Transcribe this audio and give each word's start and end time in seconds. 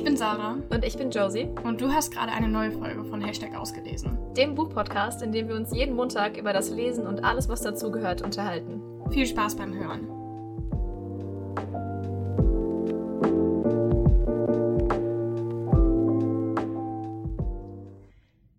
Ich 0.00 0.04
bin 0.04 0.16
Sarah. 0.16 0.56
Und 0.70 0.82
ich 0.82 0.96
bin 0.96 1.10
Josie. 1.10 1.50
Und 1.62 1.82
du 1.82 1.92
hast 1.92 2.10
gerade 2.10 2.32
eine 2.32 2.48
neue 2.48 2.72
Folge 2.72 3.04
von 3.04 3.20
Hashtag 3.20 3.54
ausgelesen. 3.54 4.16
Dem 4.34 4.54
Buchpodcast, 4.54 5.20
in 5.20 5.30
dem 5.30 5.46
wir 5.46 5.54
uns 5.54 5.74
jeden 5.74 5.94
Montag 5.94 6.38
über 6.38 6.54
das 6.54 6.70
Lesen 6.70 7.06
und 7.06 7.22
alles, 7.22 7.50
was 7.50 7.60
dazugehört, 7.60 8.22
unterhalten. 8.22 8.80
Viel 9.10 9.26
Spaß 9.26 9.56
beim 9.56 9.74
Hören. 9.74 10.08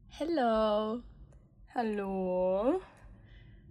Hello. 0.10 1.00
Hallo. 1.74 2.82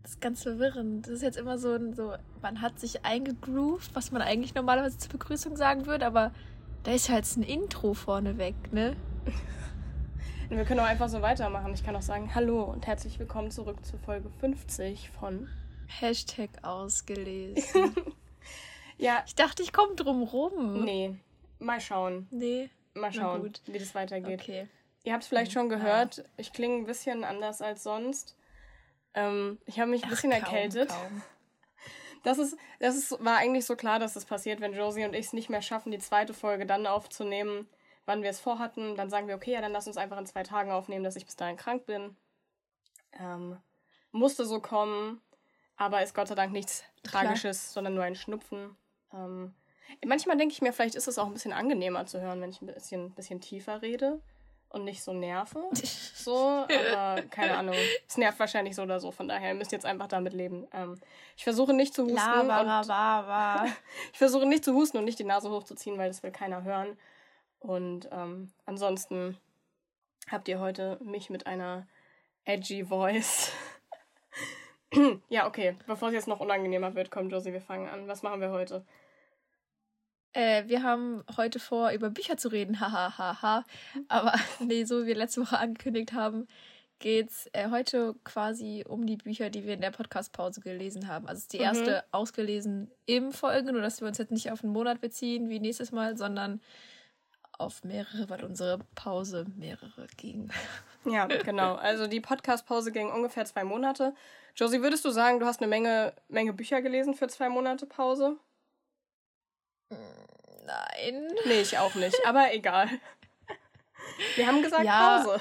Das 0.02 0.10
ist 0.14 0.20
ganz 0.20 0.42
verwirrend. 0.42 1.06
Das 1.06 1.14
ist 1.14 1.22
jetzt 1.22 1.38
immer 1.38 1.56
so, 1.56 1.78
so 1.92 2.14
man 2.42 2.62
hat 2.62 2.80
sich 2.80 3.04
eingegroovt, 3.04 3.94
was 3.94 4.10
man 4.10 4.22
eigentlich 4.22 4.56
normalerweise 4.56 4.98
zur 4.98 5.12
Begrüßung 5.12 5.56
sagen 5.56 5.86
würde, 5.86 6.04
aber 6.04 6.32
da 6.84 6.92
ist 6.92 7.08
halt 7.08 7.24
ein 7.36 7.42
Intro 7.42 7.94
vorneweg, 7.94 8.54
ne? 8.72 8.96
Wir 10.48 10.64
können 10.64 10.80
auch 10.80 10.84
einfach 10.84 11.08
so 11.08 11.22
weitermachen. 11.22 11.72
Ich 11.74 11.84
kann 11.84 11.94
auch 11.94 12.02
sagen 12.02 12.34
Hallo 12.34 12.64
und 12.64 12.86
herzlich 12.86 13.18
willkommen 13.20 13.50
zurück 13.52 13.84
zu 13.84 13.98
Folge 13.98 14.28
50 14.40 15.10
von. 15.10 15.48
Hashtag 15.86 16.50
ausgelesen. 16.62 17.94
Ja, 18.98 19.22
Ich 19.26 19.34
dachte, 19.34 19.62
ich 19.62 19.72
komme 19.72 19.94
drum 19.94 20.22
rum. 20.24 20.84
nee. 20.84 21.16
Mal 21.58 21.80
schauen. 21.80 22.26
Nee. 22.30 22.68
Mal 22.92 23.10
schauen, 23.10 23.40
gut. 23.40 23.62
wie 23.64 23.78
das 23.78 23.94
weitergeht. 23.94 24.42
Okay. 24.42 24.68
Ihr 25.04 25.14
habt 25.14 25.22
es 25.22 25.28
vielleicht 25.30 25.52
schon 25.52 25.70
gehört. 25.70 26.22
Ich 26.36 26.52
klinge 26.52 26.76
ein 26.76 26.84
bisschen 26.84 27.24
anders 27.24 27.62
als 27.62 27.82
sonst. 27.82 28.36
Ähm, 29.14 29.56
ich 29.64 29.80
habe 29.80 29.90
mich 29.90 30.04
ein 30.04 30.10
bisschen 30.10 30.30
Ach, 30.34 30.40
kaum, 30.42 30.54
erkältet. 30.54 30.90
kaum. 30.90 31.22
Das 32.22 32.38
ist, 32.38 32.56
das 32.78 32.96
ist, 32.96 33.24
war 33.24 33.38
eigentlich 33.38 33.64
so 33.64 33.76
klar, 33.76 33.98
dass 33.98 34.14
das 34.14 34.24
passiert, 34.24 34.60
wenn 34.60 34.74
Josie 34.74 35.04
und 35.04 35.14
ich 35.14 35.26
es 35.26 35.32
nicht 35.32 35.50
mehr 35.50 35.62
schaffen, 35.62 35.90
die 35.90 35.98
zweite 35.98 36.34
Folge 36.34 36.66
dann 36.66 36.86
aufzunehmen, 36.86 37.68
wann 38.06 38.22
wir 38.22 38.30
es 38.30 38.40
vorhatten. 38.40 38.96
Dann 38.96 39.10
sagen 39.10 39.28
wir, 39.28 39.36
okay, 39.36 39.52
ja, 39.52 39.60
dann 39.60 39.72
lass 39.72 39.86
uns 39.86 39.96
einfach 39.96 40.18
in 40.18 40.26
zwei 40.26 40.42
Tagen 40.42 40.70
aufnehmen, 40.70 41.04
dass 41.04 41.16
ich 41.16 41.24
bis 41.24 41.36
dahin 41.36 41.56
krank 41.56 41.86
bin. 41.86 42.16
Ähm, 43.18 43.56
musste 44.12 44.44
so 44.44 44.60
kommen, 44.60 45.20
aber 45.76 46.02
ist 46.02 46.14
Gott 46.14 46.28
sei 46.28 46.34
Dank 46.34 46.52
nichts 46.52 46.84
Klar. 47.02 47.24
Tragisches, 47.24 47.72
sondern 47.72 47.94
nur 47.94 48.04
ein 48.04 48.14
Schnupfen. 48.16 48.76
Ähm, 49.12 49.54
manchmal 50.04 50.36
denke 50.36 50.52
ich 50.52 50.62
mir, 50.62 50.72
vielleicht 50.72 50.94
ist 50.94 51.08
es 51.08 51.18
auch 51.18 51.26
ein 51.26 51.32
bisschen 51.32 51.52
angenehmer 51.52 52.06
zu 52.06 52.20
hören, 52.20 52.40
wenn 52.40 52.50
ich 52.50 52.60
ein 52.60 52.66
bisschen, 52.66 53.12
bisschen 53.12 53.40
tiefer 53.40 53.82
rede 53.82 54.20
und 54.70 54.84
nicht 54.84 55.02
so 55.02 55.12
nerve. 55.12 55.62
So, 56.20 56.66
aber 56.66 57.22
keine 57.30 57.56
Ahnung. 57.56 57.74
Es 58.06 58.18
nervt 58.18 58.38
wahrscheinlich 58.38 58.76
so 58.76 58.82
oder 58.82 59.00
so, 59.00 59.10
von 59.10 59.26
daher 59.26 59.48
ihr 59.48 59.54
müsst 59.54 59.72
jetzt 59.72 59.86
einfach 59.86 60.06
damit 60.06 60.34
leben. 60.34 60.66
Ähm, 60.70 61.00
ich 61.34 61.44
versuche 61.44 61.72
nicht 61.72 61.94
zu 61.94 62.02
husten. 62.02 62.16
und 62.16 62.48
Labarababa. 62.48 63.64
ich 64.12 64.18
versuche 64.18 64.44
nicht 64.44 64.62
zu 64.62 64.74
husten 64.74 64.98
und 64.98 65.06
nicht 65.06 65.18
die 65.18 65.24
Nase 65.24 65.50
hochzuziehen, 65.50 65.96
weil 65.96 66.08
das 66.08 66.22
will 66.22 66.30
keiner 66.30 66.62
hören. 66.62 66.98
Und 67.58 68.10
ähm, 68.12 68.52
ansonsten 68.66 69.38
habt 70.30 70.46
ihr 70.48 70.60
heute 70.60 70.98
mich 71.02 71.30
mit 71.30 71.46
einer 71.46 71.86
edgy 72.44 72.84
Voice. 72.84 73.50
ja, 75.30 75.46
okay. 75.46 75.76
Bevor 75.86 76.08
es 76.08 76.14
jetzt 76.14 76.28
noch 76.28 76.40
unangenehmer 76.40 76.94
wird, 76.94 77.10
komm, 77.10 77.30
Josie, 77.30 77.54
wir 77.54 77.62
fangen 77.62 77.88
an. 77.88 78.08
Was 78.08 78.22
machen 78.22 78.42
wir 78.42 78.50
heute? 78.50 78.84
Äh, 80.32 80.64
wir 80.68 80.82
haben 80.82 81.24
heute 81.36 81.58
vor, 81.58 81.90
über 81.90 82.10
Bücher 82.10 82.36
zu 82.36 82.48
reden, 82.48 82.80
haha, 82.80 83.16
haha. 83.18 83.64
Aber 84.08 84.32
nee, 84.60 84.84
so 84.84 85.02
wie 85.02 85.06
wir 85.08 85.16
letzte 85.16 85.40
Woche 85.42 85.58
angekündigt 85.58 86.12
haben, 86.12 86.46
geht's 87.00 87.48
äh, 87.52 87.70
heute 87.70 88.14
quasi 88.24 88.84
um 88.86 89.06
die 89.06 89.16
Bücher, 89.16 89.48
die 89.50 89.64
wir 89.64 89.72
in 89.74 89.80
der 89.80 89.90
Podcast-Pause 89.90 90.60
gelesen 90.60 91.08
haben. 91.08 91.26
Also 91.26 91.38
es 91.38 91.42
ist 91.44 91.52
die 91.54 91.58
Mhm. 91.58 91.64
erste 91.64 92.04
ausgelesen 92.12 92.90
im 93.06 93.32
Folge, 93.32 93.72
nur 93.72 93.80
dass 93.82 94.00
wir 94.02 94.08
uns 94.08 94.18
jetzt 94.18 94.32
nicht 94.32 94.50
auf 94.52 94.62
einen 94.62 94.72
Monat 94.72 95.00
beziehen 95.00 95.48
wie 95.48 95.60
nächstes 95.60 95.92
Mal, 95.92 96.16
sondern 96.18 96.60
auf 97.58 97.84
mehrere, 97.84 98.28
weil 98.30 98.44
unsere 98.44 98.78
Pause 98.94 99.46
mehrere 99.56 100.06
ging. 100.16 100.50
Ja, 101.06 101.24
genau. 101.24 101.76
Also 101.76 102.06
die 102.06 102.20
Podcast-Pause 102.20 102.92
ging 102.92 103.10
ungefähr 103.10 103.46
zwei 103.46 103.64
Monate. 103.64 104.14
Josie, 104.54 104.82
würdest 104.82 105.02
du 105.06 105.08
sagen, 105.10 105.40
du 105.40 105.46
hast 105.46 105.62
eine 105.62 105.68
Menge, 105.68 106.12
Menge 106.28 106.52
Bücher 106.52 106.82
gelesen 106.82 107.14
für 107.14 107.26
zwei 107.28 107.48
Monate 107.48 107.86
Pause? 107.86 108.36
Nein. 110.70 111.28
Nee, 111.46 111.60
ich 111.62 111.78
auch 111.78 111.94
nicht. 111.94 112.16
Aber 112.26 112.52
egal. 112.54 112.88
Wir 114.36 114.46
haben 114.46 114.62
gesagt 114.62 114.84
Ja. 114.84 115.22
Pause. 115.24 115.40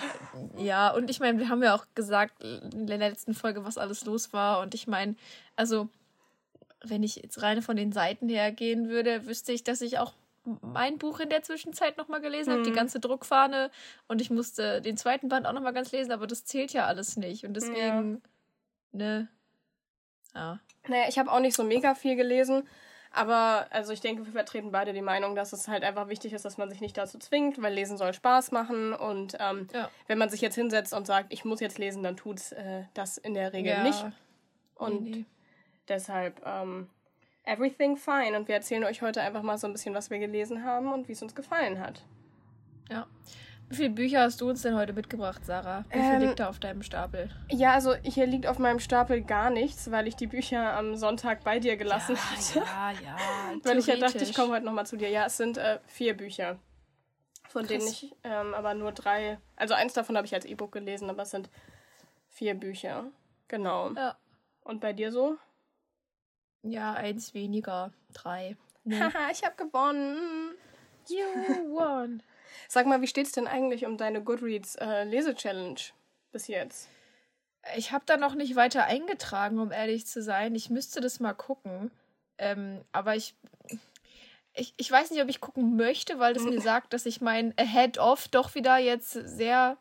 Ja, 0.57 0.89
und 0.91 1.09
ich 1.09 1.19
meine, 1.19 1.37
wir 1.39 1.49
haben 1.49 1.63
ja 1.63 1.75
auch 1.75 1.85
gesagt 1.95 2.43
in 2.43 2.87
der 2.87 2.97
letzten 2.97 3.33
Folge, 3.33 3.63
was 3.65 3.77
alles 3.77 4.05
los 4.05 4.33
war. 4.33 4.61
Und 4.61 4.73
ich 4.73 4.87
meine, 4.87 5.15
also, 5.55 5.89
wenn 6.83 7.03
ich 7.03 7.17
jetzt 7.17 7.41
rein 7.41 7.61
von 7.61 7.75
den 7.75 7.91
Seiten 7.91 8.29
her 8.29 8.51
gehen 8.51 8.89
würde, 8.89 9.25
wüsste 9.27 9.51
ich, 9.51 9.63
dass 9.63 9.81
ich 9.81 9.97
auch 9.99 10.13
mein 10.61 10.97
Buch 10.97 11.19
in 11.19 11.29
der 11.29 11.43
Zwischenzeit 11.43 11.97
nochmal 11.97 12.21
gelesen 12.21 12.51
habe, 12.53 12.63
die 12.63 12.71
Mhm. 12.71 12.75
ganze 12.75 12.99
Druckfahne. 12.99 13.69
Und 14.07 14.21
ich 14.21 14.29
musste 14.29 14.81
den 14.81 14.97
zweiten 14.97 15.29
Band 15.29 15.45
auch 15.45 15.53
nochmal 15.53 15.73
ganz 15.73 15.91
lesen, 15.91 16.11
aber 16.11 16.25
das 16.27 16.45
zählt 16.45 16.71
ja 16.73 16.85
alles 16.85 17.17
nicht. 17.17 17.45
Und 17.45 17.53
deswegen, 17.55 18.21
ne. 18.91 19.27
Ja. 20.33 20.59
Naja, 20.87 21.05
ich 21.09 21.19
habe 21.19 21.31
auch 21.31 21.39
nicht 21.39 21.55
so 21.55 21.63
mega 21.63 21.93
viel 21.95 22.15
gelesen. 22.15 22.67
Aber 23.11 23.65
also 23.71 23.91
ich 23.91 24.01
denke, 24.01 24.25
wir 24.25 24.31
vertreten 24.31 24.71
beide 24.71 24.93
die 24.93 25.01
Meinung, 25.01 25.35
dass 25.35 25.51
es 25.51 25.67
halt 25.67 25.83
einfach 25.83 26.09
wichtig 26.09 26.33
ist, 26.33 26.45
dass 26.45 26.57
man 26.57 26.69
sich 26.69 26.79
nicht 26.79 26.95
dazu 26.97 27.17
zwingt, 27.17 27.61
weil 27.61 27.73
Lesen 27.73 27.97
soll 27.97 28.13
Spaß 28.13 28.51
machen. 28.51 28.93
Und 28.93 29.35
ähm, 29.39 29.67
Ja. 29.73 29.89
wenn 30.07 30.17
man 30.17 30.29
sich 30.29 30.41
jetzt 30.41 30.55
hinsetzt 30.55 30.93
und 30.93 31.07
sagt, 31.07 31.33
ich 31.33 31.43
muss 31.43 31.59
jetzt 31.59 31.79
lesen, 31.79 32.03
dann 32.03 32.17
tut's 32.17 32.51
äh, 32.51 32.83
das 32.93 33.17
in 33.17 33.33
der 33.33 33.53
Regel 33.53 33.71
ja. 33.71 33.83
nicht. 33.83 34.05
Und 34.75 35.03
nee, 35.03 35.09
nee. 35.09 35.25
deshalb 35.87 36.39
ähm, 36.45 36.87
everything 37.45 37.97
fine. 37.97 38.37
Und 38.37 38.47
wir 38.47 38.55
erzählen 38.55 38.83
euch 38.83 39.01
heute 39.01 39.21
einfach 39.21 39.41
mal 39.41 39.57
so 39.57 39.67
ein 39.67 39.73
bisschen, 39.73 39.95
was 39.95 40.09
wir 40.11 40.19
gelesen 40.19 40.63
haben 40.63 40.93
und 40.93 41.07
wie 41.07 41.13
es 41.13 41.21
uns 41.21 41.33
gefallen 41.33 41.79
hat. 41.79 42.03
Ja. 42.91 43.07
Wie 43.69 43.75
viele 43.75 43.89
Bücher 43.91 44.21
hast 44.21 44.41
du 44.41 44.49
uns 44.49 44.63
denn 44.63 44.75
heute 44.75 44.93
mitgebracht, 44.93 45.45
Sarah? 45.45 45.85
Wie 45.89 45.99
viel 45.99 46.13
Ähm, 46.13 46.21
liegt 46.21 46.39
da 46.39 46.49
auf 46.49 46.59
deinem 46.59 46.81
Stapel? 46.81 47.29
Ja, 47.49 47.73
also 47.73 47.93
hier 47.95 48.25
liegt 48.25 48.47
auf 48.47 48.57
meinem 48.57 48.79
Stapel 48.79 49.21
gar 49.21 49.51
nichts, 49.51 49.91
weil 49.91 50.07
ich 50.07 50.15
die 50.15 50.25
Bücher 50.25 50.73
am 50.73 50.95
Sonntag 50.95 51.43
bei 51.43 51.59
dir 51.59 51.77
gelassen 51.77 52.17
hatte. 52.17 52.59
ja, 52.59 52.91
ja. 52.91 53.17
Weil 53.63 53.77
ich 53.77 53.85
ja 53.85 53.97
dachte, 53.97 54.23
ich 54.23 54.33
komme 54.33 54.53
heute 54.53 54.65
nochmal 54.65 54.87
zu 54.87 54.97
dir. 54.97 55.09
Ja, 55.09 55.25
es 55.27 55.37
sind 55.37 55.57
äh, 55.57 55.79
vier 55.85 56.17
Bücher. 56.17 56.57
Von 57.47 57.67
denen 57.67 57.81
Krass. 57.81 58.03
ich 58.03 58.15
ähm, 58.23 58.53
aber 58.55 58.73
nur 58.73 58.91
drei. 58.91 59.37
Also 59.55 59.75
eins 59.75 59.93
davon 59.93 60.17
habe 60.17 60.25
ich 60.25 60.33
als 60.33 60.45
E-Book 60.45 60.71
gelesen, 60.71 61.09
aber 61.09 61.23
es 61.23 61.31
sind 61.31 61.49
vier 62.29 62.55
Bücher. 62.55 63.05
Genau. 63.47 63.91
Ja. 63.93 64.17
Und 64.63 64.81
bei 64.81 64.93
dir 64.93 65.11
so? 65.11 65.37
Ja, 66.63 66.93
eins 66.93 67.33
weniger. 67.35 67.91
Drei. 68.13 68.57
Haha, 68.91 69.29
ich 69.31 69.43
habe 69.43 69.55
gewonnen. 69.55 70.55
you 71.07 71.25
won. 71.75 72.23
Sag 72.67 72.85
mal, 72.85 73.01
wie 73.01 73.07
steht's 73.07 73.31
denn 73.31 73.47
eigentlich 73.47 73.85
um 73.85 73.97
deine 73.97 74.21
Goodreads 74.23 74.75
äh, 74.75 75.03
Lese-Challenge 75.03 75.79
bis 76.31 76.47
jetzt? 76.47 76.87
Ich 77.75 77.91
habe 77.91 78.03
da 78.05 78.17
noch 78.17 78.35
nicht 78.35 78.55
weiter 78.55 78.85
eingetragen, 78.85 79.59
um 79.59 79.71
ehrlich 79.71 80.07
zu 80.07 80.21
sein. 80.21 80.55
Ich 80.55 80.69
müsste 80.69 81.01
das 81.01 81.19
mal 81.19 81.33
gucken. 81.33 81.91
Ähm, 82.37 82.81
aber 82.93 83.15
ich, 83.15 83.35
ich, 84.53 84.73
ich 84.77 84.89
weiß 84.91 85.11
nicht, 85.11 85.21
ob 85.21 85.29
ich 85.29 85.41
gucken 85.41 85.75
möchte, 85.75 86.19
weil 86.19 86.33
das 86.33 86.43
mir 86.43 86.61
sagt, 86.61 86.93
dass 86.93 87.05
ich 87.05 87.19
mein 87.21 87.53
Ahead-Off 87.57 88.29
doch 88.29 88.55
wieder 88.55 88.77
jetzt 88.77 89.11
sehr 89.11 89.77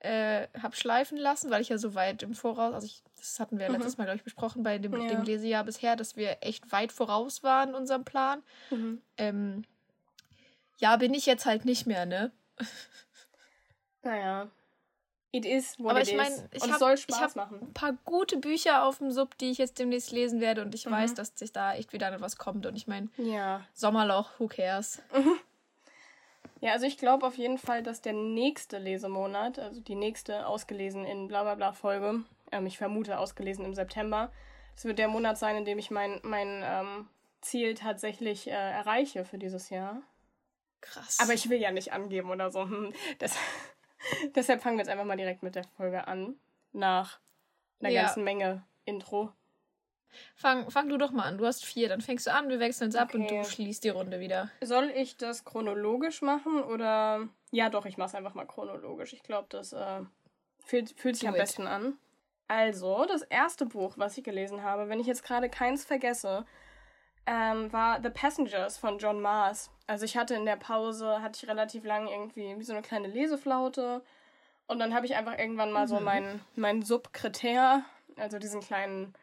äh, 0.00 0.48
hab 0.60 0.74
schleifen 0.74 1.16
lassen, 1.16 1.50
weil 1.50 1.62
ich 1.62 1.68
ja 1.68 1.78
so 1.78 1.94
weit 1.94 2.24
im 2.24 2.34
Voraus, 2.34 2.74
also 2.74 2.86
ich, 2.86 3.04
das 3.16 3.38
hatten 3.38 3.58
wir 3.58 3.66
ja 3.66 3.72
letztes 3.72 3.98
Mal, 3.98 4.04
glaube 4.04 4.16
ich, 4.16 4.24
besprochen 4.24 4.64
bei 4.64 4.78
dem, 4.78 4.92
Ja. 4.92 5.06
dem 5.06 5.22
Lesejahr 5.22 5.62
bisher, 5.62 5.94
dass 5.94 6.16
wir 6.16 6.38
echt 6.40 6.72
weit 6.72 6.90
voraus 6.90 7.44
waren 7.44 7.68
in 7.70 7.74
unserem 7.76 8.04
Plan. 8.04 8.42
Ähm, 9.16 9.64
ja, 10.82 10.96
bin 10.96 11.14
ich 11.14 11.26
jetzt 11.26 11.46
halt 11.46 11.64
nicht 11.64 11.86
mehr, 11.86 12.04
ne? 12.06 12.32
Naja. 14.02 14.48
It 15.34 15.46
is 15.46 15.78
what 15.78 15.92
Aber 15.92 16.00
it 16.02 16.08
ich 16.08 16.16
meine, 16.16 16.48
ich 16.52 16.62
es 16.62 16.70
habe 16.70 16.96
hab 17.10 17.52
ein 17.52 17.72
paar 17.72 17.92
gute 18.04 18.36
Bücher 18.36 18.84
auf 18.84 18.98
dem 18.98 19.10
Sub, 19.12 19.38
die 19.38 19.50
ich 19.50 19.56
jetzt 19.58 19.78
demnächst 19.78 20.10
lesen 20.12 20.40
werde 20.40 20.60
und 20.60 20.74
ich 20.74 20.84
Mhm. 20.84 20.90
weiß, 20.90 21.14
dass 21.14 21.32
sich 21.38 21.52
da 21.52 21.74
echt 21.74 21.94
wieder 21.94 22.20
was 22.20 22.36
kommt. 22.36 22.66
Und 22.66 22.76
ich 22.76 22.86
meine, 22.86 23.08
Ja. 23.16 23.64
Sommerloch, 23.72 24.28
who 24.38 24.48
cares? 24.48 25.00
Ja, 26.60 26.72
also 26.72 26.84
ich 26.86 26.98
glaube 26.98 27.26
auf 27.26 27.38
jeden 27.38 27.58
Fall, 27.58 27.82
dass 27.82 28.02
der 28.02 28.12
nächste 28.12 28.78
Lesemonat, 28.78 29.58
also 29.58 29.80
die 29.80 29.94
nächste 29.94 30.46
ausgelesen 30.46 31.04
in 31.06 31.28
blablabla 31.28 31.72
Folge, 31.72 32.24
ähm, 32.50 32.66
ich 32.66 32.76
vermute 32.76 33.18
ausgelesen 33.18 33.64
im 33.64 33.74
September, 33.74 34.30
das 34.74 34.84
wird 34.84 34.98
der 34.98 35.08
Monat 35.08 35.38
sein, 35.38 35.56
in 35.56 35.64
dem 35.64 35.78
ich 35.78 35.90
mein, 35.90 36.20
mein 36.22 36.62
ähm, 36.64 37.08
Ziel 37.40 37.74
tatsächlich 37.74 38.48
äh, 38.48 38.50
erreiche 38.50 39.24
für 39.24 39.38
dieses 39.38 39.70
Jahr. 39.70 40.02
Krass. 40.82 41.18
Aber 41.20 41.32
ich 41.32 41.48
will 41.48 41.58
ja 41.58 41.70
nicht 41.70 41.92
angeben 41.94 42.30
oder 42.30 42.50
so. 42.50 42.62
Hm, 42.62 42.92
Das, 43.18 43.34
deshalb 44.34 44.62
fangen 44.62 44.76
wir 44.76 44.82
jetzt 44.82 44.90
einfach 44.90 45.04
mal 45.06 45.16
direkt 45.16 45.42
mit 45.42 45.54
der 45.54 45.64
Folge 45.76 46.06
an. 46.06 46.36
Nach 46.72 47.18
einer 47.80 47.88
Ja. 47.90 48.02
ganzen 48.02 48.24
Menge 48.24 48.62
Intro. 48.84 49.32
fang, 50.34 50.70
fang 50.70 50.88
du 50.88 50.98
doch 50.98 51.10
mal 51.12 51.24
an. 51.24 51.38
Du 51.38 51.46
hast 51.46 51.64
vier, 51.64 51.88
dann 51.88 52.00
fängst 52.00 52.26
du 52.26 52.32
an, 52.32 52.48
wir 52.48 52.60
wechseln 52.60 52.90
es 52.90 52.96
ab 52.96 53.14
und 53.14 53.24
Okay. 53.24 53.42
du 53.42 53.48
schließt 53.48 53.84
die 53.84 53.88
Runde 53.90 54.20
wieder. 54.20 54.50
Soll 54.62 54.90
ich 54.94 55.16
das 55.16 55.44
chronologisch 55.44 56.20
machen 56.22 56.62
oder. 56.62 57.28
Ja, 57.50 57.68
doch, 57.70 57.86
ich 57.86 57.96
mach's 57.96 58.14
einfach 58.14 58.34
mal 58.34 58.46
chronologisch. 58.46 59.12
Ich 59.12 59.22
glaube, 59.22 59.46
das 59.50 59.72
äh, 59.72 60.00
fühlt, 60.64 60.90
fühlt 60.98 61.16
sich 61.16 61.22
Do 61.22 61.28
am 61.28 61.34
it. 61.34 61.40
besten 61.40 61.66
an. 61.66 61.96
Also, 62.48 63.06
das 63.06 63.22
erste 63.22 63.64
Buch, 63.66 63.94
was 63.96 64.18
ich 64.18 64.24
gelesen 64.24 64.62
habe, 64.62 64.88
wenn 64.88 65.00
ich 65.00 65.06
jetzt 65.06 65.22
gerade 65.24 65.48
keins 65.48 65.84
vergesse, 65.84 66.44
ähm, 67.26 67.72
war 67.72 68.00
The 68.02 68.10
Passengers 68.10 68.78
von 68.78 68.98
John 68.98 69.20
Mars. 69.20 69.70
Also 69.86 70.04
ich 70.04 70.16
hatte 70.16 70.34
in 70.34 70.44
der 70.44 70.56
Pause, 70.56 71.22
hatte 71.22 71.38
ich 71.42 71.48
relativ 71.48 71.84
lang 71.84 72.08
irgendwie 72.08 72.58
wie 72.58 72.64
so 72.64 72.72
eine 72.72 72.82
kleine 72.82 73.08
Leseflaute. 73.08 74.02
Und 74.66 74.78
dann 74.78 74.94
habe 74.94 75.06
ich 75.06 75.14
einfach 75.16 75.38
irgendwann 75.38 75.72
mal 75.72 75.84
mhm. 75.84 75.88
so 75.88 76.00
meinen 76.00 76.40
mein 76.56 76.82
Subkritär, 76.82 77.84
also 78.16 78.38
diesen 78.38 78.60
kleinen 78.60 79.14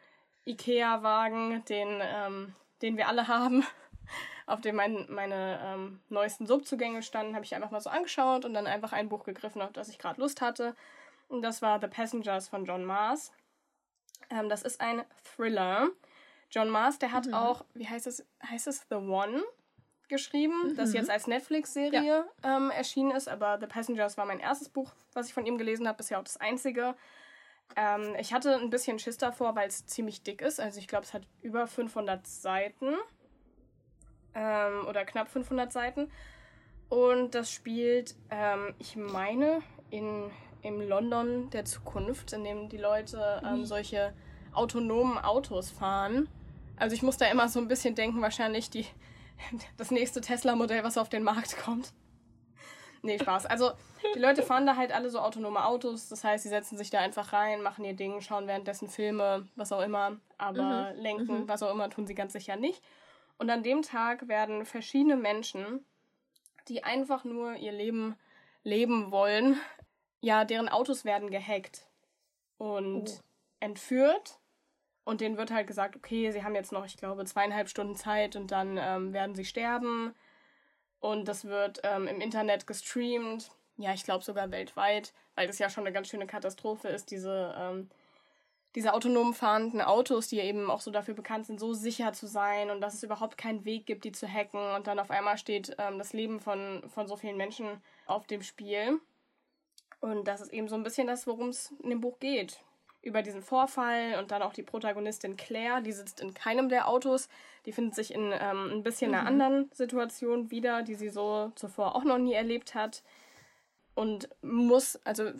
Ikea-Wagen, 0.46 1.64
den, 1.66 2.00
ähm, 2.00 2.54
den 2.82 2.96
wir 2.96 3.08
alle 3.08 3.28
haben, 3.28 3.64
auf 4.46 4.60
dem 4.60 4.76
mein, 4.76 5.06
meine 5.08 5.60
ähm, 5.62 6.00
neuesten 6.08 6.46
Subzugänge 6.46 7.02
standen, 7.02 7.34
habe 7.34 7.44
ich 7.44 7.54
einfach 7.54 7.70
mal 7.70 7.80
so 7.80 7.90
angeschaut 7.90 8.44
und 8.44 8.54
dann 8.54 8.66
einfach 8.66 8.92
ein 8.92 9.08
Buch 9.08 9.24
gegriffen, 9.24 9.62
auf 9.62 9.72
das 9.72 9.88
ich 9.88 9.98
gerade 9.98 10.20
Lust 10.20 10.40
hatte. 10.40 10.74
Und 11.28 11.42
das 11.42 11.62
war 11.62 11.80
The 11.80 11.86
Passengers 11.86 12.48
von 12.48 12.64
John 12.64 12.84
Mars. 12.84 13.32
Ähm, 14.30 14.48
das 14.48 14.62
ist 14.62 14.80
ein 14.80 15.04
Thriller. 15.24 15.88
John 16.50 16.68
Mars, 16.68 16.98
der 16.98 17.12
hat 17.12 17.26
mhm. 17.26 17.34
auch, 17.34 17.64
wie 17.74 17.88
heißt 17.88 18.06
es, 18.06 18.26
heißt 18.48 18.66
es 18.66 18.86
The 18.88 18.96
One 18.96 19.42
geschrieben, 20.08 20.70
mhm. 20.70 20.76
das 20.76 20.92
jetzt 20.92 21.08
als 21.08 21.26
Netflix-Serie 21.26 22.02
ja. 22.04 22.56
ähm, 22.56 22.70
erschienen 22.70 23.12
ist, 23.12 23.28
aber 23.28 23.58
The 23.60 23.66
Passengers 23.66 24.18
war 24.18 24.26
mein 24.26 24.40
erstes 24.40 24.68
Buch, 24.68 24.92
was 25.14 25.28
ich 25.28 25.34
von 25.34 25.46
ihm 25.46 25.56
gelesen 25.56 25.86
habe, 25.86 25.98
bisher 25.98 26.18
auch 26.18 26.24
das 26.24 26.36
einzige. 26.36 26.96
Ähm, 27.76 28.16
ich 28.18 28.34
hatte 28.34 28.56
ein 28.56 28.70
bisschen 28.70 28.98
Schiss 28.98 29.16
davor, 29.16 29.54
weil 29.54 29.68
es 29.68 29.86
ziemlich 29.86 30.22
dick 30.22 30.42
ist. 30.42 30.60
Also 30.60 30.78
ich 30.78 30.88
glaube, 30.88 31.04
es 31.04 31.14
hat 31.14 31.22
über 31.40 31.66
500 31.66 32.26
Seiten 32.26 32.96
ähm, 34.34 34.86
oder 34.88 35.04
knapp 35.04 35.28
500 35.28 35.72
Seiten. 35.72 36.10
Und 36.88 37.36
das 37.36 37.52
spielt, 37.52 38.16
ähm, 38.30 38.74
ich 38.78 38.96
meine, 38.96 39.60
in, 39.90 40.30
im 40.62 40.80
London 40.80 41.48
der 41.50 41.64
Zukunft, 41.64 42.32
in 42.32 42.42
dem 42.42 42.68
die 42.68 42.78
Leute 42.78 43.40
ähm, 43.46 43.64
solche 43.64 44.12
autonomen 44.52 45.18
Autos 45.18 45.70
fahren. 45.70 46.28
Also 46.80 46.94
ich 46.94 47.02
muss 47.02 47.16
da 47.16 47.26
immer 47.26 47.48
so 47.48 47.60
ein 47.60 47.68
bisschen 47.68 47.94
denken, 47.94 48.22
wahrscheinlich 48.22 48.70
die, 48.70 48.86
das 49.76 49.90
nächste 49.90 50.20
Tesla-Modell, 50.20 50.82
was 50.82 50.98
auf 50.98 51.08
den 51.08 51.22
Markt 51.22 51.56
kommt. 51.58 51.92
Nee, 53.02 53.18
Spaß. 53.18 53.46
Also 53.46 53.72
die 54.14 54.18
Leute 54.18 54.42
fahren 54.42 54.66
da 54.66 54.76
halt 54.76 54.92
alle 54.92 55.08
so 55.10 55.20
autonome 55.20 55.64
Autos. 55.64 56.08
Das 56.08 56.24
heißt, 56.24 56.42
sie 56.42 56.48
setzen 56.48 56.76
sich 56.76 56.90
da 56.90 56.98
einfach 56.98 57.32
rein, 57.32 57.62
machen 57.62 57.84
ihr 57.84 57.94
Ding, 57.94 58.20
schauen 58.20 58.46
währenddessen 58.46 58.88
Filme, 58.88 59.48
was 59.56 59.72
auch 59.72 59.80
immer. 59.80 60.18
Aber 60.36 60.92
mhm. 60.92 61.00
lenken, 61.00 61.40
mhm. 61.42 61.48
was 61.48 61.62
auch 61.62 61.72
immer, 61.72 61.88
tun 61.88 62.06
sie 62.06 62.14
ganz 62.14 62.32
sicher 62.32 62.56
nicht. 62.56 62.82
Und 63.38 63.48
an 63.48 63.62
dem 63.62 63.82
Tag 63.82 64.28
werden 64.28 64.66
verschiedene 64.66 65.16
Menschen, 65.16 65.84
die 66.68 66.84
einfach 66.84 67.24
nur 67.24 67.54
ihr 67.56 67.72
Leben 67.72 68.16
leben 68.62 69.10
wollen, 69.10 69.58
ja, 70.20 70.44
deren 70.44 70.68
Autos 70.68 71.06
werden 71.06 71.30
gehackt 71.30 71.86
und 72.58 73.08
oh. 73.08 73.20
entführt. 73.60 74.39
Und 75.10 75.20
denen 75.20 75.36
wird 75.36 75.50
halt 75.50 75.66
gesagt, 75.66 75.96
okay, 75.96 76.30
sie 76.30 76.44
haben 76.44 76.54
jetzt 76.54 76.70
noch, 76.70 76.86
ich 76.86 76.96
glaube, 76.96 77.24
zweieinhalb 77.24 77.68
Stunden 77.68 77.96
Zeit 77.96 78.36
und 78.36 78.52
dann 78.52 78.78
ähm, 78.80 79.12
werden 79.12 79.34
sie 79.34 79.44
sterben. 79.44 80.14
Und 81.00 81.26
das 81.26 81.46
wird 81.46 81.80
ähm, 81.82 82.06
im 82.06 82.20
Internet 82.20 82.68
gestreamt. 82.68 83.50
Ja, 83.76 83.92
ich 83.92 84.04
glaube 84.04 84.22
sogar 84.22 84.52
weltweit, 84.52 85.12
weil 85.34 85.48
das 85.48 85.58
ja 85.58 85.68
schon 85.68 85.84
eine 85.84 85.92
ganz 85.92 86.06
schöne 86.06 86.28
Katastrophe 86.28 86.86
ist, 86.86 87.10
diese 87.10 87.52
ähm, 87.58 87.90
diese 88.76 88.94
autonom 88.94 89.34
fahrenden 89.34 89.80
Autos, 89.80 90.28
die 90.28 90.38
eben 90.38 90.70
auch 90.70 90.80
so 90.80 90.92
dafür 90.92 91.14
bekannt 91.14 91.46
sind, 91.46 91.58
so 91.58 91.72
sicher 91.74 92.12
zu 92.12 92.28
sein 92.28 92.70
und 92.70 92.80
dass 92.80 92.94
es 92.94 93.02
überhaupt 93.02 93.36
keinen 93.36 93.64
Weg 93.64 93.86
gibt, 93.86 94.04
die 94.04 94.12
zu 94.12 94.32
hacken. 94.32 94.60
Und 94.76 94.86
dann 94.86 95.00
auf 95.00 95.10
einmal 95.10 95.38
steht 95.38 95.74
ähm, 95.78 95.98
das 95.98 96.12
Leben 96.12 96.38
von, 96.38 96.88
von 96.88 97.08
so 97.08 97.16
vielen 97.16 97.36
Menschen 97.36 97.66
auf 98.06 98.28
dem 98.28 98.42
Spiel. 98.42 99.00
Und 99.98 100.28
das 100.28 100.40
ist 100.40 100.52
eben 100.52 100.68
so 100.68 100.76
ein 100.76 100.84
bisschen 100.84 101.08
das, 101.08 101.26
worum 101.26 101.48
es 101.48 101.74
in 101.82 101.90
dem 101.90 102.00
Buch 102.00 102.20
geht. 102.20 102.60
Über 103.02 103.22
diesen 103.22 103.42
Vorfall 103.42 104.16
und 104.18 104.30
dann 104.30 104.42
auch 104.42 104.52
die 104.52 104.62
Protagonistin 104.62 105.36
Claire, 105.36 105.80
die 105.80 105.92
sitzt 105.92 106.20
in 106.20 106.34
keinem 106.34 106.68
der 106.68 106.88
Autos. 106.88 107.28
Die 107.64 107.72
findet 107.72 107.94
sich 107.94 108.12
in 108.12 108.32
ähm, 108.32 108.70
ein 108.72 108.82
bisschen 108.82 109.12
mhm. 109.12 109.16
einer 109.16 109.26
anderen 109.26 109.70
Situation 109.72 110.50
wieder, 110.50 110.82
die 110.82 110.94
sie 110.94 111.08
so 111.08 111.52
zuvor 111.54 111.96
auch 111.96 112.04
noch 112.04 112.18
nie 112.18 112.34
erlebt 112.34 112.74
hat. 112.74 113.02
Und 113.94 114.28
muss, 114.42 114.98
also 115.04 115.32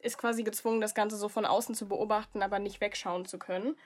ist 0.00 0.18
quasi 0.18 0.42
gezwungen, 0.42 0.80
das 0.80 0.94
Ganze 0.94 1.16
so 1.16 1.28
von 1.28 1.46
außen 1.46 1.74
zu 1.74 1.88
beobachten, 1.88 2.42
aber 2.42 2.58
nicht 2.58 2.80
wegschauen 2.80 3.24
zu 3.24 3.38
können. 3.38 3.76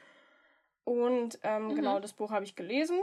Und 0.84 1.38
ähm, 1.42 1.68
mhm. 1.68 1.76
genau, 1.76 2.00
das 2.00 2.12
Buch 2.12 2.30
habe 2.30 2.44
ich 2.44 2.56
gelesen. 2.56 2.98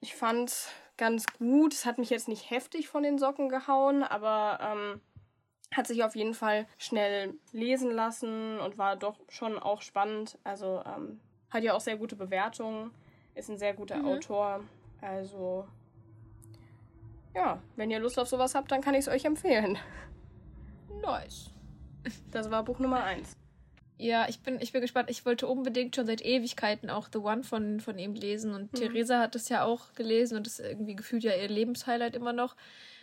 Ich 0.00 0.14
fand 0.14 0.50
es 0.50 0.68
ganz 0.96 1.26
gut. 1.38 1.72
Es 1.72 1.86
hat 1.86 1.98
mich 1.98 2.10
jetzt 2.10 2.28
nicht 2.28 2.50
heftig 2.50 2.88
von 2.88 3.02
den 3.02 3.18
Socken 3.18 3.48
gehauen, 3.48 4.02
aber 4.02 4.58
ähm, 4.60 5.00
hat 5.74 5.86
sich 5.86 6.02
auf 6.02 6.16
jeden 6.16 6.34
Fall 6.34 6.66
schnell 6.78 7.34
lesen 7.52 7.90
lassen 7.90 8.58
und 8.58 8.78
war 8.78 8.96
doch 8.96 9.16
schon 9.28 9.58
auch 9.58 9.82
spannend. 9.82 10.38
Also 10.44 10.82
ähm, 10.86 11.20
hat 11.50 11.62
ja 11.62 11.74
auch 11.74 11.80
sehr 11.80 11.96
gute 11.96 12.16
Bewertungen, 12.16 12.90
ist 13.34 13.50
ein 13.50 13.58
sehr 13.58 13.74
guter 13.74 13.96
mhm. 13.96 14.06
Autor. 14.06 14.60
Also 15.00 15.66
ja, 17.34 17.62
wenn 17.76 17.90
ihr 17.90 18.00
Lust 18.00 18.18
auf 18.18 18.28
sowas 18.28 18.54
habt, 18.54 18.72
dann 18.72 18.80
kann 18.80 18.94
ich 18.94 19.00
es 19.00 19.08
euch 19.08 19.24
empfehlen. 19.24 19.78
Nice. 21.00 21.50
Das 22.32 22.50
war 22.50 22.64
Buch 22.64 22.80
Nummer 22.80 23.04
eins. 23.04 23.36
Ja, 23.98 24.26
ich 24.28 24.40
bin, 24.40 24.60
ich 24.60 24.72
bin 24.72 24.80
gespannt. 24.80 25.10
Ich 25.10 25.26
wollte 25.26 25.46
unbedingt 25.48 25.94
schon 25.94 26.06
seit 26.06 26.24
Ewigkeiten 26.24 26.88
auch 26.88 27.08
The 27.12 27.18
One 27.18 27.42
von, 27.42 27.80
von 27.80 27.98
ihm 27.98 28.14
lesen. 28.14 28.54
Und 28.54 28.72
mhm. 28.72 28.76
Theresa 28.76 29.20
hat 29.20 29.34
das 29.34 29.48
ja 29.48 29.64
auch 29.64 29.92
gelesen 29.94 30.36
und 30.36 30.46
das 30.46 30.60
ist 30.60 30.66
irgendwie 30.66 30.94
gefühlt 30.94 31.24
ja 31.24 31.34
ihr 31.34 31.48
Lebenshighlight 31.48 32.14
immer 32.14 32.32
noch. 32.32 32.56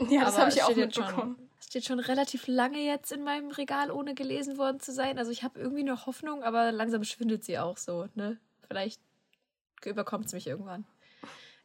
Ja, 0.09 0.25
das 0.25 0.37
habe 0.37 0.49
ich 0.49 0.63
auch 0.63 0.75
mitbekommen. 0.75 1.37
Es 1.54 1.54
steht 1.65 1.85
schon 1.85 1.99
relativ 1.99 2.47
lange 2.47 2.79
jetzt 2.79 3.11
in 3.11 3.23
meinem 3.23 3.51
Regal, 3.51 3.91
ohne 3.91 4.13
gelesen 4.13 4.57
worden 4.57 4.79
zu 4.79 4.91
sein. 4.91 5.17
Also 5.17 5.31
ich 5.31 5.43
habe 5.43 5.59
irgendwie 5.59 5.83
noch 5.83 6.05
Hoffnung, 6.05 6.43
aber 6.43 6.71
langsam 6.71 7.03
schwindet 7.03 7.43
sie 7.43 7.59
auch 7.59 7.77
so, 7.77 8.07
ne? 8.15 8.37
Vielleicht 8.67 9.01
überkommt 9.83 10.25
es 10.25 10.33
mich 10.33 10.47
irgendwann. 10.47 10.85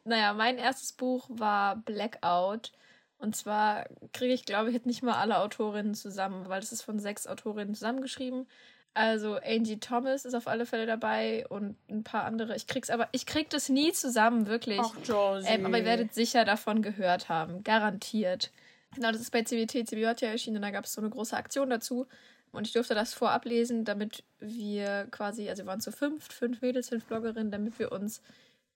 Naja, 0.03 0.33
mein 0.33 0.57
erstes 0.57 0.93
Buch 0.93 1.27
war 1.29 1.75
Blackout. 1.77 2.71
Und 3.17 3.35
zwar 3.35 3.85
kriege 4.13 4.33
ich, 4.33 4.45
glaube 4.45 4.69
ich, 4.69 4.73
jetzt 4.73 4.87
nicht 4.87 5.03
mal 5.03 5.19
alle 5.19 5.37
Autorinnen 5.37 5.93
zusammen, 5.93 6.49
weil 6.49 6.61
es 6.61 6.71
ist 6.71 6.81
von 6.81 6.99
sechs 6.99 7.27
Autorinnen 7.27 7.75
zusammengeschrieben. 7.75 8.47
Also 8.93 9.37
Angie 9.37 9.79
Thomas 9.79 10.25
ist 10.25 10.33
auf 10.33 10.47
alle 10.47 10.65
Fälle 10.65 10.85
dabei 10.85 11.45
und 11.47 11.77
ein 11.89 12.03
paar 12.03 12.25
andere. 12.25 12.55
Ich 12.55 12.67
krieg's 12.67 12.89
aber, 12.89 13.07
ich 13.11 13.25
krieg 13.25 13.49
das 13.49 13.69
nie 13.69 13.93
zusammen, 13.93 14.47
wirklich. 14.47 14.81
Ach, 14.81 14.93
Josie. 15.03 15.47
Ähm, 15.47 15.65
aber 15.65 15.77
ihr 15.77 15.85
werdet 15.85 16.13
sicher 16.13 16.43
davon 16.43 16.81
gehört 16.81 17.29
haben. 17.29 17.63
Garantiert. 17.63 18.51
Genau, 18.95 19.11
das 19.11 19.21
ist 19.21 19.31
bei 19.31 19.43
CBT, 19.43 19.91
ja 19.91 20.11
erschienen 20.11 20.57
und 20.57 20.61
da 20.63 20.71
gab 20.71 20.85
es 20.85 20.93
so 20.93 21.01
eine 21.01 21.09
große 21.09 21.35
Aktion 21.35 21.69
dazu. 21.69 22.07
Und 22.51 22.67
ich 22.67 22.73
durfte 22.73 22.93
das 22.93 23.13
vorab 23.13 23.45
lesen, 23.45 23.85
damit 23.85 24.23
wir 24.39 25.07
quasi, 25.11 25.49
also 25.49 25.63
wir 25.63 25.67
waren 25.67 25.79
zu 25.79 25.91
fünft, 25.91 26.33
fünf 26.33 26.61
Mädels, 26.61 26.89
fünf 26.89 27.05
Bloggerinnen, 27.05 27.51
damit 27.51 27.79
wir 27.79 27.93
uns 27.93 28.21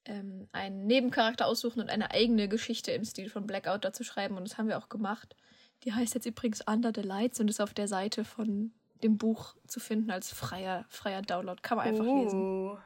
ähm, 0.06 0.48
einen 0.54 0.88
Nebencharakter 0.88 1.46
aussuchen 1.46 1.82
und 1.82 1.90
eine 1.90 2.12
eigene 2.12 2.48
Geschichte 2.48 2.92
im 2.92 3.04
Stil 3.04 3.30
von 3.30 3.46
Blackout 3.46 3.84
dazu 3.84 4.04
schreiben. 4.06 4.38
Und 4.38 4.48
das 4.48 4.58
haben 4.58 4.70
wir 4.70 4.78
auch 4.78 4.88
gemacht. 4.88 5.36
Die 5.84 5.94
heißt 5.94 6.16
jetzt 6.16 6.26
übrigens 6.26 6.62
Under 6.62 6.92
the 6.96 7.02
Lights 7.02 7.40
und 7.42 7.50
ist 7.50 7.60
auf 7.60 7.74
der 7.74 7.90
Seite 7.90 8.24
von 8.24 8.72
dem 9.04 9.18
Buch 9.18 9.56
zu 9.68 9.82
finden 9.82 10.10
als 10.10 10.32
freier, 10.32 10.86
freier 10.88 11.22
Download. 11.22 11.62
Kann 11.62 11.78
man 11.78 11.88
einfach 11.88 12.06
oh. 12.06 12.24
lesen. 12.24 12.78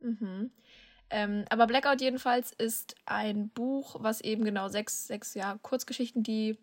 Mhm. 0.00 0.50
Ähm, 1.10 1.44
aber 1.50 1.66
Blackout 1.66 2.00
jedenfalls 2.00 2.52
ist 2.52 2.96
ein 3.06 3.48
Buch, 3.50 3.96
was 4.00 4.20
eben 4.20 4.44
genau 4.44 4.68
sechs, 4.68 5.06
sechs 5.06 5.34
ja, 5.34 5.58
Kurzgeschichten, 5.62 6.22
die 6.22 6.58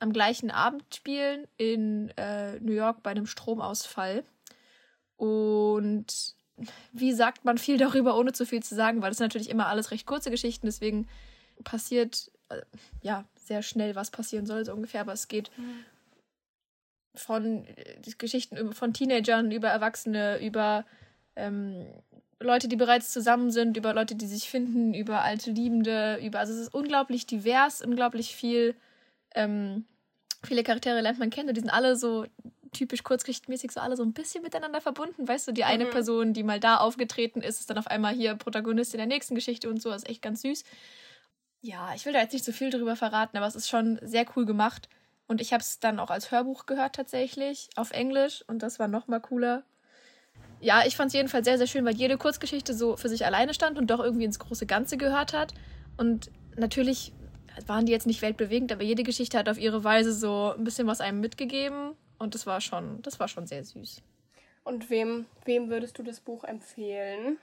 am 0.00 0.12
gleichen 0.12 0.50
Abend 0.50 0.82
spielen 0.94 1.46
in 1.56 2.10
äh, 2.16 2.58
New 2.60 2.72
York 2.72 3.02
bei 3.02 3.10
einem 3.10 3.26
Stromausfall. 3.26 4.24
Und 5.16 6.34
wie 6.92 7.12
sagt 7.12 7.44
man 7.44 7.58
viel 7.58 7.78
darüber, 7.78 8.16
ohne 8.18 8.32
zu 8.32 8.46
viel 8.46 8.62
zu 8.62 8.74
sagen, 8.74 9.02
weil 9.02 9.10
das 9.10 9.18
sind 9.18 9.26
natürlich 9.26 9.50
immer 9.50 9.66
alles 9.66 9.90
recht 9.90 10.06
kurze 10.06 10.30
Geschichten, 10.30 10.66
deswegen 10.66 11.08
passiert 11.62 12.30
äh, 12.48 12.60
ja 13.02 13.24
sehr 13.36 13.62
schnell, 13.62 13.94
was 13.94 14.10
passieren 14.10 14.46
soll, 14.46 14.64
so 14.64 14.72
ungefähr, 14.72 15.00
aber 15.00 15.12
es 15.12 15.28
geht 15.28 15.50
mhm. 15.56 15.84
von 17.14 17.66
äh, 17.66 18.00
Geschichten 18.18 18.72
von 18.72 18.92
Teenagern 18.92 19.50
über 19.50 19.68
Erwachsene, 19.68 20.44
über 20.44 20.84
ähm, 21.36 21.86
Leute, 22.40 22.68
die 22.68 22.76
bereits 22.76 23.10
zusammen 23.10 23.50
sind, 23.50 23.76
über 23.76 23.94
Leute, 23.94 24.14
die 24.14 24.26
sich 24.26 24.48
finden, 24.48 24.94
über 24.94 25.22
alte 25.22 25.50
Liebende, 25.50 26.18
über, 26.22 26.40
also 26.40 26.52
es 26.52 26.60
ist 26.60 26.74
unglaublich 26.74 27.26
divers, 27.26 27.82
unglaublich 27.82 28.34
viel, 28.34 28.74
ähm, 29.34 29.84
viele 30.44 30.62
Charaktere 30.62 31.00
lernt 31.00 31.18
man 31.18 31.30
kennen 31.30 31.48
und 31.48 31.56
die 31.56 31.60
sind 31.60 31.70
alle 31.70 31.96
so 31.96 32.26
typisch 32.74 33.02
kurzgeschichtenmäßig 33.02 33.70
so 33.72 33.80
alle 33.80 33.96
so 33.96 34.02
ein 34.02 34.12
bisschen 34.12 34.42
miteinander 34.42 34.80
verbunden. 34.80 35.26
Weißt 35.26 35.48
du, 35.48 35.52
die 35.52 35.64
eine 35.64 35.86
mhm. 35.86 35.90
Person, 35.90 36.32
die 36.32 36.42
mal 36.42 36.60
da 36.60 36.76
aufgetreten 36.76 37.40
ist, 37.40 37.60
ist 37.60 37.70
dann 37.70 37.78
auf 37.78 37.86
einmal 37.86 38.14
hier 38.14 38.34
Protagonist 38.34 38.92
in 38.94 38.98
der 38.98 39.06
nächsten 39.06 39.34
Geschichte 39.34 39.70
und 39.70 39.80
so. 39.80 39.90
Das 39.90 40.02
ist 40.02 40.10
echt 40.10 40.22
ganz 40.22 40.42
süß. 40.42 40.64
Ja, 41.62 41.92
ich 41.94 42.04
will 42.04 42.12
da 42.12 42.20
jetzt 42.20 42.32
nicht 42.32 42.44
so 42.44 42.52
viel 42.52 42.70
drüber 42.70 42.96
verraten, 42.96 43.36
aber 43.38 43.46
es 43.46 43.54
ist 43.54 43.68
schon 43.68 43.98
sehr 44.02 44.26
cool 44.36 44.44
gemacht. 44.44 44.88
Und 45.26 45.40
ich 45.40 45.52
habe 45.54 45.62
es 45.62 45.80
dann 45.80 45.98
auch 45.98 46.10
als 46.10 46.30
Hörbuch 46.30 46.66
gehört 46.66 46.94
tatsächlich, 46.94 47.70
auf 47.76 47.92
Englisch. 47.92 48.44
Und 48.46 48.62
das 48.62 48.78
war 48.78 48.88
noch 48.88 49.06
mal 49.06 49.20
cooler. 49.20 49.62
Ja, 50.64 50.82
ich 50.86 50.96
fand 50.96 51.08
es 51.08 51.12
jedenfalls 51.12 51.44
sehr, 51.44 51.58
sehr 51.58 51.66
schön, 51.66 51.84
weil 51.84 51.94
jede 51.94 52.16
Kurzgeschichte 52.16 52.72
so 52.72 52.96
für 52.96 53.10
sich 53.10 53.26
alleine 53.26 53.52
stand 53.52 53.76
und 53.76 53.90
doch 53.90 54.00
irgendwie 54.00 54.24
ins 54.24 54.38
große 54.38 54.64
Ganze 54.64 54.96
gehört 54.96 55.34
hat. 55.34 55.52
Und 55.98 56.30
natürlich 56.56 57.12
waren 57.66 57.84
die 57.84 57.92
jetzt 57.92 58.06
nicht 58.06 58.22
weltbewegend, 58.22 58.72
aber 58.72 58.82
jede 58.82 59.02
Geschichte 59.02 59.36
hat 59.36 59.50
auf 59.50 59.58
ihre 59.58 59.84
Weise 59.84 60.14
so 60.14 60.54
ein 60.56 60.64
bisschen 60.64 60.86
was 60.86 61.02
einem 61.02 61.20
mitgegeben. 61.20 61.92
Und 62.18 62.34
das 62.34 62.46
war 62.46 62.62
schon, 62.62 63.02
das 63.02 63.20
war 63.20 63.28
schon 63.28 63.46
sehr 63.46 63.62
süß. 63.62 64.00
Und 64.64 64.88
wem, 64.88 65.26
wem 65.44 65.68
würdest 65.68 65.98
du 65.98 66.02
das 66.02 66.20
Buch 66.20 66.44
empfehlen? 66.44 67.36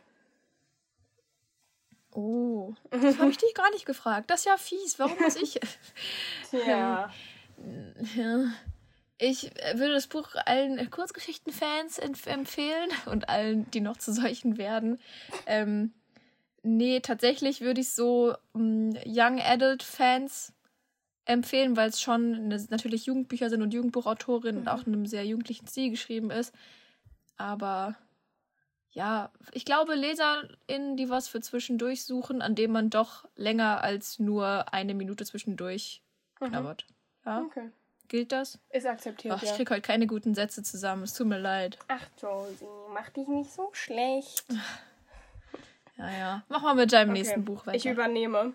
Oh, 2.16 2.74
das 2.90 3.20
habe 3.20 3.30
ich 3.30 3.38
dich 3.38 3.54
gar 3.54 3.70
nicht 3.70 3.86
gefragt. 3.86 4.32
Das 4.32 4.40
ist 4.40 4.46
ja 4.48 4.58
fies. 4.58 4.98
Warum 4.98 5.20
muss 5.20 5.36
ich? 5.36 5.60
Tja. 6.50 7.12
Ja. 8.16 8.51
Ich 9.24 9.51
würde 9.75 9.94
das 9.94 10.08
Buch 10.08 10.30
allen 10.48 10.90
Kurzgeschichtenfans 10.90 12.00
empfehlen 12.00 12.90
und 13.06 13.30
allen, 13.30 13.70
die 13.70 13.80
noch 13.80 13.98
zu 13.98 14.12
solchen 14.12 14.58
werden. 14.58 15.00
Ähm, 15.46 15.94
nee, 16.63 17.01
tatsächlich 17.01 17.62
würde 17.62 17.82
ich 17.82 17.92
so 17.92 18.34
um, 18.51 18.98
Young 19.06 19.40
Adult 19.40 19.84
Fans 19.84 20.54
empfehlen, 21.25 21.78
weil 21.78 21.90
es 21.90 22.01
schon 22.01 22.34
eine, 22.34 22.66
natürlich 22.72 23.06
Jugendbücher 23.06 23.51
sind 23.51 23.62
und 23.62 23.75
Jugendbuchautorin 23.75 24.56
mhm. 24.56 24.62
und 24.62 24.68
auch 24.70 24.88
in 24.88 24.94
einem 24.94 25.06
sehr 25.06 25.24
jugendlichen 25.24 25.68
Stil 25.68 25.92
geschrieben 25.92 26.32
ist. 26.32 26.51
Aber 27.38 27.96
ja, 28.90 29.32
ich 29.51 29.66
glaube, 29.66 29.94
LeserInnen, 29.94 30.98
die 30.98 31.12
was 31.12 31.28
für 31.28 31.42
zwischendurch 31.42 32.06
suchen, 32.06 32.42
an 32.42 32.56
dem 32.56 32.72
man 32.72 32.90
doch 32.90 33.25
länger 33.36 33.84
als 33.84 34.18
nur 34.18 34.74
eine 34.74 34.96
Minute 34.96 35.25
zwischendurch 35.28 36.01
mhm. 36.40 36.48
knabbert. 36.48 36.88
Ja. 37.24 37.42
Okay. 37.42 37.70
Gilt 38.12 38.34
das? 38.34 38.60
Ist 38.72 38.86
akzeptiert. 38.86 39.34
Ach, 39.38 39.41
ich 39.41 39.53
krieg 39.53 39.72
heute 39.72 39.80
keine 39.80 40.06
guten 40.06 40.36
Sätze 40.36 40.62
zusammen. 40.63 41.03
Es 41.03 41.13
tut 41.13 41.27
mir 41.27 41.39
leid. 41.39 41.80
Ach, 41.88 42.06
Josie, 42.22 42.65
mach 42.94 43.08
dich 43.08 43.25
nicht 43.30 43.50
so 43.50 43.70
schlecht. 43.72 44.44
Ja, 45.96 46.12
ja. 46.12 46.44
Mach 46.50 46.62
mal 46.62 46.75
mit 46.75 46.91
deinem 46.91 47.12
okay. 47.12 47.20
nächsten 47.20 47.46
Buch 47.46 47.65
weiter. 47.65 47.77
Ich 47.77 47.86
übernehme. 47.86 48.51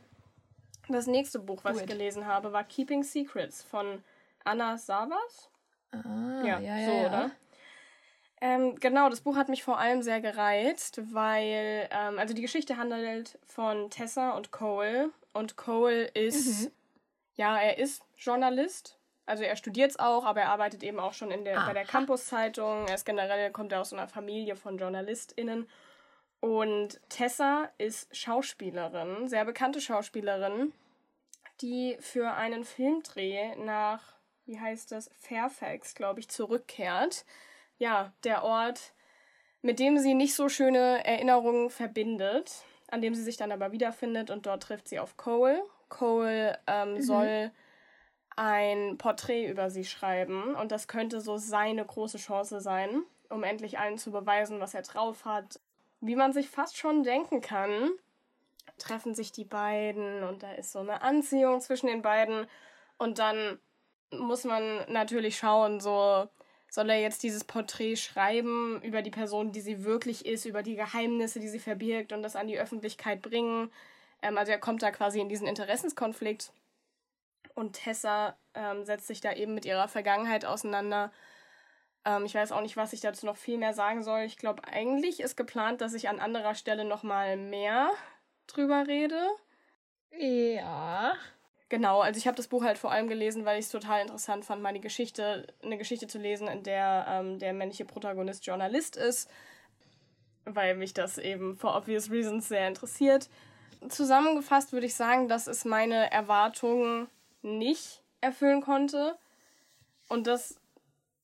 Das 0.90 1.06
nächste 1.06 1.38
Buch, 1.38 1.60
was 1.62 1.72
Good. 1.72 1.82
ich 1.82 1.88
gelesen 1.88 2.26
habe, 2.26 2.52
war 2.52 2.64
Keeping 2.64 3.02
Secrets 3.02 3.62
von 3.62 4.04
Anna 4.44 4.76
Savas. 4.76 5.48
Ah, 5.90 6.42
ja, 6.44 6.58
ja, 6.58 6.76
ja 6.76 6.86
so, 6.86 6.92
ja. 6.92 7.06
oder? 7.06 7.30
Ähm, 8.42 8.74
genau, 8.74 9.08
das 9.08 9.22
Buch 9.22 9.36
hat 9.36 9.48
mich 9.48 9.64
vor 9.64 9.78
allem 9.78 10.02
sehr 10.02 10.20
gereizt, 10.20 11.00
weil, 11.14 11.88
ähm, 11.92 12.18
also 12.18 12.34
die 12.34 12.42
Geschichte 12.42 12.76
handelt 12.76 13.38
von 13.46 13.88
Tessa 13.88 14.32
und 14.32 14.50
Cole. 14.50 15.12
Und 15.32 15.56
Cole 15.56 16.08
ist, 16.08 16.64
mhm. 16.64 16.72
ja, 17.36 17.58
er 17.58 17.78
ist 17.78 18.02
Journalist. 18.18 18.95
Also 19.26 19.42
er 19.42 19.56
studiert 19.56 19.90
es 19.90 19.98
auch, 19.98 20.24
aber 20.24 20.42
er 20.42 20.50
arbeitet 20.50 20.82
eben 20.82 21.00
auch 21.00 21.12
schon 21.12 21.30
in 21.30 21.44
der, 21.44 21.66
bei 21.66 21.72
der 21.72 21.84
Campus-Zeitung. 21.84 22.86
Er 22.86 22.94
ist 22.94 23.04
generell, 23.04 23.50
kommt 23.50 23.72
er 23.72 23.80
aus 23.80 23.92
einer 23.92 24.08
Familie 24.08 24.56
von 24.56 24.78
JournalistInnen. 24.78 25.68
Und 26.40 27.00
Tessa 27.08 27.68
ist 27.76 28.14
Schauspielerin, 28.16 29.26
sehr 29.26 29.44
bekannte 29.44 29.80
Schauspielerin, 29.80 30.72
die 31.60 31.96
für 31.98 32.34
einen 32.34 32.64
Filmdreh 32.64 33.56
nach, 33.56 34.14
wie 34.44 34.60
heißt 34.60 34.92
das, 34.92 35.10
Fairfax, 35.18 35.94
glaube 35.94 36.20
ich, 36.20 36.28
zurückkehrt 36.28 37.24
ja, 37.78 38.12
der 38.24 38.42
Ort, 38.42 38.92
mit 39.62 39.78
dem 39.78 39.98
sie 39.98 40.14
nicht 40.14 40.34
so 40.34 40.48
schöne 40.48 41.04
Erinnerungen 41.04 41.70
verbindet, 41.70 42.64
an 42.88 43.02
dem 43.02 43.14
sie 43.14 43.22
sich 43.22 43.36
dann 43.36 43.52
aber 43.52 43.72
wiederfindet 43.72 44.30
und 44.30 44.46
dort 44.46 44.62
trifft 44.62 44.88
sie 44.88 44.98
auf 44.98 45.16
Cole. 45.16 45.62
Cole 45.88 46.58
ähm, 46.66 46.94
mhm. 46.94 47.02
soll 47.02 47.50
ein 48.36 48.98
Porträt 48.98 49.46
über 49.46 49.70
sie 49.70 49.84
schreiben 49.84 50.54
und 50.54 50.70
das 50.70 50.88
könnte 50.88 51.20
so 51.20 51.38
seine 51.38 51.84
große 51.84 52.18
Chance 52.18 52.60
sein, 52.60 53.02
um 53.30 53.42
endlich 53.42 53.78
allen 53.78 53.98
zu 53.98 54.12
beweisen, 54.12 54.60
was 54.60 54.74
er 54.74 54.82
drauf 54.82 55.24
hat. 55.24 55.58
Wie 56.00 56.16
man 56.16 56.32
sich 56.32 56.48
fast 56.48 56.76
schon 56.76 57.02
denken 57.02 57.40
kann, 57.40 57.90
treffen 58.78 59.14
sich 59.14 59.32
die 59.32 59.44
beiden 59.44 60.22
und 60.22 60.42
da 60.42 60.52
ist 60.52 60.72
so 60.72 60.80
eine 60.80 61.02
Anziehung 61.02 61.60
zwischen 61.60 61.86
den 61.86 62.02
beiden 62.02 62.46
und 62.98 63.18
dann 63.18 63.58
muss 64.10 64.44
man 64.44 64.84
natürlich 64.92 65.38
schauen, 65.38 65.80
so 65.80 66.28
soll 66.68 66.90
er 66.90 67.00
jetzt 67.00 67.22
dieses 67.22 67.44
Porträt 67.44 67.96
schreiben 67.96 68.80
über 68.82 69.02
die 69.02 69.10
Person, 69.10 69.52
die 69.52 69.60
sie 69.60 69.84
wirklich 69.84 70.26
ist, 70.26 70.44
über 70.44 70.62
die 70.62 70.76
Geheimnisse, 70.76 71.40
die 71.40 71.48
sie 71.48 71.58
verbirgt 71.58 72.12
und 72.12 72.22
das 72.22 72.36
an 72.36 72.48
die 72.48 72.58
Öffentlichkeit 72.58 73.22
bringen. 73.22 73.70
Ähm, 74.22 74.36
also 74.36 74.52
er 74.52 74.58
kommt 74.58 74.82
da 74.82 74.90
quasi 74.90 75.20
in 75.20 75.28
diesen 75.28 75.46
Interessenskonflikt. 75.46 76.52
Und 77.56 77.72
Tessa 77.72 78.36
ähm, 78.54 78.84
setzt 78.84 79.06
sich 79.06 79.22
da 79.22 79.32
eben 79.32 79.54
mit 79.54 79.64
ihrer 79.64 79.88
Vergangenheit 79.88 80.44
auseinander. 80.44 81.10
Ähm, 82.04 82.26
ich 82.26 82.34
weiß 82.34 82.52
auch 82.52 82.60
nicht, 82.60 82.76
was 82.76 82.92
ich 82.92 83.00
dazu 83.00 83.24
noch 83.24 83.38
viel 83.38 83.56
mehr 83.56 83.72
sagen 83.72 84.02
soll. 84.02 84.20
Ich 84.20 84.36
glaube, 84.36 84.62
eigentlich 84.68 85.20
ist 85.20 85.36
geplant, 85.36 85.80
dass 85.80 85.94
ich 85.94 86.10
an 86.10 86.20
anderer 86.20 86.54
Stelle 86.54 86.84
nochmal 86.84 87.38
mehr 87.38 87.90
drüber 88.46 88.86
rede. 88.86 89.20
Ja. 90.10 91.14
Genau, 91.70 92.00
also 92.00 92.18
ich 92.18 92.26
habe 92.26 92.36
das 92.36 92.46
Buch 92.46 92.62
halt 92.62 92.76
vor 92.76 92.92
allem 92.92 93.08
gelesen, 93.08 93.46
weil 93.46 93.58
ich 93.58 93.64
es 93.64 93.72
total 93.72 94.02
interessant 94.02 94.44
fand, 94.44 94.62
mal 94.62 94.74
die 94.74 94.80
Geschichte, 94.82 95.46
eine 95.62 95.78
Geschichte 95.78 96.06
zu 96.06 96.18
lesen, 96.18 96.48
in 96.48 96.62
der 96.62 97.06
ähm, 97.08 97.38
der 97.38 97.54
männliche 97.54 97.86
Protagonist 97.86 98.46
Journalist 98.46 98.96
ist, 98.96 99.30
weil 100.44 100.76
mich 100.76 100.92
das 100.92 101.16
eben 101.16 101.56
for 101.56 101.74
obvious 101.74 102.10
reasons 102.10 102.48
sehr 102.48 102.68
interessiert. 102.68 103.30
Zusammengefasst 103.88 104.72
würde 104.72 104.86
ich 104.86 104.94
sagen, 104.94 105.26
dass 105.26 105.46
es 105.46 105.64
meine 105.64 106.10
Erwartungen 106.12 107.08
nicht 107.46 108.02
erfüllen 108.20 108.60
konnte. 108.60 109.16
Und 110.08 110.26
das, 110.26 110.60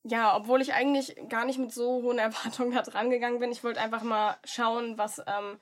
ja, 0.05 0.37
obwohl 0.37 0.61
ich 0.61 0.73
eigentlich 0.73 1.17
gar 1.29 1.45
nicht 1.45 1.59
mit 1.59 1.73
so 1.73 2.03
hohen 2.03 2.19
Erwartungen 2.19 2.73
da 2.73 2.83
dran 2.83 3.11
gegangen 3.11 3.39
bin, 3.39 3.53
ich 3.53 3.65
wollte 3.65 3.81
einfach 3.81 4.03
mal 4.03 4.37
schauen, 4.45 4.99
was, 4.99 5.19
ähm, 5.19 5.59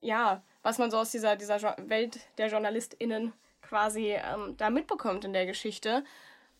ja, 0.00 0.42
was 0.62 0.78
man 0.78 0.90
so 0.90 0.98
aus 0.98 1.10
dieser, 1.10 1.36
dieser 1.36 1.76
Welt 1.88 2.20
der 2.38 2.48
JournalistInnen 2.48 3.32
quasi 3.62 4.12
ähm, 4.12 4.56
da 4.56 4.70
mitbekommt 4.70 5.24
in 5.24 5.32
der 5.32 5.46
Geschichte. 5.46 6.04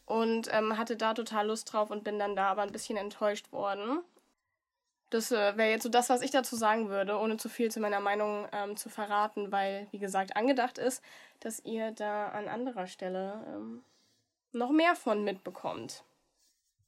Und 0.04 0.52
ähm, 0.52 0.76
hatte 0.76 0.96
da 0.96 1.14
total 1.14 1.46
Lust 1.46 1.72
drauf 1.72 1.90
und 1.90 2.04
bin 2.04 2.18
dann 2.18 2.34
da 2.34 2.48
aber 2.50 2.62
ein 2.62 2.72
bisschen 2.72 2.96
enttäuscht 2.96 3.52
worden. 3.52 4.00
Das 5.12 5.30
äh, 5.30 5.58
wäre 5.58 5.68
jetzt 5.68 5.82
so 5.82 5.90
das, 5.90 6.08
was 6.08 6.22
ich 6.22 6.30
dazu 6.30 6.56
sagen 6.56 6.88
würde, 6.88 7.18
ohne 7.18 7.36
zu 7.36 7.50
viel 7.50 7.70
zu 7.70 7.80
meiner 7.80 8.00
Meinung 8.00 8.48
ähm, 8.50 8.78
zu 8.78 8.88
verraten, 8.88 9.52
weil, 9.52 9.86
wie 9.90 9.98
gesagt, 9.98 10.36
angedacht 10.36 10.78
ist, 10.78 11.02
dass 11.40 11.62
ihr 11.66 11.90
da 11.90 12.28
an 12.28 12.48
anderer 12.48 12.86
Stelle 12.86 13.44
ähm, 13.46 13.84
noch 14.52 14.70
mehr 14.70 14.96
von 14.96 15.22
mitbekommt. 15.22 16.02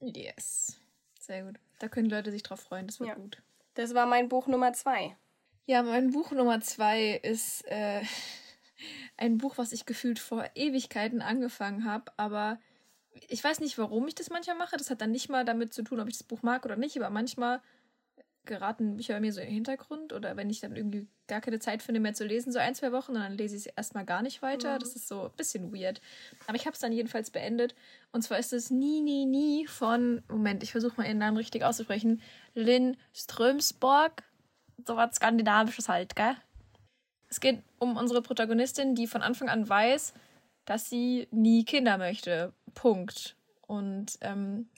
Yes. 0.00 0.80
Sehr 1.20 1.44
gut. 1.44 1.56
Da 1.80 1.88
können 1.88 2.08
Leute 2.08 2.30
sich 2.30 2.42
drauf 2.42 2.60
freuen, 2.60 2.86
das 2.86 2.98
wird 2.98 3.10
ja. 3.10 3.14
gut. 3.14 3.42
Das 3.74 3.92
war 3.92 4.06
mein 4.06 4.30
Buch 4.30 4.46
Nummer 4.46 4.72
zwei. 4.72 5.14
Ja, 5.66 5.82
mein 5.82 6.10
Buch 6.10 6.30
Nummer 6.30 6.62
zwei 6.62 7.20
ist 7.22 7.66
äh, 7.66 8.00
ein 9.18 9.36
Buch, 9.36 9.58
was 9.58 9.72
ich 9.72 9.84
gefühlt 9.84 10.18
vor 10.18 10.48
Ewigkeiten 10.54 11.20
angefangen 11.20 11.84
habe, 11.84 12.10
aber 12.16 12.58
ich 13.28 13.44
weiß 13.44 13.60
nicht, 13.60 13.76
warum 13.76 14.08
ich 14.08 14.14
das 14.14 14.30
manchmal 14.30 14.56
mache. 14.56 14.78
Das 14.78 14.88
hat 14.88 15.02
dann 15.02 15.10
nicht 15.10 15.28
mal 15.28 15.44
damit 15.44 15.74
zu 15.74 15.82
tun, 15.82 16.00
ob 16.00 16.08
ich 16.08 16.16
das 16.16 16.26
Buch 16.26 16.42
mag 16.42 16.64
oder 16.64 16.76
nicht, 16.76 16.96
aber 16.96 17.10
manchmal 17.10 17.60
geraten 18.44 18.96
Bücher 18.96 19.14
bei 19.14 19.20
mir 19.20 19.32
so 19.32 19.40
in 19.40 19.46
den 19.46 19.54
Hintergrund 19.54 20.12
oder 20.12 20.36
wenn 20.36 20.50
ich 20.50 20.60
dann 20.60 20.76
irgendwie 20.76 21.06
gar 21.26 21.40
keine 21.40 21.58
Zeit 21.58 21.82
finde 21.82 22.00
mehr 22.00 22.14
zu 22.14 22.24
lesen, 22.24 22.52
so 22.52 22.58
ein, 22.58 22.74
zwei 22.74 22.92
Wochen, 22.92 23.14
dann 23.14 23.36
lese 23.36 23.56
ich 23.56 23.66
es 23.66 23.72
erstmal 23.74 24.04
gar 24.04 24.22
nicht 24.22 24.42
weiter. 24.42 24.74
Mhm. 24.74 24.78
Das 24.80 24.94
ist 24.94 25.08
so 25.08 25.24
ein 25.24 25.36
bisschen 25.36 25.74
weird. 25.74 26.00
Aber 26.46 26.56
ich 26.56 26.66
habe 26.66 26.74
es 26.74 26.80
dann 26.80 26.92
jedenfalls 26.92 27.30
beendet. 27.30 27.74
Und 28.12 28.22
zwar 28.22 28.38
ist 28.38 28.52
es 28.52 28.70
Nie, 28.70 29.00
Nie, 29.00 29.26
Nie 29.26 29.66
von, 29.66 30.22
Moment, 30.28 30.62
ich 30.62 30.72
versuche 30.72 30.96
mal 30.96 31.06
ihren 31.06 31.18
Namen 31.18 31.36
richtig 31.36 31.64
auszusprechen, 31.64 32.20
Lynn 32.54 32.96
Strömsborg. 33.12 34.22
So 34.86 34.96
was 34.96 35.16
Skandinavisches 35.16 35.88
halt, 35.88 36.16
gell? 36.16 36.36
Es 37.28 37.40
geht 37.40 37.62
um 37.78 37.96
unsere 37.96 38.22
Protagonistin, 38.22 38.94
die 38.94 39.06
von 39.06 39.22
Anfang 39.22 39.48
an 39.48 39.68
weiß, 39.68 40.14
dass 40.66 40.88
sie 40.88 41.28
nie 41.30 41.64
Kinder 41.64 41.98
möchte. 41.98 42.52
Punkt. 42.74 43.36
Und 43.66 44.18
ähm, 44.20 44.68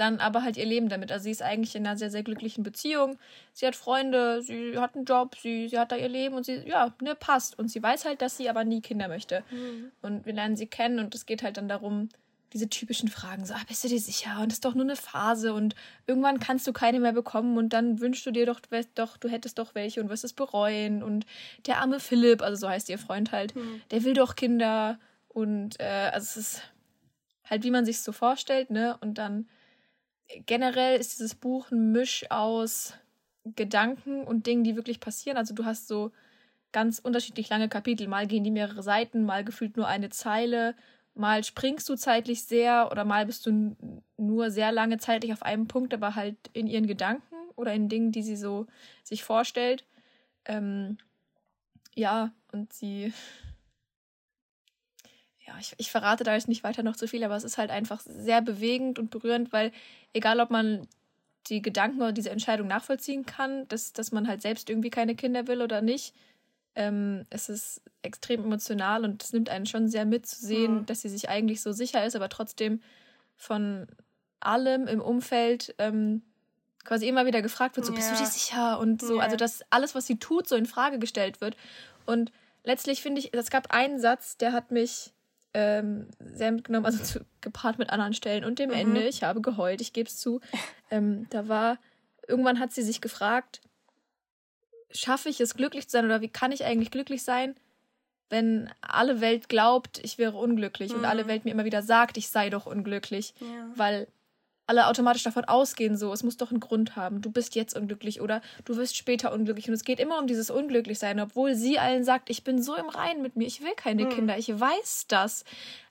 dann 0.00 0.18
aber 0.18 0.42
halt 0.42 0.56
ihr 0.56 0.66
Leben 0.66 0.88
damit. 0.88 1.12
Also 1.12 1.24
sie 1.24 1.30
ist 1.30 1.42
eigentlich 1.42 1.76
in 1.76 1.86
einer 1.86 1.96
sehr, 1.96 2.10
sehr 2.10 2.22
glücklichen 2.22 2.64
Beziehung. 2.64 3.18
Sie 3.52 3.66
hat 3.66 3.76
Freunde, 3.76 4.42
sie 4.42 4.78
hat 4.78 4.96
einen 4.96 5.04
Job, 5.04 5.36
sie, 5.40 5.68
sie 5.68 5.78
hat 5.78 5.92
da 5.92 5.96
ihr 5.96 6.08
Leben 6.08 6.34
und 6.34 6.46
sie, 6.46 6.66
ja, 6.66 6.94
ne, 7.02 7.14
passt. 7.14 7.58
Und 7.58 7.68
sie 7.70 7.82
weiß 7.82 8.06
halt, 8.06 8.22
dass 8.22 8.36
sie 8.36 8.48
aber 8.48 8.64
nie 8.64 8.80
Kinder 8.80 9.08
möchte. 9.08 9.44
Mhm. 9.50 9.92
Und 10.00 10.26
wir 10.26 10.32
lernen 10.32 10.56
sie 10.56 10.66
kennen 10.66 10.98
und 10.98 11.14
es 11.14 11.26
geht 11.26 11.42
halt 11.42 11.58
dann 11.58 11.68
darum, 11.68 12.08
diese 12.52 12.68
typischen 12.68 13.08
Fragen, 13.08 13.44
so, 13.44 13.54
ah, 13.54 13.60
bist 13.68 13.84
du 13.84 13.88
dir 13.88 14.00
sicher? 14.00 14.40
Und 14.40 14.46
das 14.46 14.54
ist 14.54 14.64
doch 14.64 14.74
nur 14.74 14.84
eine 14.84 14.96
Phase 14.96 15.54
und 15.54 15.76
irgendwann 16.06 16.40
kannst 16.40 16.66
du 16.66 16.72
keine 16.72 16.98
mehr 16.98 17.12
bekommen 17.12 17.56
und 17.58 17.72
dann 17.72 18.00
wünschst 18.00 18.26
du 18.26 18.32
dir 18.32 18.46
doch, 18.46 18.60
doch 18.94 19.16
du 19.18 19.28
hättest 19.28 19.58
doch 19.58 19.74
welche 19.74 20.00
und 20.00 20.08
wirst 20.08 20.24
es 20.24 20.32
bereuen. 20.32 21.02
Und 21.02 21.26
der 21.66 21.78
arme 21.78 22.00
Philipp, 22.00 22.42
also 22.42 22.56
so 22.56 22.68
heißt 22.68 22.88
ihr 22.88 22.98
Freund 22.98 23.30
halt, 23.30 23.54
mhm. 23.54 23.82
der 23.90 24.02
will 24.02 24.14
doch 24.14 24.34
Kinder 24.34 24.98
und 25.28 25.78
äh, 25.78 26.10
also 26.12 26.24
es 26.24 26.36
ist 26.36 26.62
halt, 27.44 27.62
wie 27.62 27.70
man 27.70 27.84
sich 27.84 28.00
so 28.00 28.10
vorstellt, 28.10 28.70
ne? 28.70 28.96
Und 29.00 29.18
dann 29.18 29.46
generell 30.46 30.98
ist 30.98 31.18
dieses 31.18 31.34
Buch 31.34 31.70
ein 31.70 31.92
Misch 31.92 32.30
aus 32.30 32.94
Gedanken 33.44 34.24
und 34.24 34.46
Dingen, 34.46 34.64
die 34.64 34.76
wirklich 34.76 35.00
passieren. 35.00 35.36
Also 35.36 35.54
du 35.54 35.64
hast 35.64 35.88
so 35.88 36.12
ganz 36.72 36.98
unterschiedlich 36.98 37.48
lange 37.48 37.68
Kapitel. 37.68 38.06
Mal 38.06 38.26
gehen 38.26 38.44
die 38.44 38.50
mehrere 38.50 38.82
Seiten, 38.82 39.24
mal 39.24 39.44
gefühlt 39.44 39.76
nur 39.76 39.88
eine 39.88 40.10
Zeile 40.10 40.74
mal 41.14 41.44
springst 41.44 41.88
du 41.88 41.96
zeitlich 41.96 42.44
sehr 42.44 42.88
oder 42.90 43.04
mal 43.04 43.26
bist 43.26 43.46
du 43.46 43.76
nur 44.16 44.50
sehr 44.50 44.72
lange 44.72 44.98
zeitlich 44.98 45.32
auf 45.32 45.42
einem 45.42 45.68
Punkt, 45.68 45.94
aber 45.94 46.14
halt 46.14 46.36
in 46.52 46.66
ihren 46.66 46.86
Gedanken 46.86 47.34
oder 47.56 47.72
in 47.74 47.88
Dingen, 47.88 48.12
die 48.12 48.22
sie 48.22 48.36
so 48.36 48.66
sich 49.02 49.22
vorstellt. 49.24 49.84
Ähm, 50.44 50.98
ja, 51.94 52.32
und 52.52 52.72
sie. 52.72 53.12
Ja, 55.50 55.58
ich, 55.60 55.74
ich 55.78 55.90
verrate 55.90 56.22
da 56.22 56.34
jetzt 56.34 56.48
nicht 56.48 56.64
weiter 56.64 56.82
noch 56.82 56.96
zu 56.96 57.08
viel, 57.08 57.24
aber 57.24 57.36
es 57.36 57.44
ist 57.44 57.58
halt 57.58 57.70
einfach 57.70 58.00
sehr 58.00 58.40
bewegend 58.40 58.98
und 58.98 59.10
berührend, 59.10 59.52
weil 59.52 59.72
egal 60.12 60.40
ob 60.40 60.50
man 60.50 60.86
die 61.48 61.60
Gedanken 61.60 62.00
oder 62.00 62.12
diese 62.12 62.30
Entscheidung 62.30 62.68
nachvollziehen 62.68 63.26
kann, 63.26 63.66
dass, 63.68 63.92
dass 63.92 64.12
man 64.12 64.28
halt 64.28 64.42
selbst 64.42 64.70
irgendwie 64.70 64.90
keine 64.90 65.14
Kinder 65.14 65.46
will 65.46 65.60
oder 65.60 65.82
nicht, 65.82 66.14
Ähm, 66.76 67.26
es 67.30 67.48
ist 67.48 67.82
extrem 68.02 68.44
emotional 68.44 69.04
und 69.04 69.24
es 69.24 69.32
nimmt 69.32 69.48
einen 69.48 69.66
schon 69.66 69.88
sehr 69.88 70.04
mit 70.04 70.24
zu 70.24 70.38
sehen, 70.46 70.74
mhm. 70.74 70.86
dass 70.86 71.02
sie 71.02 71.08
sich 71.08 71.28
eigentlich 71.28 71.62
so 71.62 71.72
sicher 71.72 72.04
ist, 72.06 72.14
aber 72.14 72.28
trotzdem 72.28 72.80
von 73.36 73.88
allem 74.38 74.86
im 74.86 75.00
Umfeld 75.00 75.74
ähm, 75.78 76.22
quasi 76.84 77.08
immer 77.08 77.26
wieder 77.26 77.42
gefragt 77.42 77.76
wird, 77.76 77.86
so 77.86 77.92
ja. 77.92 77.98
bist 77.98 78.12
du 78.12 78.16
dir 78.16 78.30
sicher 78.30 78.78
und 78.78 79.02
so, 79.02 79.16
ja. 79.16 79.22
also 79.24 79.36
dass 79.36 79.62
alles, 79.70 79.96
was 79.96 80.06
sie 80.06 80.18
tut, 80.18 80.48
so 80.48 80.54
in 80.54 80.66
Frage 80.66 81.00
gestellt 81.00 81.40
wird. 81.40 81.56
Und 82.06 82.30
letztlich 82.62 83.02
finde 83.02 83.20
ich, 83.20 83.34
es 83.34 83.50
gab 83.50 83.72
einen 83.72 83.98
Satz, 83.98 84.36
der 84.36 84.52
hat 84.52 84.70
mich 84.70 85.12
ähm, 85.54 86.08
sehr 86.20 86.52
mitgenommen, 86.52 86.86
also 86.86 87.02
zu, 87.02 87.24
gepaart 87.40 87.78
mit 87.78 87.90
anderen 87.90 88.14
Stellen 88.14 88.44
und 88.44 88.58
dem 88.58 88.70
mhm. 88.70 88.76
Ende. 88.76 89.02
Ich 89.08 89.22
habe 89.22 89.40
geheult, 89.40 89.80
ich 89.80 89.92
gebe 89.92 90.08
es 90.08 90.18
zu. 90.18 90.40
Ähm, 90.92 91.28
da 91.30 91.46
war, 91.46 91.78
irgendwann 92.26 92.58
hat 92.58 92.72
sie 92.72 92.82
sich 92.82 93.00
gefragt, 93.00 93.60
schaffe 94.90 95.28
ich 95.28 95.40
es 95.40 95.54
glücklich 95.54 95.84
zu 95.84 95.92
sein 95.92 96.04
oder 96.04 96.20
wie 96.20 96.28
kann 96.28 96.50
ich 96.50 96.64
eigentlich 96.64 96.90
glücklich 96.90 97.22
sein, 97.22 97.54
wenn 98.28 98.68
alle 98.80 99.20
Welt 99.20 99.48
glaubt, 99.48 100.00
ich 100.02 100.18
wäre 100.18 100.36
unglücklich 100.36 100.90
mhm. 100.90 100.98
und 100.98 101.04
alle 101.04 101.22
mhm. 101.22 101.28
Welt 101.28 101.44
mir 101.44 101.52
immer 101.52 101.64
wieder 101.64 101.82
sagt, 101.82 102.16
ich 102.16 102.28
sei 102.28 102.50
doch 102.50 102.66
unglücklich, 102.66 103.34
ja. 103.38 103.70
weil 103.76 104.08
alle 104.70 104.86
automatisch 104.86 105.24
davon 105.24 105.44
ausgehen, 105.46 105.96
so, 105.96 106.12
es 106.12 106.22
muss 106.22 106.36
doch 106.36 106.52
einen 106.52 106.60
Grund 106.60 106.94
haben. 106.94 107.22
Du 107.22 107.32
bist 107.32 107.56
jetzt 107.56 107.76
unglücklich 107.76 108.20
oder 108.20 108.40
du 108.64 108.76
wirst 108.76 108.96
später 108.96 109.32
unglücklich. 109.32 109.66
Und 109.66 109.74
es 109.74 109.82
geht 109.82 109.98
immer 109.98 110.20
um 110.20 110.28
dieses 110.28 110.48
Unglücklichsein, 110.48 111.18
obwohl 111.18 111.56
sie 111.56 111.80
allen 111.80 112.04
sagt, 112.04 112.30
ich 112.30 112.44
bin 112.44 112.62
so 112.62 112.76
im 112.76 112.88
Reinen 112.88 113.20
mit 113.20 113.34
mir, 113.34 113.48
ich 113.48 113.62
will 113.62 113.74
keine 113.74 114.04
mhm. 114.04 114.10
Kinder, 114.10 114.38
ich 114.38 114.48
weiß 114.48 115.06
das. 115.08 115.44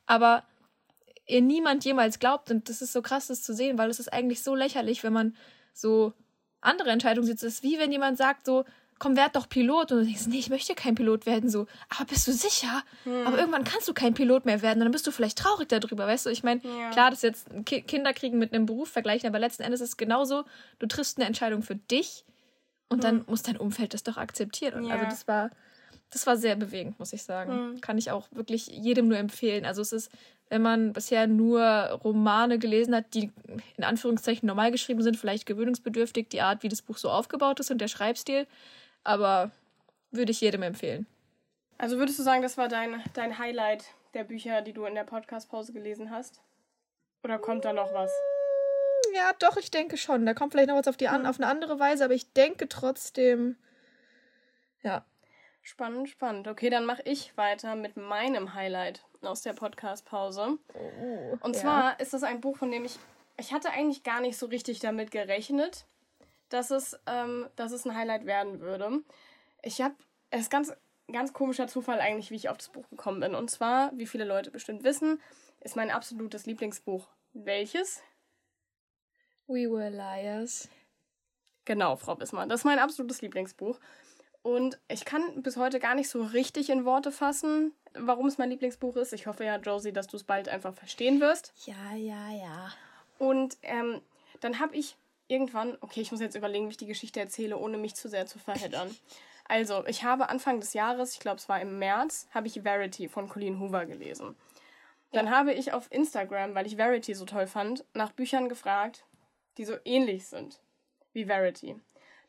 Aber 0.06 0.44
ihr 1.28 1.42
niemand 1.42 1.84
jemals 1.84 2.20
glaubt. 2.20 2.52
Und 2.52 2.70
das 2.70 2.82
ist 2.82 2.94
so 2.94 3.02
krass, 3.02 3.28
das 3.28 3.42
zu 3.42 3.54
sehen, 3.54 3.78
weil 3.78 3.90
es 3.90 4.00
ist 4.00 4.14
eigentlich 4.14 4.44
so 4.44 4.56
lächerlich, 4.56 5.04
wenn 5.04 5.12
man 5.12 5.36
so 5.74 6.14
andere 6.62 6.92
Entscheidungen 6.92 7.28
sieht. 7.28 7.36
Es 7.36 7.44
ist 7.44 7.64
wie 7.64 7.80
wenn 7.80 7.92
jemand 7.92 8.18
sagt, 8.18 8.46
so, 8.46 8.64
komm, 9.00 9.16
werd 9.16 9.36
doch 9.36 9.50
Pilot. 9.50 9.92
Und 9.92 10.00
du 10.00 10.06
denkst, 10.06 10.28
nee, 10.28 10.40
ich 10.40 10.50
möchte 10.50 10.76
kein 10.76 10.96
Pilot 10.96 11.26
werden. 11.26 11.50
So, 11.50 11.66
aber 11.90 12.06
bist 12.06 12.28
du 12.28 12.32
sicher? 12.32 12.84
Hm. 13.06 13.26
Aber 13.26 13.40
irgendwann 13.40 13.64
kannst 13.64 13.88
du 13.88 13.94
kein 13.94 14.14
Pilot 14.14 14.46
mehr 14.46 14.62
werden. 14.62 14.80
Und 14.80 14.86
dann 14.86 14.92
bist 14.92 15.08
du 15.08 15.12
vielleicht 15.12 15.38
traurig 15.38 15.70
darüber, 15.70 16.06
weißt 16.06 16.26
du? 16.26 16.30
Ich 16.30 16.44
meine, 16.44 16.62
ja. 16.64 16.92
klar, 16.92 17.10
das 17.10 17.22
jetzt 17.22 17.48
Ki 17.66 17.82
Kinder 17.82 18.14
kriegen 18.14 18.38
mit 18.38 18.54
einem 18.54 18.66
Beruf 18.66 18.90
vergleichen, 18.90 19.28
aber 19.28 19.40
letzten 19.40 19.64
Endes 19.64 19.82
ist 19.82 19.90
es 19.90 19.98
genauso, 19.98 20.44
du 20.80 20.88
triffst 20.88 21.18
eine 21.18 21.26
Entscheidung 21.26 21.64
für 21.64 21.76
dich 21.76 22.26
und 22.90 22.98
hm. 22.98 23.02
dann 23.02 23.26
muss 23.28 23.42
dein 23.42 23.58
Umfeld 23.58 23.94
das 23.94 24.04
doch 24.04 24.18
akzeptieren. 24.18 24.86
Ja. 24.86 24.96
Also 24.96 25.06
das 25.06 25.28
war, 25.28 25.50
das 26.12 26.28
war 26.28 26.38
sehr 26.38 26.56
bewegend, 26.56 27.00
muss 27.00 27.14
ich 27.14 27.24
sagen. 27.24 27.52
Hm. 27.52 27.82
Kann 27.82 27.98
ich 27.98 28.12
auch 28.12 28.28
wirklich 28.32 28.68
jedem 28.68 29.08
nur 29.08 29.18
empfehlen. 29.18 29.66
Also 29.66 29.82
es 29.82 29.94
ist, 29.94 30.12
wenn 30.50 30.62
man 30.62 30.94
bisher 30.94 31.28
nur 31.28 31.62
Romane 32.04 32.60
gelesen 32.60 32.96
hat, 32.96 33.14
die 33.14 33.32
in 33.78 33.84
Anführungszeichen 33.84 34.48
normal 34.48 34.72
geschrieben 34.72 35.04
sind, 35.04 35.16
vielleicht 35.16 35.46
gewöhnungsbedürftig, 35.46 36.28
die 36.30 36.42
Art, 36.42 36.64
wie 36.64 36.70
das 36.70 36.82
Buch 36.82 36.98
so 36.98 37.10
aufgebaut 37.10 37.60
ist 37.60 37.72
und 37.72 37.80
der 37.80 37.88
Schreibstil, 37.88 38.48
aber 39.10 39.50
würde 40.12 40.32
ich 40.32 40.40
jedem 40.40 40.62
empfehlen. 40.62 41.08
Also 41.80 41.98
würdest 41.98 42.20
du 42.20 42.24
sagen, 42.24 42.44
das 42.44 42.60
war 42.60 42.68
dein, 42.68 43.04
dein 43.16 43.40
Highlight 43.40 43.86
der 44.14 44.24
Bücher, 44.24 44.62
die 44.62 44.72
du 44.72 44.86
in 44.86 44.94
der 44.94 45.04
Podcast-Pause 45.04 45.74
gelesen 45.74 46.12
hast? 46.12 46.42
Oder 47.24 47.40
kommt 47.40 47.66
da 47.66 47.74
noch 47.74 47.92
was? 47.92 48.12
Ja, 49.16 49.32
doch, 49.40 49.58
ich 49.58 49.72
denke 49.72 49.98
schon. 49.98 50.28
Da 50.28 50.36
kommt 50.36 50.52
vielleicht 50.52 50.70
noch 50.70 50.78
was 50.78 50.88
auf, 50.88 50.96
die 50.96 51.08
an, 51.08 51.26
auf 51.26 51.38
eine 51.38 51.48
andere 51.48 51.80
Weise, 51.80 52.06
aber 52.06 52.14
ich 52.14 52.34
denke 52.34 52.70
trotzdem, 52.70 53.58
ja. 54.84 55.04
Spannend, 55.64 56.10
spannend. 56.10 56.48
Okay, 56.48 56.70
dann 56.70 56.86
mache 56.86 57.02
ich 57.06 57.36
weiter 57.36 57.74
mit 57.76 57.98
meinem 57.98 58.54
Highlight 58.54 59.04
aus 59.24 59.42
der 59.42 59.54
Podcast-Pause. 59.54 60.60
Oh, 60.76 61.38
Und 61.42 61.56
ja. 61.56 61.62
zwar 61.62 62.00
ist 62.00 62.14
das 62.14 62.22
ein 62.22 62.42
Buch, 62.42 62.58
von 62.58 62.70
dem 62.70 62.86
ich, 62.86 63.00
ich 63.38 63.54
hatte 63.54 63.72
eigentlich 63.72 64.04
gar 64.04 64.22
nicht 64.22 64.38
so 64.38 64.46
richtig 64.46 64.80
damit 64.80 65.10
gerechnet 65.10 65.86
dass 66.50 66.72
es, 66.72 67.00
ähm, 67.06 67.48
dass 67.56 67.72
es 67.72 67.86
ein 67.86 67.96
Highlight 67.96 68.26
werden 68.26 68.60
würde. 68.60 69.04
Ich 69.62 69.82
habe, 69.82 69.96
es 70.30 70.42
ist 70.42 70.52
ganz, 70.52 70.74
ganz 71.12 71.34
komischer 71.34 71.68
Zufall 71.68 72.00
eigentlich, 72.00 72.32
wie 72.32 72.36
ich 72.36 72.50
auf 72.50 72.58
das 72.58 72.70
Buch 72.70 72.88
gekommen 72.90 73.20
bin. 73.20 73.36
Und 73.36 73.50
zwar, 73.50 73.92
wie 73.98 74.08
viele 74.08 74.26
Leute 74.26 74.52
bestimmt 74.52 74.84
wissen, 74.84 75.22
ist 75.62 75.76
mein 75.76 75.92
absolutes 75.92 76.46
Lieblingsbuch. 76.46 77.08
Welches? 77.34 78.02
We 79.48 79.70
Were 79.70 79.90
Liars. 79.90 80.70
Genau, 81.66 81.96
Frau 81.96 82.16
Bismarck. 82.16 82.50
Das 82.50 82.62
ist 82.62 82.66
mein 82.66 82.80
absolutes 82.80 83.22
Lieblingsbuch. 83.22 83.80
Und 84.42 84.80
ich 84.88 85.06
kann 85.06 85.44
bis 85.44 85.58
heute 85.58 85.80
gar 85.80 85.96
nicht 85.96 86.10
so 86.10 86.24
richtig 86.24 86.70
in 86.70 86.86
Worte 86.86 87.12
fassen, 87.12 87.74
warum 87.94 88.28
es 88.28 88.38
mein 88.38 88.50
Lieblingsbuch 88.50 88.96
ist. 88.96 89.14
Ich 89.14 89.28
hoffe 89.28 89.44
ja, 89.44 89.58
Josie, 89.58 89.92
dass 89.92 90.08
du 90.08 90.18
es 90.18 90.24
bald 90.24 90.48
einfach 90.48 90.74
verstehen 90.74 91.20
wirst. 91.20 91.54
Ja, 91.66 91.94
ja, 91.96 92.32
ja. 92.32 92.74
Und 93.18 93.58
ähm, 93.64 94.02
dann 94.40 94.60
habe 94.60 94.76
ich 94.76 94.98
irgendwann, 95.30 95.78
okay, 95.80 96.02
ich 96.02 96.12
muss 96.12 96.20
jetzt 96.20 96.36
überlegen, 96.36 96.66
wie 96.66 96.72
ich 96.72 96.78
die 96.78 96.88
Geschichte 96.88 97.20
erzähle, 97.20 97.58
ohne 97.58 97.78
mich 97.78 97.96
zu 97.96 98.10
sehr 98.10 98.26
zu 98.26 98.40
verheddern. 98.40 98.94
Also, 99.46 99.86
ich 99.88 100.04
habe 100.04 100.30
Anfang 100.30 100.60
des 100.60 100.74
Jahres, 100.74 101.14
ich 101.14 101.20
glaube 101.20 101.38
es 101.38 101.50
war 101.50 101.60
im 101.60 101.80
März, 101.80 102.28
habe 102.32 102.48
ich 102.48 102.62
Verity 102.62 103.08
von 103.08 103.30
Colleen 103.30 103.60
Hoover 103.60 103.86
gelesen. 103.86 104.36
Dann 105.12 105.26
ja. 105.26 105.32
habe 105.32 105.54
ich 105.54 105.74
auf 105.74 105.92
Instagram, 105.92 106.54
weil 106.54 106.68
ich 106.68 106.76
Verity 106.76 107.16
so 107.16 107.26
toll 107.26 107.48
fand, 107.48 107.84
nach 107.94 108.12
Büchern 108.12 108.50
gefragt, 108.50 109.06
die 109.58 109.66
so 109.66 109.76
ähnlich 109.86 110.28
sind 110.28 110.60
wie 111.14 111.26
Verity. 111.26 111.80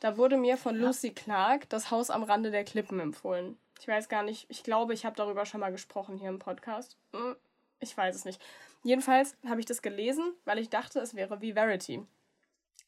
Da 0.00 0.16
wurde 0.16 0.38
mir 0.38 0.56
von 0.56 0.76
ja. 0.76 0.86
Lucy 0.86 1.10
Clark 1.10 1.68
das 1.68 1.90
Haus 1.90 2.08
am 2.08 2.22
Rande 2.22 2.50
der 2.50 2.64
Klippen 2.64 3.00
empfohlen. 3.00 3.58
Ich 3.78 3.88
weiß 3.88 4.08
gar 4.08 4.22
nicht, 4.22 4.46
ich 4.48 4.62
glaube, 4.62 4.94
ich 4.94 5.04
habe 5.04 5.16
darüber 5.16 5.44
schon 5.44 5.60
mal 5.60 5.72
gesprochen 5.72 6.16
hier 6.16 6.30
im 6.30 6.38
Podcast. 6.38 6.96
Hm, 7.12 7.36
ich 7.80 7.94
weiß 7.94 8.16
es 8.16 8.24
nicht. 8.24 8.40
Jedenfalls 8.82 9.36
habe 9.46 9.60
ich 9.60 9.66
das 9.66 9.82
gelesen, 9.82 10.32
weil 10.46 10.58
ich 10.58 10.70
dachte, 10.70 11.00
es 11.00 11.14
wäre 11.14 11.42
wie 11.42 11.52
Verity 11.52 12.06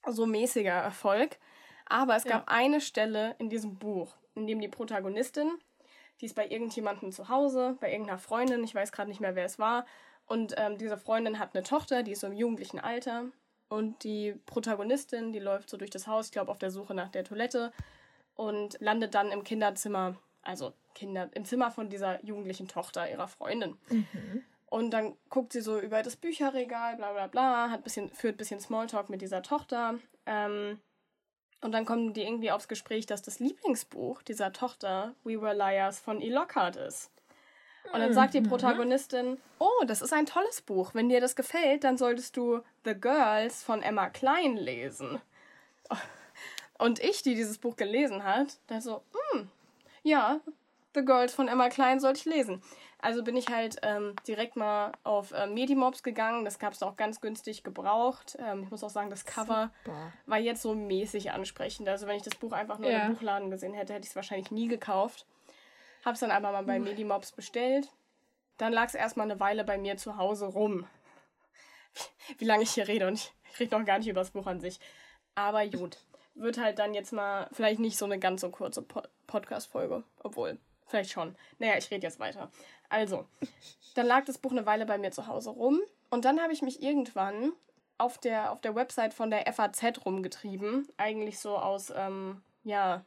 so 0.08 0.26
mäßiger 0.26 0.72
Erfolg. 0.72 1.38
Aber 1.86 2.16
es 2.16 2.24
gab 2.24 2.48
ja. 2.50 2.56
eine 2.56 2.80
Stelle 2.80 3.34
in 3.38 3.50
diesem 3.50 3.76
Buch, 3.76 4.16
in 4.34 4.46
dem 4.46 4.60
die 4.60 4.68
Protagonistin, 4.68 5.50
die 6.20 6.26
ist 6.26 6.34
bei 6.34 6.48
irgendjemandem 6.48 7.12
zu 7.12 7.28
Hause, 7.28 7.76
bei 7.80 7.90
irgendeiner 7.90 8.18
Freundin, 8.18 8.62
ich 8.64 8.74
weiß 8.74 8.92
gerade 8.92 9.10
nicht 9.10 9.20
mehr, 9.20 9.34
wer 9.34 9.44
es 9.44 9.58
war. 9.58 9.84
Und 10.26 10.54
ähm, 10.56 10.78
diese 10.78 10.96
Freundin 10.96 11.38
hat 11.38 11.54
eine 11.54 11.64
Tochter, 11.64 12.02
die 12.02 12.12
ist 12.12 12.20
so 12.20 12.28
im 12.28 12.32
jugendlichen 12.32 12.78
Alter. 12.78 13.24
Und 13.68 14.04
die 14.04 14.34
Protagonistin, 14.46 15.32
die 15.32 15.38
läuft 15.38 15.68
so 15.68 15.76
durch 15.76 15.90
das 15.90 16.06
Haus, 16.06 16.26
ich 16.26 16.32
glaube, 16.32 16.50
auf 16.50 16.58
der 16.58 16.70
Suche 16.70 16.94
nach 16.94 17.08
der 17.08 17.24
Toilette 17.24 17.72
und 18.34 18.80
landet 18.80 19.14
dann 19.14 19.30
im 19.32 19.44
Kinderzimmer, 19.44 20.16
also 20.42 20.72
Kinder, 20.94 21.28
im 21.34 21.44
Zimmer 21.44 21.70
von 21.70 21.88
dieser 21.88 22.24
jugendlichen 22.24 22.68
Tochter 22.68 23.10
ihrer 23.10 23.28
Freundin. 23.28 23.76
Mhm. 23.88 24.44
Und 24.72 24.92
dann 24.92 25.18
guckt 25.28 25.52
sie 25.52 25.60
so 25.60 25.78
über 25.78 26.02
das 26.02 26.16
Bücherregal, 26.16 26.96
bla 26.96 27.12
bla 27.12 27.26
bla, 27.26 27.68
hat 27.68 27.84
bisschen, 27.84 28.08
führt 28.08 28.36
ein 28.36 28.38
bisschen 28.38 28.58
Smalltalk 28.58 29.10
mit 29.10 29.20
dieser 29.20 29.42
Tochter. 29.42 29.98
Ähm, 30.24 30.80
und 31.60 31.72
dann 31.72 31.84
kommen 31.84 32.14
die 32.14 32.22
irgendwie 32.22 32.50
aufs 32.50 32.68
Gespräch, 32.68 33.04
dass 33.04 33.20
das 33.20 33.38
Lieblingsbuch 33.38 34.22
dieser 34.22 34.50
Tochter 34.54 35.14
We 35.24 35.42
Were 35.42 35.52
Liars 35.52 35.98
von 35.98 36.22
E. 36.22 36.30
Lockhart 36.30 36.76
ist. 36.76 37.10
Und 37.92 38.00
dann 38.00 38.14
sagt 38.14 38.32
die 38.32 38.40
mhm. 38.40 38.48
Protagonistin, 38.48 39.36
oh, 39.58 39.84
das 39.86 40.00
ist 40.00 40.14
ein 40.14 40.24
tolles 40.24 40.62
Buch. 40.62 40.94
Wenn 40.94 41.10
dir 41.10 41.20
das 41.20 41.36
gefällt, 41.36 41.84
dann 41.84 41.98
solltest 41.98 42.38
du 42.38 42.62
The 42.86 42.94
Girls 42.94 43.62
von 43.62 43.82
Emma 43.82 44.08
Klein 44.08 44.56
lesen. 44.56 45.20
Und 46.78 46.98
ich, 46.98 47.20
die 47.20 47.34
dieses 47.34 47.58
Buch 47.58 47.76
gelesen 47.76 48.24
hat, 48.24 48.56
da 48.68 48.80
so, 48.80 49.02
hm, 49.32 49.50
ja, 50.02 50.40
The 50.94 51.04
Girls 51.04 51.34
von 51.34 51.48
Emma 51.48 51.68
Klein 51.68 52.00
sollte 52.00 52.20
ich 52.20 52.24
lesen. 52.24 52.62
Also 52.98 53.24
bin 53.24 53.36
ich 53.36 53.48
halt 53.48 53.78
ähm, 53.82 54.14
direkt 54.28 54.54
mal 54.56 54.92
auf 55.02 55.32
äh, 55.32 55.48
Medimobs 55.48 56.04
gegangen. 56.04 56.44
Das 56.44 56.58
gab 56.58 56.72
es 56.72 56.82
auch 56.82 56.96
ganz 56.96 57.20
günstig 57.20 57.64
gebraucht. 57.64 58.36
Ähm, 58.38 58.62
ich 58.62 58.70
muss 58.70 58.84
auch 58.84 58.90
sagen, 58.90 59.10
das 59.10 59.24
Cover 59.24 59.72
Super. 59.84 60.12
war 60.26 60.38
jetzt 60.38 60.62
so 60.62 60.74
mäßig 60.74 61.32
ansprechend. 61.32 61.88
Also 61.88 62.06
wenn 62.06 62.16
ich 62.16 62.22
das 62.22 62.36
Buch 62.36 62.52
einfach 62.52 62.78
nur 62.78 62.90
ja. 62.90 63.06
im 63.06 63.14
Buchladen 63.14 63.50
gesehen 63.50 63.74
hätte, 63.74 63.92
hätte 63.92 64.04
ich 64.04 64.10
es 64.10 64.16
wahrscheinlich 64.16 64.52
nie 64.52 64.68
gekauft. 64.68 65.26
Hab's 66.04 66.20
dann 66.20 66.30
aber 66.30 66.52
mal 66.52 66.64
bei 66.64 66.78
Medimobs 66.78 67.32
bestellt. 67.32 67.88
Dann 68.56 68.72
lag 68.72 68.86
es 68.86 68.94
erstmal 68.94 69.28
eine 69.28 69.40
Weile 69.40 69.64
bei 69.64 69.78
mir 69.78 69.96
zu 69.96 70.16
Hause 70.16 70.46
rum. 70.46 70.86
Wie 72.38 72.44
lange 72.44 72.62
ich 72.62 72.70
hier 72.70 72.86
rede 72.86 73.08
und 73.08 73.14
ich 73.14 73.32
rede 73.58 73.76
noch 73.76 73.84
gar 73.84 73.98
nicht 73.98 74.08
über 74.08 74.20
das 74.20 74.30
Buch 74.30 74.46
an 74.46 74.60
sich. 74.60 74.78
Aber 75.34 75.66
gut. 75.66 75.98
Wird 76.34 76.58
halt 76.58 76.78
dann 76.78 76.94
jetzt 76.94 77.12
mal 77.12 77.48
vielleicht 77.52 77.80
nicht 77.80 77.98
so 77.98 78.04
eine 78.04 78.18
ganz 78.18 78.40
so 78.40 78.50
kurze 78.50 78.80
po 78.80 79.02
Podcast-Folge. 79.26 80.02
Obwohl, 80.22 80.58
vielleicht 80.92 81.10
schon. 81.10 81.34
Naja, 81.58 81.76
ich 81.76 81.90
rede 81.90 82.06
jetzt 82.06 82.20
weiter. 82.20 82.50
Also, 82.88 83.26
dann 83.94 84.06
lag 84.06 84.24
das 84.24 84.38
Buch 84.38 84.52
eine 84.52 84.66
Weile 84.66 84.86
bei 84.86 84.98
mir 84.98 85.10
zu 85.10 85.26
Hause 85.26 85.50
rum 85.50 85.80
und 86.10 86.24
dann 86.24 86.40
habe 86.40 86.52
ich 86.52 86.62
mich 86.62 86.82
irgendwann 86.82 87.52
auf 87.98 88.18
der, 88.18 88.52
auf 88.52 88.60
der 88.60 88.74
Website 88.74 89.14
von 89.14 89.30
der 89.30 89.50
FAZ 89.52 90.04
rumgetrieben. 90.04 90.88
Eigentlich 90.96 91.38
so 91.38 91.56
aus, 91.56 91.92
ähm, 91.96 92.42
ja, 92.64 93.04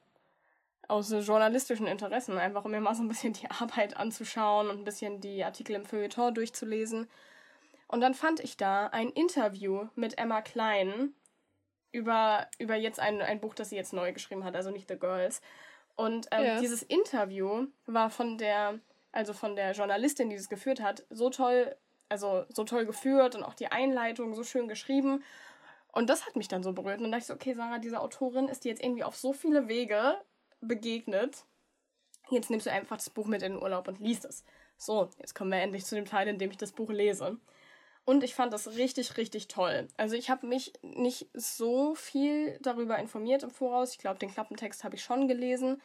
aus 0.88 1.10
journalistischen 1.10 1.88
Interessen, 1.88 2.38
einfach 2.38 2.66
um 2.66 2.72
mir 2.72 2.82
mal 2.82 2.96
so 2.96 3.04
ein 3.04 3.08
bisschen 3.08 3.34
die 3.34 3.50
Arbeit 3.50 3.98
anzuschauen 3.98 4.70
und 4.70 4.80
ein 4.80 4.84
bisschen 4.84 5.22
die 5.22 5.44
Artikel 5.44 5.76
im 5.76 5.86
Feuilleton 5.86 6.34
durchzulesen. 6.34 7.08
Und 7.88 8.02
dann 8.02 8.14
fand 8.14 8.40
ich 8.40 8.58
da 8.58 8.88
ein 8.88 9.10
Interview 9.10 9.88
mit 9.96 10.18
Emma 10.18 10.42
Klein 10.42 11.14
über, 11.92 12.48
über 12.58 12.76
jetzt 12.76 13.00
ein, 13.00 13.22
ein 13.22 13.40
Buch, 13.40 13.54
das 13.54 13.70
sie 13.70 13.76
jetzt 13.76 13.94
neu 13.94 14.12
geschrieben 14.14 14.44
hat, 14.44 14.56
also 14.56 14.72
nicht 14.72 14.90
The 14.90 14.98
Girls. 14.98 15.42
Und 15.96 16.28
ähm, 16.32 16.46
ja. 16.46 16.60
dieses 16.60 16.84
Interview 16.84 17.68
war 17.86 18.10
von 18.10 18.38
der 18.38 18.80
also 19.16 19.32
von 19.32 19.56
der 19.56 19.72
Journalistin, 19.72 20.30
die 20.30 20.36
das 20.36 20.50
geführt 20.50 20.82
hat, 20.82 21.06
so 21.10 21.30
toll, 21.30 21.76
also 22.10 22.46
so 22.50 22.66
toll 22.66 22.86
geführt 22.86 23.36
und 23.36 23.44
auch 23.44 23.54
die 23.54 23.68
Einleitung 23.68 24.36
so 24.36 24.44
schön 24.44 24.68
geschrieben. 24.68 25.24
Und 25.94 26.10
das 26.10 26.26
hat 26.26 26.36
mich 26.36 26.50
dann 26.50 26.64
so 26.64 26.74
berührt. 26.74 26.98
Und 26.98 27.04
dann 27.04 27.12
dachte 27.14 27.22
ich 27.22 27.28
so, 27.28 27.34
okay, 27.34 27.54
Sarah, 27.54 27.80
diese 27.80 28.02
Autorin 28.02 28.50
ist 28.50 28.66
dir 28.66 28.70
jetzt 28.70 28.84
irgendwie 28.84 29.06
auf 29.06 29.16
so 29.16 29.32
viele 29.32 29.70
Wege 29.70 30.18
begegnet. 30.60 31.46
jetzt 32.30 32.50
nimmst 32.50 32.66
du 32.66 32.72
einfach 32.72 32.98
das 32.98 33.10
Buch 33.10 33.28
mit 33.28 33.42
in 33.42 33.54
den 33.54 33.62
Urlaub 33.62 33.88
und 33.88 34.02
liest 34.02 34.26
es. 34.26 34.44
So, 34.78 35.10
jetzt 35.20 35.34
kommen 35.34 35.52
wir 35.52 35.60
endlich 35.60 35.86
zu 35.86 35.96
dem 35.96 36.06
Teil, 36.06 36.28
in 36.28 36.38
dem 36.38 36.52
ich 36.52 36.58
das 36.58 36.74
Buch 36.74 36.90
lese. 36.90 37.38
Und 38.06 38.24
ich 38.24 38.36
fand 38.36 38.54
das 38.54 38.76
richtig, 38.76 39.18
richtig 39.18 39.48
toll. 39.48 39.88
Also 39.98 40.16
ich 40.16 40.30
habe 40.30 40.46
mich 40.46 40.74
nicht 40.84 41.28
so 41.34 41.96
viel 41.96 42.58
darüber 42.62 43.00
informiert 43.00 43.42
im 43.42 43.50
Voraus. 43.50 43.92
Ich 43.92 43.98
glaube, 43.98 44.20
den 44.20 44.32
Klappentext 44.32 44.84
habe 44.84 44.96
ich 44.96 45.04
schon 45.04 45.28
gelesen. 45.28 45.82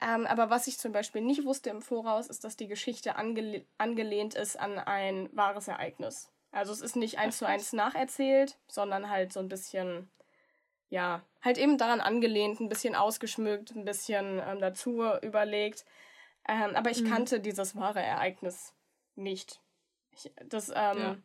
Ähm, 0.00 0.26
aber 0.26 0.48
was 0.48 0.68
ich 0.68 0.78
zum 0.78 0.92
Beispiel 0.92 1.22
nicht 1.22 1.44
wusste 1.44 1.70
im 1.70 1.82
Voraus, 1.82 2.28
ist, 2.28 2.44
dass 2.44 2.56
die 2.56 2.68
Geschichte 2.68 3.16
ange 3.16 3.64
angelehnt 3.78 4.34
ist 4.34 4.58
an 4.58 4.78
ein 4.78 5.28
wahres 5.32 5.66
Ereignis. 5.66 6.30
Also 6.52 6.72
es 6.72 6.80
ist 6.80 6.94
nicht 6.94 7.18
eins 7.18 7.38
zu 7.38 7.46
eins 7.46 7.72
nacherzählt, 7.72 8.56
sondern 8.68 9.10
halt 9.10 9.32
so 9.32 9.40
ein 9.40 9.48
bisschen, 9.48 10.08
ja, 10.88 11.22
halt 11.42 11.58
eben 11.58 11.78
daran 11.78 12.00
angelehnt, 12.00 12.60
ein 12.60 12.68
bisschen 12.68 12.94
ausgeschmückt, 12.94 13.74
ein 13.74 13.84
bisschen 13.84 14.40
ähm, 14.46 14.60
dazu 14.60 15.02
überlegt. 15.22 15.84
Ähm, 16.46 16.76
aber 16.76 16.90
ich 16.90 17.02
mhm. 17.02 17.08
kannte 17.08 17.40
dieses 17.40 17.74
wahre 17.74 18.02
Ereignis 18.02 18.72
nicht. 19.16 19.60
Ich, 20.16 20.32
das, 20.48 20.68
ähm, 20.68 20.98
ja. 20.98 21.16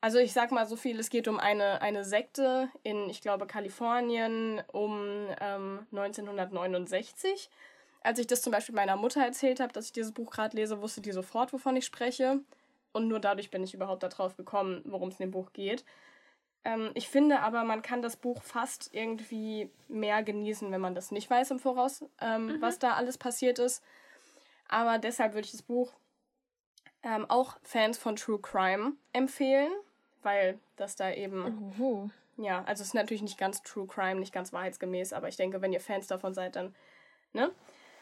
Also 0.00 0.18
ich 0.18 0.32
sag 0.32 0.52
mal 0.52 0.66
so 0.66 0.76
viel, 0.76 0.98
es 1.00 1.10
geht 1.10 1.26
um 1.26 1.40
eine, 1.40 1.82
eine 1.82 2.04
Sekte 2.04 2.68
in, 2.84 3.10
ich 3.10 3.20
glaube, 3.20 3.46
Kalifornien 3.46 4.62
um 4.72 5.26
ähm, 5.40 5.86
1969. 5.90 7.50
Als 8.02 8.20
ich 8.20 8.28
das 8.28 8.42
zum 8.42 8.52
Beispiel 8.52 8.76
meiner 8.76 8.96
Mutter 8.96 9.24
erzählt 9.24 9.58
habe, 9.58 9.72
dass 9.72 9.86
ich 9.86 9.92
dieses 9.92 10.12
Buch 10.12 10.30
gerade 10.30 10.56
lese, 10.56 10.80
wusste 10.80 11.00
die 11.00 11.10
sofort, 11.10 11.52
wovon 11.52 11.74
ich 11.76 11.84
spreche. 11.84 12.40
Und 12.92 13.08
nur 13.08 13.18
dadurch 13.18 13.50
bin 13.50 13.64
ich 13.64 13.74
überhaupt 13.74 14.04
darauf 14.04 14.36
gekommen, 14.36 14.82
worum 14.84 15.08
es 15.08 15.18
in 15.18 15.26
dem 15.26 15.32
Buch 15.32 15.52
geht. 15.52 15.84
Ähm, 16.64 16.90
ich 16.94 17.08
finde 17.08 17.40
aber, 17.40 17.64
man 17.64 17.82
kann 17.82 18.00
das 18.00 18.16
Buch 18.16 18.42
fast 18.42 18.94
irgendwie 18.94 19.68
mehr 19.88 20.22
genießen, 20.22 20.70
wenn 20.70 20.80
man 20.80 20.94
das 20.94 21.10
nicht 21.10 21.28
weiß 21.28 21.50
im 21.50 21.58
Voraus, 21.58 22.04
ähm, 22.20 22.46
mhm. 22.46 22.62
was 22.62 22.78
da 22.78 22.94
alles 22.94 23.18
passiert 23.18 23.58
ist. 23.58 23.82
Aber 24.68 24.98
deshalb 24.98 25.34
würde 25.34 25.46
ich 25.46 25.52
das 25.52 25.62
Buch 25.62 25.92
ähm, 27.02 27.26
auch 27.28 27.56
Fans 27.62 27.98
von 27.98 28.16
True 28.16 28.38
Crime 28.40 28.92
empfehlen, 29.12 29.72
weil 30.22 30.58
das 30.76 30.96
da 30.96 31.12
eben. 31.12 31.72
Uhu. 31.78 32.10
Ja, 32.36 32.62
also 32.64 32.82
es 32.82 32.88
ist 32.88 32.94
natürlich 32.94 33.22
nicht 33.22 33.38
ganz 33.38 33.62
True 33.62 33.86
Crime, 33.86 34.20
nicht 34.20 34.32
ganz 34.32 34.52
wahrheitsgemäß, 34.52 35.12
aber 35.12 35.28
ich 35.28 35.36
denke, 35.36 35.60
wenn 35.60 35.72
ihr 35.72 35.80
Fans 35.80 36.06
davon 36.06 36.34
seid, 36.34 36.56
dann. 36.56 36.74
Ne? 37.32 37.50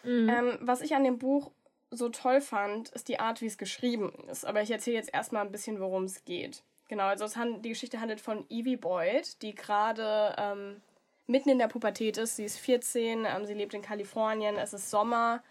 Mhm. 0.04 0.28
Ähm, 0.28 0.58
was 0.60 0.82
ich 0.82 0.94
an 0.94 1.04
dem 1.04 1.18
Buch 1.18 1.50
so 1.90 2.08
toll 2.08 2.40
fand, 2.40 2.90
ist 2.90 3.08
die 3.08 3.18
Art, 3.18 3.40
wie 3.40 3.46
es 3.46 3.58
geschrieben 3.58 4.12
ist. 4.30 4.44
Aber 4.44 4.62
ich 4.62 4.70
erzähle 4.70 4.96
jetzt 4.96 5.12
erstmal 5.12 5.44
ein 5.44 5.52
bisschen, 5.52 5.80
worum 5.80 6.04
es 6.04 6.24
geht. 6.24 6.62
Genau, 6.88 7.04
also 7.04 7.26
die 7.58 7.68
Geschichte 7.70 8.00
handelt 8.00 8.20
von 8.20 8.48
Evie 8.48 8.76
Boyd, 8.76 9.40
die 9.42 9.54
gerade 9.54 10.34
ähm, 10.38 10.82
mitten 11.26 11.48
in 11.48 11.58
der 11.58 11.68
Pubertät 11.68 12.16
ist. 12.16 12.36
Sie 12.36 12.44
ist 12.44 12.58
14, 12.58 13.24
ähm, 13.24 13.44
sie 13.44 13.54
lebt 13.54 13.74
in 13.74 13.82
Kalifornien, 13.82 14.56
es 14.56 14.72
ist 14.72 14.90
Sommer 14.90 15.42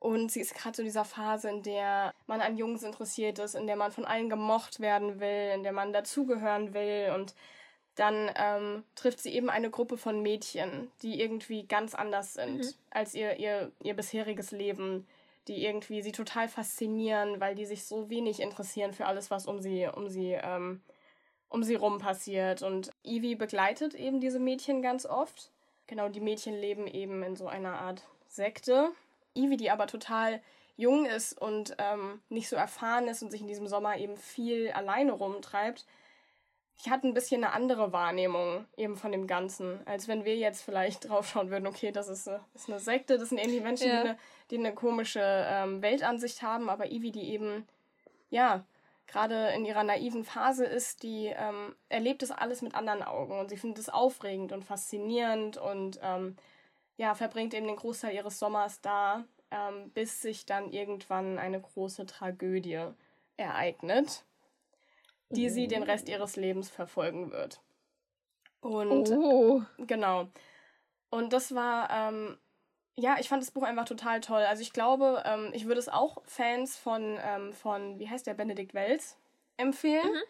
und 0.00 0.30
sie 0.30 0.40
ist 0.40 0.54
gerade 0.54 0.76
so 0.76 0.82
in 0.82 0.86
dieser 0.86 1.04
Phase, 1.04 1.48
in 1.48 1.62
der 1.62 2.14
man 2.26 2.40
an 2.40 2.56
Jungs 2.56 2.82
interessiert 2.82 3.38
ist, 3.38 3.54
in 3.54 3.66
der 3.66 3.76
man 3.76 3.90
von 3.90 4.04
allen 4.04 4.28
gemocht 4.28 4.80
werden 4.80 5.20
will, 5.20 5.52
in 5.54 5.62
der 5.62 5.72
man 5.72 5.92
dazugehören 5.92 6.72
will. 6.72 7.12
Und 7.14 7.34
dann 7.96 8.30
ähm, 8.36 8.84
trifft 8.94 9.20
sie 9.20 9.34
eben 9.34 9.50
eine 9.50 9.70
Gruppe 9.70 9.96
von 9.96 10.22
Mädchen, 10.22 10.90
die 11.02 11.20
irgendwie 11.20 11.64
ganz 11.66 11.94
anders 11.94 12.34
sind 12.34 12.58
mhm. 12.58 12.72
als 12.90 13.14
ihr, 13.14 13.38
ihr, 13.38 13.72
ihr 13.82 13.94
bisheriges 13.94 14.52
Leben, 14.52 15.06
die 15.48 15.64
irgendwie 15.64 16.02
sie 16.02 16.12
total 16.12 16.48
faszinieren, 16.48 17.40
weil 17.40 17.56
die 17.56 17.66
sich 17.66 17.84
so 17.84 18.08
wenig 18.08 18.40
interessieren 18.40 18.92
für 18.92 19.06
alles, 19.06 19.30
was 19.30 19.46
um 19.46 19.60
sie, 19.60 19.88
um 19.92 20.08
sie, 20.08 20.38
ähm, 20.40 20.80
um 21.48 21.64
sie 21.64 21.74
rum 21.74 21.98
passiert. 21.98 22.62
Und 22.62 22.90
Ivy 23.02 23.34
begleitet 23.34 23.94
eben 23.94 24.20
diese 24.20 24.38
Mädchen 24.38 24.80
ganz 24.80 25.04
oft. 25.06 25.50
Genau, 25.88 26.08
die 26.08 26.20
Mädchen 26.20 26.54
leben 26.54 26.86
eben 26.86 27.22
in 27.24 27.34
so 27.34 27.48
einer 27.48 27.80
Art 27.80 28.06
Sekte 28.28 28.92
Ivy, 29.34 29.56
die 29.56 29.70
aber 29.70 29.86
total 29.86 30.40
jung 30.76 31.06
ist 31.06 31.40
und 31.40 31.74
ähm, 31.78 32.20
nicht 32.28 32.48
so 32.48 32.56
erfahren 32.56 33.08
ist 33.08 33.22
und 33.22 33.30
sich 33.30 33.40
in 33.40 33.48
diesem 33.48 33.66
Sommer 33.66 33.96
eben 33.98 34.16
viel 34.16 34.70
alleine 34.70 35.12
rumtreibt, 35.12 35.84
ich 36.80 36.88
hatte 36.90 37.08
ein 37.08 37.14
bisschen 37.14 37.42
eine 37.42 37.52
andere 37.52 37.92
Wahrnehmung 37.92 38.64
eben 38.76 38.96
von 38.96 39.10
dem 39.10 39.26
Ganzen, 39.26 39.80
als 39.86 40.06
wenn 40.06 40.24
wir 40.24 40.36
jetzt 40.36 40.62
vielleicht 40.62 41.08
draufschauen 41.08 41.50
würden, 41.50 41.66
okay, 41.66 41.90
das 41.90 42.08
ist 42.08 42.28
eine, 42.28 42.40
das 42.52 42.62
ist 42.62 42.68
eine 42.68 42.78
Sekte, 42.78 43.18
das 43.18 43.30
sind 43.30 43.38
irgendwie 43.38 43.60
Menschen, 43.60 43.88
ja. 43.88 44.02
die, 44.02 44.08
eine, 44.08 44.18
die 44.50 44.58
eine 44.58 44.74
komische 44.74 45.20
ähm, 45.22 45.82
Weltansicht 45.82 46.42
haben, 46.42 46.70
aber 46.70 46.90
Ivy, 46.90 47.10
die 47.10 47.32
eben, 47.32 47.66
ja, 48.30 48.64
gerade 49.08 49.52
in 49.56 49.64
ihrer 49.64 49.84
naiven 49.84 50.24
Phase 50.24 50.64
ist, 50.66 51.02
die 51.02 51.26
ähm, 51.26 51.74
erlebt 51.88 52.22
das 52.22 52.30
alles 52.30 52.62
mit 52.62 52.74
anderen 52.74 53.02
Augen 53.02 53.38
und 53.40 53.48
sie 53.48 53.56
findet 53.56 53.78
es 53.78 53.88
aufregend 53.88 54.52
und 54.52 54.64
faszinierend 54.64 55.56
und 55.56 55.98
ähm, 56.02 56.36
ja, 56.98 57.14
verbringt 57.14 57.54
eben 57.54 57.66
den 57.66 57.76
Großteil 57.76 58.14
ihres 58.14 58.38
Sommers 58.38 58.80
da, 58.82 59.24
ähm, 59.50 59.90
bis 59.90 60.20
sich 60.20 60.44
dann 60.44 60.70
irgendwann 60.72 61.38
eine 61.38 61.60
große 61.60 62.04
Tragödie 62.04 62.84
ereignet, 63.36 64.24
die 65.30 65.46
oh. 65.46 65.52
sie 65.52 65.68
den 65.68 65.84
Rest 65.84 66.08
ihres 66.08 66.36
Lebens 66.36 66.68
verfolgen 66.68 67.30
wird. 67.30 67.60
Und 68.60 69.10
oh. 69.10 69.62
genau. 69.78 70.28
Und 71.08 71.32
das 71.32 71.54
war, 71.54 71.88
ähm, 71.90 72.36
ja, 72.96 73.16
ich 73.20 73.28
fand 73.28 73.42
das 73.42 73.52
Buch 73.52 73.62
einfach 73.62 73.86
total 73.86 74.20
toll. 74.20 74.42
Also 74.42 74.62
ich 74.62 74.72
glaube, 74.72 75.22
ähm, 75.24 75.50
ich 75.54 75.66
würde 75.66 75.78
es 75.78 75.88
auch 75.88 76.20
Fans 76.26 76.76
von, 76.76 77.16
ähm, 77.22 77.52
von, 77.52 78.00
wie 78.00 78.10
heißt 78.10 78.26
der, 78.26 78.34
Benedikt 78.34 78.74
Wells 78.74 79.16
empfehlen. 79.56 80.04
Mhm 80.04 80.22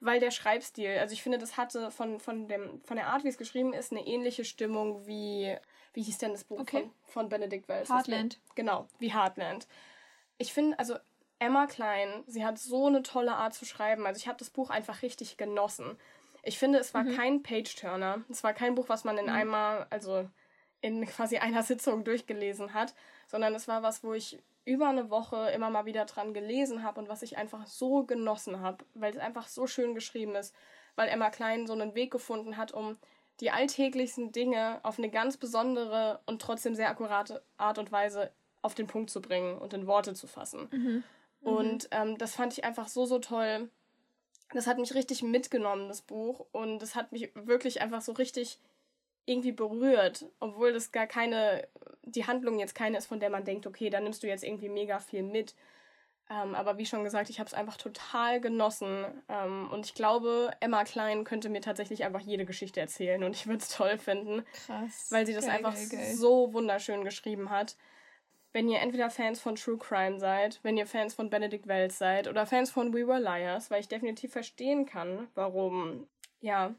weil 0.00 0.18
der 0.18 0.30
Schreibstil, 0.30 0.98
also 0.98 1.12
ich 1.12 1.22
finde, 1.22 1.38
das 1.38 1.56
hatte 1.56 1.90
von, 1.90 2.20
von, 2.20 2.48
dem, 2.48 2.80
von 2.84 2.96
der 2.96 3.08
Art, 3.08 3.22
wie 3.22 3.28
es 3.28 3.36
geschrieben 3.36 3.74
ist, 3.74 3.92
eine 3.92 4.06
ähnliche 4.06 4.44
Stimmung 4.44 5.06
wie 5.06 5.56
wie 5.92 6.02
hieß 6.02 6.18
denn 6.18 6.32
das 6.32 6.44
Buch 6.44 6.60
okay. 6.60 6.82
von, 6.82 6.90
von 7.04 7.28
Benedict 7.28 7.68
Wells? 7.68 7.90
Heartland. 7.90 8.38
Genau, 8.54 8.88
wie 8.98 9.12
Heartland. 9.12 9.66
Ich 10.38 10.52
finde, 10.52 10.78
also 10.78 10.96
Emma 11.38 11.66
Klein, 11.66 12.22
sie 12.26 12.44
hat 12.44 12.58
so 12.58 12.86
eine 12.86 13.02
tolle 13.02 13.34
Art 13.34 13.54
zu 13.54 13.64
schreiben. 13.64 14.06
Also 14.06 14.18
ich 14.18 14.28
habe 14.28 14.38
das 14.38 14.50
Buch 14.50 14.70
einfach 14.70 15.02
richtig 15.02 15.36
genossen. 15.36 15.96
Ich 16.42 16.58
finde, 16.58 16.78
es 16.78 16.94
war 16.94 17.04
mhm. 17.04 17.16
kein 17.16 17.42
Page-Turner. 17.42 18.22
Es 18.28 18.44
war 18.44 18.52
kein 18.52 18.74
Buch, 18.74 18.88
was 18.88 19.04
man 19.04 19.18
in 19.18 19.26
mhm. 19.26 19.32
einmal, 19.32 19.86
also 19.90 20.28
in 20.80 21.04
quasi 21.06 21.38
einer 21.38 21.62
Sitzung 21.62 22.04
durchgelesen 22.04 22.74
hat, 22.74 22.94
sondern 23.26 23.54
es 23.54 23.68
war 23.68 23.82
was, 23.82 24.04
wo 24.04 24.12
ich 24.12 24.38
über 24.64 24.88
eine 24.88 25.10
Woche 25.10 25.50
immer 25.50 25.70
mal 25.70 25.86
wieder 25.86 26.04
dran 26.04 26.34
gelesen 26.34 26.82
habe 26.82 27.00
und 27.00 27.08
was 27.08 27.22
ich 27.22 27.38
einfach 27.38 27.66
so 27.66 28.04
genossen 28.04 28.60
habe, 28.60 28.84
weil 28.94 29.12
es 29.12 29.18
einfach 29.18 29.48
so 29.48 29.66
schön 29.66 29.94
geschrieben 29.94 30.34
ist, 30.36 30.54
weil 30.94 31.08
Emma 31.08 31.30
Klein 31.30 31.66
so 31.66 31.72
einen 31.72 31.94
Weg 31.94 32.10
gefunden 32.10 32.56
hat, 32.56 32.72
um 32.72 32.98
die 33.40 33.50
alltäglichsten 33.50 34.32
Dinge 34.32 34.80
auf 34.82 34.98
eine 34.98 35.10
ganz 35.10 35.36
besondere 35.36 36.20
und 36.26 36.42
trotzdem 36.42 36.74
sehr 36.74 36.90
akkurate 36.90 37.42
Art 37.56 37.78
und 37.78 37.90
Weise 37.90 38.30
auf 38.62 38.74
den 38.74 38.86
Punkt 38.86 39.10
zu 39.10 39.22
bringen 39.22 39.58
und 39.58 39.72
in 39.72 39.86
Worte 39.86 40.14
zu 40.14 40.26
fassen. 40.26 40.68
Mhm. 40.70 41.04
Und 41.42 41.88
ähm, 41.90 42.18
das 42.18 42.34
fand 42.34 42.52
ich 42.52 42.64
einfach 42.64 42.88
so, 42.88 43.06
so 43.06 43.18
toll. 43.18 43.70
Das 44.52 44.66
hat 44.66 44.78
mich 44.78 44.94
richtig 44.94 45.22
mitgenommen, 45.22 45.88
das 45.88 46.02
Buch. 46.02 46.44
Und 46.52 46.80
das 46.80 46.94
hat 46.94 47.12
mich 47.12 47.30
wirklich 47.34 47.80
einfach 47.80 48.02
so 48.02 48.12
richtig 48.12 48.58
irgendwie 49.26 49.52
berührt, 49.52 50.26
obwohl 50.40 50.72
das 50.72 50.92
gar 50.92 51.06
keine, 51.06 51.66
die 52.02 52.26
Handlung 52.26 52.58
jetzt 52.58 52.74
keine 52.74 52.98
ist, 52.98 53.06
von 53.06 53.20
der 53.20 53.30
man 53.30 53.44
denkt, 53.44 53.66
okay, 53.66 53.88
da 53.88 54.00
nimmst 54.00 54.22
du 54.22 54.26
jetzt 54.26 54.44
irgendwie 54.44 54.68
mega 54.68 54.98
viel 54.98 55.22
mit. 55.22 55.54
Ähm, 56.30 56.54
aber 56.54 56.78
wie 56.78 56.86
schon 56.86 57.02
gesagt, 57.02 57.28
ich 57.28 57.40
habe 57.40 57.48
es 57.48 57.54
einfach 57.54 57.76
total 57.76 58.40
genossen. 58.40 59.04
Ähm, 59.28 59.68
und 59.72 59.84
ich 59.84 59.94
glaube, 59.94 60.52
Emma 60.60 60.84
Klein 60.84 61.24
könnte 61.24 61.48
mir 61.48 61.60
tatsächlich 61.60 62.04
einfach 62.04 62.20
jede 62.20 62.44
Geschichte 62.44 62.78
erzählen 62.78 63.24
und 63.24 63.34
ich 63.34 63.48
würde 63.48 63.58
es 63.58 63.68
toll 63.68 63.98
finden. 63.98 64.44
Krass. 64.66 65.08
Weil 65.10 65.26
sie 65.26 65.34
das 65.34 65.46
geil, 65.46 65.56
einfach 65.56 65.74
geil, 65.74 65.88
geil. 65.90 66.14
so 66.14 66.52
wunderschön 66.52 67.04
geschrieben 67.04 67.50
hat. 67.50 67.76
Wenn 68.52 68.68
ihr 68.68 68.80
entweder 68.80 69.10
Fans 69.10 69.40
von 69.40 69.56
True 69.56 69.76
Crime 69.76 70.20
seid, 70.20 70.60
wenn 70.62 70.76
ihr 70.76 70.86
Fans 70.86 71.14
von 71.14 71.30
Benedict 71.30 71.66
Wells 71.66 71.98
seid 71.98 72.28
oder 72.28 72.46
Fans 72.46 72.70
von 72.70 72.94
We 72.94 73.06
Were 73.06 73.20
Liars, 73.20 73.70
weil 73.70 73.80
ich 73.80 73.88
definitiv 73.88 74.32
verstehen 74.32 74.86
kann, 74.86 75.28
warum, 75.34 76.06
ja, 76.40 76.74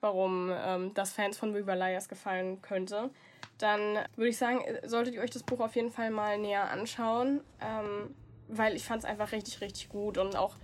warum 0.00 0.52
ähm, 0.52 0.94
das 0.94 1.12
Fans 1.12 1.38
von 1.38 1.54
We 1.54 1.66
Were 1.66 1.78
Liars 1.78 2.08
gefallen 2.08 2.60
könnte, 2.60 3.10
dann 3.58 3.98
würde 4.16 4.30
ich 4.30 4.38
sagen, 4.38 4.64
solltet 4.84 5.14
ihr 5.14 5.22
euch 5.22 5.30
das 5.30 5.44
Buch 5.44 5.60
auf 5.60 5.76
jeden 5.76 5.90
Fall 5.90 6.10
mal 6.10 6.38
näher 6.38 6.70
anschauen. 6.70 7.40
Ähm, 7.60 8.14
weil 8.58 8.76
ich 8.76 8.84
fand 8.84 9.02
es 9.02 9.08
einfach 9.08 9.32
richtig, 9.32 9.60
richtig 9.60 9.88
gut 9.88 10.18
und 10.18 10.36
auch 10.36 10.56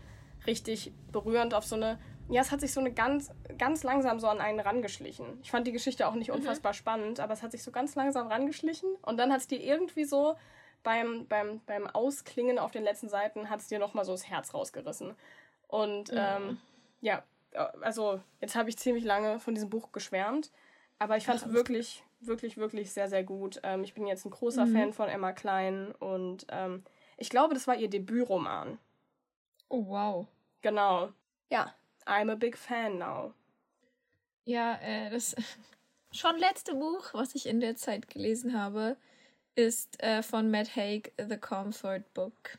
richtig 0.46 0.92
berührend 1.12 1.54
auf 1.54 1.64
so 1.64 1.76
eine. 1.76 1.98
Ja, 2.28 2.40
es 2.42 2.52
hat 2.52 2.60
sich 2.60 2.72
so 2.72 2.78
eine 2.78 2.92
ganz, 2.92 3.30
ganz 3.58 3.82
langsam 3.82 4.20
so 4.20 4.28
an 4.28 4.40
einen 4.40 4.60
rangeschlichen. 4.60 5.40
Ich 5.42 5.50
fand 5.50 5.66
die 5.66 5.72
Geschichte 5.72 6.06
auch 6.06 6.14
nicht 6.14 6.28
mhm. 6.28 6.36
unfassbar 6.36 6.72
mhm. 6.72 6.76
spannend, 6.76 7.20
aber 7.20 7.32
es 7.32 7.42
hat 7.42 7.50
sich 7.50 7.62
so 7.62 7.72
ganz 7.72 7.96
langsam 7.96 8.28
rangeschlichen 8.28 8.88
und 9.02 9.16
dann 9.16 9.32
hat 9.32 9.40
es 9.40 9.48
dir 9.48 9.60
irgendwie 9.60 10.04
so 10.04 10.36
beim, 10.82 11.26
beim, 11.26 11.60
beim 11.66 11.86
Ausklingen 11.86 12.58
auf 12.58 12.70
den 12.70 12.84
letzten 12.84 13.08
Seiten 13.08 13.50
hat 13.50 13.60
es 13.60 13.66
dir 13.66 13.78
nochmal 13.78 14.04
so 14.04 14.12
das 14.12 14.28
Herz 14.28 14.54
rausgerissen. 14.54 15.14
Und 15.66 16.12
mhm. 16.12 16.18
ähm, 16.18 16.58
ja, 17.00 17.22
also 17.80 18.20
jetzt 18.40 18.54
habe 18.54 18.68
ich 18.68 18.78
ziemlich 18.78 19.04
lange 19.04 19.38
von 19.38 19.54
diesem 19.54 19.70
Buch 19.70 19.92
geschwärmt, 19.92 20.50
aber 20.98 21.16
ich 21.16 21.26
fand 21.26 21.42
es 21.42 21.52
wirklich, 21.52 22.04
wirklich, 22.20 22.56
wirklich 22.56 22.92
sehr, 22.92 23.08
sehr 23.08 23.24
gut. 23.24 23.60
Ähm, 23.62 23.84
ich 23.84 23.94
bin 23.94 24.06
jetzt 24.06 24.24
ein 24.24 24.30
großer 24.30 24.66
mhm. 24.66 24.72
Fan 24.72 24.92
von 24.92 25.08
Emma 25.08 25.32
Klein 25.32 25.92
und 25.98 26.46
ähm, 26.50 26.84
ich 27.20 27.28
glaube, 27.28 27.54
das 27.54 27.68
war 27.68 27.76
ihr 27.76 27.88
Debütroman. 27.88 28.78
Oh, 29.68 29.86
wow. 29.86 30.26
Genau. 30.62 31.12
Ja, 31.50 31.74
I'm 32.06 32.30
a 32.32 32.34
big 32.34 32.56
fan 32.56 32.98
now. 32.98 33.34
Ja, 34.44 34.80
äh, 34.82 35.10
das 35.10 35.36
schon 36.12 36.38
letzte 36.38 36.74
Buch, 36.74 37.10
was 37.12 37.34
ich 37.34 37.46
in 37.46 37.60
der 37.60 37.76
Zeit 37.76 38.08
gelesen 38.08 38.58
habe. 38.58 38.96
ist 39.54 40.02
äh, 40.02 40.22
von 40.22 40.50
Matt 40.50 40.74
Haig, 40.74 41.12
The 41.18 41.36
Comfort 41.36 42.04
Book. 42.14 42.58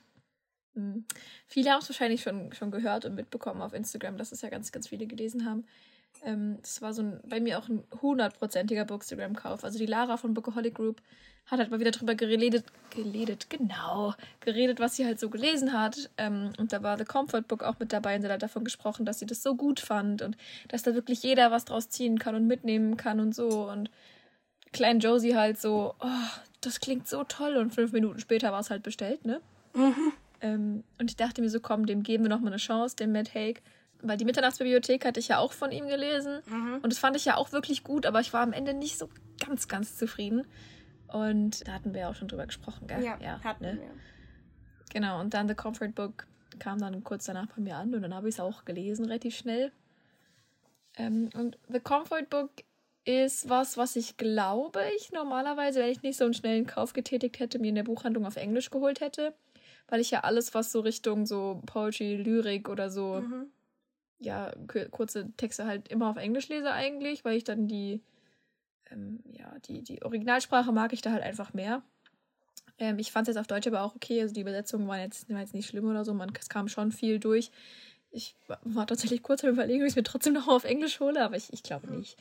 Hm. 0.75 1.05
Viele 1.47 1.71
haben 1.71 1.79
es 1.79 1.89
wahrscheinlich 1.89 2.21
schon, 2.21 2.53
schon 2.53 2.71
gehört 2.71 3.05
und 3.05 3.15
mitbekommen 3.15 3.61
auf 3.61 3.73
Instagram, 3.73 4.17
dass 4.17 4.31
es 4.31 4.41
ja 4.41 4.49
ganz, 4.49 4.71
ganz 4.71 4.87
viele 4.87 5.07
gelesen 5.07 5.45
haben. 5.45 5.65
Ähm, 6.23 6.57
das 6.61 6.81
war 6.81 6.93
so 6.93 7.01
ein, 7.01 7.19
bei 7.27 7.39
mir 7.39 7.59
auch 7.59 7.67
ein 7.67 7.83
hundertprozentiger 8.01 8.85
Bookstagram-Kauf. 8.85 9.63
Also 9.63 9.79
die 9.79 9.85
Lara 9.85 10.17
von 10.17 10.33
Bookaholic 10.33 10.75
Group 10.75 11.01
hat 11.47 11.59
halt 11.59 11.71
mal 11.71 11.79
wieder 11.79 11.91
drüber 11.91 12.15
geredet, 12.15 12.65
geredet, 12.91 13.49
genau, 13.49 14.13
geredet, 14.39 14.79
was 14.79 14.95
sie 14.95 15.05
halt 15.05 15.19
so 15.19 15.29
gelesen 15.29 15.73
hat. 15.73 16.09
Ähm, 16.17 16.53
und 16.57 16.71
da 16.71 16.83
war 16.83 16.97
The 16.97 17.05
Comfort 17.05 17.43
Book 17.47 17.63
auch 17.63 17.79
mit 17.79 17.91
dabei 17.91 18.15
und 18.15 18.21
sie 18.21 18.29
hat 18.29 18.43
davon 18.43 18.63
gesprochen, 18.63 19.05
dass 19.05 19.19
sie 19.19 19.25
das 19.25 19.43
so 19.43 19.55
gut 19.55 19.79
fand 19.79 20.21
und 20.21 20.37
dass 20.69 20.83
da 20.83 20.93
wirklich 20.93 21.23
jeder 21.23 21.51
was 21.51 21.65
draus 21.65 21.89
ziehen 21.89 22.19
kann 22.19 22.35
und 22.35 22.47
mitnehmen 22.47 22.95
kann 22.95 23.19
und 23.19 23.35
so. 23.35 23.69
Und 23.69 23.89
klein 24.71 24.99
Josie 24.99 25.35
halt 25.35 25.59
so, 25.59 25.95
oh, 25.99 26.39
das 26.61 26.79
klingt 26.79 27.07
so 27.07 27.23
toll. 27.23 27.57
Und 27.57 27.73
fünf 27.73 27.91
Minuten 27.91 28.19
später 28.19 28.51
war 28.51 28.59
es 28.59 28.69
halt 28.69 28.83
bestellt, 28.83 29.25
ne? 29.25 29.41
Mhm. 29.73 30.13
Ähm, 30.41 30.83
und 30.99 31.09
ich 31.09 31.17
dachte 31.17 31.41
mir 31.41 31.49
so, 31.49 31.59
komm, 31.59 31.85
dem 31.85 32.03
geben 32.03 32.23
wir 32.23 32.29
noch 32.29 32.39
mal 32.39 32.47
eine 32.47 32.57
Chance, 32.57 32.95
dem 32.95 33.11
Matt 33.11 33.33
Haig. 33.33 33.61
Weil 34.03 34.17
die 34.17 34.25
Mitternachtsbibliothek 34.25 35.05
hatte 35.05 35.19
ich 35.19 35.27
ja 35.27 35.37
auch 35.37 35.53
von 35.53 35.71
ihm 35.71 35.87
gelesen. 35.87 36.41
Mhm. 36.47 36.75
Und 36.81 36.91
das 36.91 36.99
fand 36.99 37.15
ich 37.15 37.25
ja 37.25 37.37
auch 37.37 37.51
wirklich 37.51 37.83
gut, 37.83 38.05
aber 38.05 38.19
ich 38.19 38.33
war 38.33 38.41
am 38.41 38.53
Ende 38.53 38.73
nicht 38.73 38.97
so 38.97 39.09
ganz, 39.39 39.67
ganz 39.67 39.97
zufrieden. 39.97 40.45
Und 41.07 41.67
da 41.67 41.73
hatten 41.73 41.93
wir 41.93 42.01
ja 42.01 42.09
auch 42.09 42.15
schon 42.15 42.27
drüber 42.27 42.45
gesprochen, 42.45 42.87
gell? 42.87 43.03
Ja, 43.03 43.17
ja 43.21 43.39
hatten 43.43 43.63
ne? 43.63 43.79
wir. 43.79 43.91
Genau, 44.93 45.19
und 45.19 45.33
dann 45.33 45.47
The 45.47 45.55
Comfort 45.55 45.89
Book 45.89 46.25
kam 46.59 46.79
dann 46.79 47.03
kurz 47.03 47.25
danach 47.25 47.47
bei 47.47 47.61
mir 47.61 47.77
an 47.77 47.93
und 47.93 48.01
dann 48.01 48.13
habe 48.13 48.29
ich 48.29 48.35
es 48.35 48.39
auch 48.39 48.65
gelesen, 48.65 49.05
relativ 49.05 49.35
schnell. 49.35 49.71
Ähm, 50.97 51.29
und 51.33 51.57
The 51.69 51.79
Comfort 51.79 52.29
Book 52.29 52.51
ist 53.03 53.49
was, 53.49 53.77
was 53.77 53.95
ich 53.95 54.17
glaube 54.17 54.79
ich 54.95 55.11
normalerweise, 55.11 55.79
wenn 55.79 55.89
ich 55.89 56.03
nicht 56.03 56.17
so 56.17 56.25
einen 56.25 56.33
schnellen 56.33 56.67
Kauf 56.67 56.93
getätigt 56.93 57.39
hätte, 57.39 57.59
mir 57.59 57.69
in 57.69 57.75
der 57.75 57.83
Buchhandlung 57.83 58.25
auf 58.25 58.35
Englisch 58.35 58.69
geholt 58.69 59.01
hätte. 59.01 59.33
Weil 59.87 59.99
ich 59.99 60.11
ja 60.11 60.21
alles, 60.21 60.53
was 60.53 60.71
so 60.71 60.81
Richtung 60.81 61.25
so 61.25 61.61
Poetry, 61.65 62.15
Lyrik 62.15 62.69
oder 62.69 62.89
so, 62.89 63.21
mhm. 63.21 63.47
Ja, 64.21 64.53
kurze 64.91 65.31
Texte 65.37 65.65
halt 65.65 65.87
immer 65.89 66.09
auf 66.09 66.17
Englisch 66.17 66.47
lese 66.47 66.71
eigentlich, 66.71 67.25
weil 67.25 67.37
ich 67.37 67.43
dann 67.43 67.67
die 67.67 68.01
ähm, 68.91 69.19
ja, 69.31 69.53
die, 69.65 69.81
die 69.81 70.03
Originalsprache 70.03 70.71
mag 70.71 70.93
ich 70.93 71.01
da 71.01 71.11
halt 71.11 71.23
einfach 71.23 71.53
mehr. 71.53 71.81
Ähm, 72.77 72.99
ich 72.99 73.11
fand 73.11 73.27
es 73.27 73.35
jetzt 73.35 73.41
auf 73.41 73.47
Deutsch 73.47 73.67
aber 73.67 73.81
auch 73.81 73.95
okay. 73.95 74.21
Also 74.21 74.33
die 74.33 74.41
Übersetzungen 74.41 74.87
waren 74.87 74.99
jetzt, 74.99 75.29
waren 75.29 75.39
jetzt 75.39 75.53
nicht 75.53 75.67
schlimm 75.67 75.89
oder 75.89 76.05
so. 76.05 76.13
Man, 76.13 76.31
es 76.39 76.49
kam 76.49 76.67
schon 76.67 76.91
viel 76.91 77.19
durch. 77.19 77.51
Ich 78.11 78.35
war 78.63 78.87
tatsächlich 78.87 79.23
kurz 79.23 79.43
am 79.43 79.51
Überlegen, 79.51 79.81
ob 79.81 79.87
ich 79.87 79.93
es 79.93 79.95
mir 79.95 80.03
trotzdem 80.03 80.33
noch 80.33 80.47
auf 80.47 80.65
Englisch 80.65 80.99
hole, 80.99 81.23
aber 81.23 81.37
ich, 81.37 81.51
ich 81.53 81.63
glaube 81.63 81.89
nicht. 81.91 82.17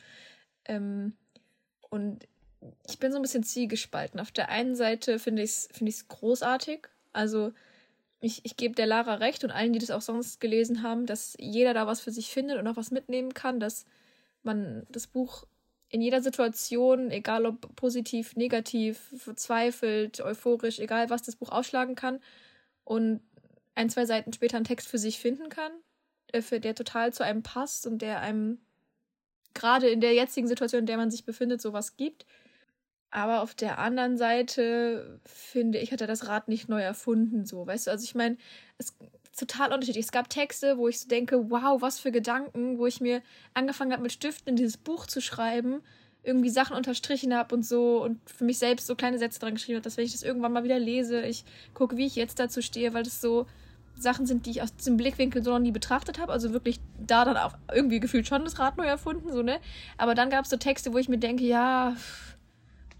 Ähm, 0.65 1.13
und 1.89 2.27
ich 2.87 2.99
bin 2.99 3.11
so 3.11 3.17
ein 3.17 3.21
bisschen 3.21 3.43
zielgespalten. 3.43 4.19
Auf 4.19 4.31
der 4.31 4.49
einen 4.49 4.75
Seite 4.75 5.19
finde 5.19 5.41
ich 5.41 5.49
es 5.49 5.69
find 5.73 6.07
großartig. 6.07 6.87
Also 7.11 7.51
ich, 8.21 8.45
ich 8.45 8.55
gebe 8.55 8.75
der 8.75 8.85
Lara 8.85 9.15
recht 9.15 9.43
und 9.43 9.51
allen, 9.51 9.73
die 9.73 9.79
das 9.79 9.91
auch 9.91 10.01
sonst 10.01 10.39
gelesen 10.39 10.83
haben, 10.83 11.07
dass 11.07 11.35
jeder 11.39 11.73
da 11.73 11.87
was 11.87 12.01
für 12.01 12.11
sich 12.11 12.29
findet 12.29 12.57
und 12.59 12.67
auch 12.67 12.77
was 12.77 12.91
mitnehmen 12.91 13.33
kann, 13.33 13.59
dass 13.59 13.85
man 14.43 14.85
das 14.89 15.07
Buch 15.07 15.45
in 15.89 16.01
jeder 16.01 16.21
Situation, 16.21 17.11
egal 17.11 17.45
ob 17.45 17.75
positiv, 17.75 18.35
negativ, 18.35 19.11
verzweifelt, 19.17 20.21
euphorisch, 20.21 20.79
egal 20.79 21.09
was 21.09 21.23
das 21.23 21.35
Buch 21.35 21.49
ausschlagen 21.49 21.95
kann 21.95 22.19
und 22.85 23.21
ein, 23.75 23.89
zwei 23.89 24.05
Seiten 24.05 24.31
später 24.31 24.57
einen 24.57 24.65
Text 24.65 24.87
für 24.87 24.99
sich 24.99 25.19
finden 25.19 25.49
kann, 25.49 25.71
äh, 26.27 26.41
für 26.41 26.59
der 26.59 26.75
total 26.75 27.11
zu 27.11 27.23
einem 27.23 27.43
passt 27.43 27.87
und 27.87 28.01
der 28.01 28.21
einem 28.21 28.59
gerade 29.53 29.89
in 29.89 29.99
der 29.99 30.13
jetzigen 30.13 30.47
Situation, 30.47 30.81
in 30.81 30.85
der 30.85 30.97
man 30.97 31.11
sich 31.11 31.25
befindet, 31.25 31.61
sowas 31.61 31.97
gibt. 31.97 32.25
Aber 33.11 33.41
auf 33.41 33.53
der 33.53 33.77
anderen 33.77 34.17
Seite 34.17 35.19
finde 35.25 35.79
ich, 35.79 35.91
hat 35.91 36.01
er 36.01 36.07
das 36.07 36.27
Rad 36.27 36.47
nicht 36.47 36.69
neu 36.69 36.81
erfunden, 36.81 37.45
so, 37.45 37.67
weißt 37.67 37.87
du? 37.87 37.91
Also 37.91 38.05
ich 38.05 38.15
meine, 38.15 38.37
es 38.77 38.95
total 39.37 39.73
unterschiedlich. 39.73 40.05
Es 40.05 40.11
gab 40.11 40.29
Texte, 40.29 40.77
wo 40.77 40.87
ich 40.87 40.99
so 40.99 41.07
denke, 41.07 41.49
wow, 41.49 41.81
was 41.81 41.99
für 41.99 42.11
Gedanken, 42.11 42.77
wo 42.77 42.85
ich 42.85 43.01
mir 43.01 43.21
angefangen 43.53 43.91
habe, 43.91 44.03
mit 44.03 44.11
Stiften 44.11 44.49
in 44.49 44.55
dieses 44.55 44.77
Buch 44.77 45.07
zu 45.07 45.21
schreiben, 45.21 45.81
irgendwie 46.23 46.49
Sachen 46.49 46.75
unterstrichen 46.75 47.33
habe 47.35 47.55
und 47.55 47.65
so 47.65 48.03
und 48.03 48.19
für 48.29 48.43
mich 48.43 48.59
selbst 48.59 48.87
so 48.87 48.95
kleine 48.95 49.17
Sätze 49.17 49.39
dran 49.39 49.55
geschrieben 49.55 49.77
habe, 49.77 49.83
dass 49.83 49.97
wenn 49.97 50.05
ich 50.05 50.11
das 50.11 50.23
irgendwann 50.23 50.53
mal 50.53 50.63
wieder 50.63 50.77
lese, 50.77 51.21
ich 51.21 51.45
gucke, 51.73 51.97
wie 51.97 52.05
ich 52.05 52.15
jetzt 52.15 52.39
dazu 52.39 52.61
stehe, 52.61 52.93
weil 52.93 53.03
das 53.03 53.21
so 53.21 53.47
Sachen 53.97 54.25
sind, 54.25 54.45
die 54.45 54.51
ich 54.51 54.61
aus 54.61 54.75
diesem 54.75 54.97
Blickwinkel 54.97 55.43
so 55.43 55.51
noch 55.51 55.59
nie 55.59 55.71
betrachtet 55.71 56.19
habe. 56.19 56.31
Also 56.31 56.53
wirklich 56.53 56.79
da 56.99 57.25
dann 57.25 57.37
auch 57.37 57.53
irgendwie 57.73 57.99
gefühlt 57.99 58.27
schon 58.27 58.43
das 58.43 58.59
Rad 58.59 58.77
neu 58.77 58.85
erfunden, 58.85 59.31
so, 59.31 59.41
ne? 59.41 59.59
Aber 59.97 60.15
dann 60.15 60.29
gab 60.29 60.45
es 60.45 60.51
so 60.51 60.57
Texte, 60.57 60.93
wo 60.93 60.97
ich 60.97 61.09
mir 61.09 61.17
denke, 61.17 61.43
ja, 61.43 61.95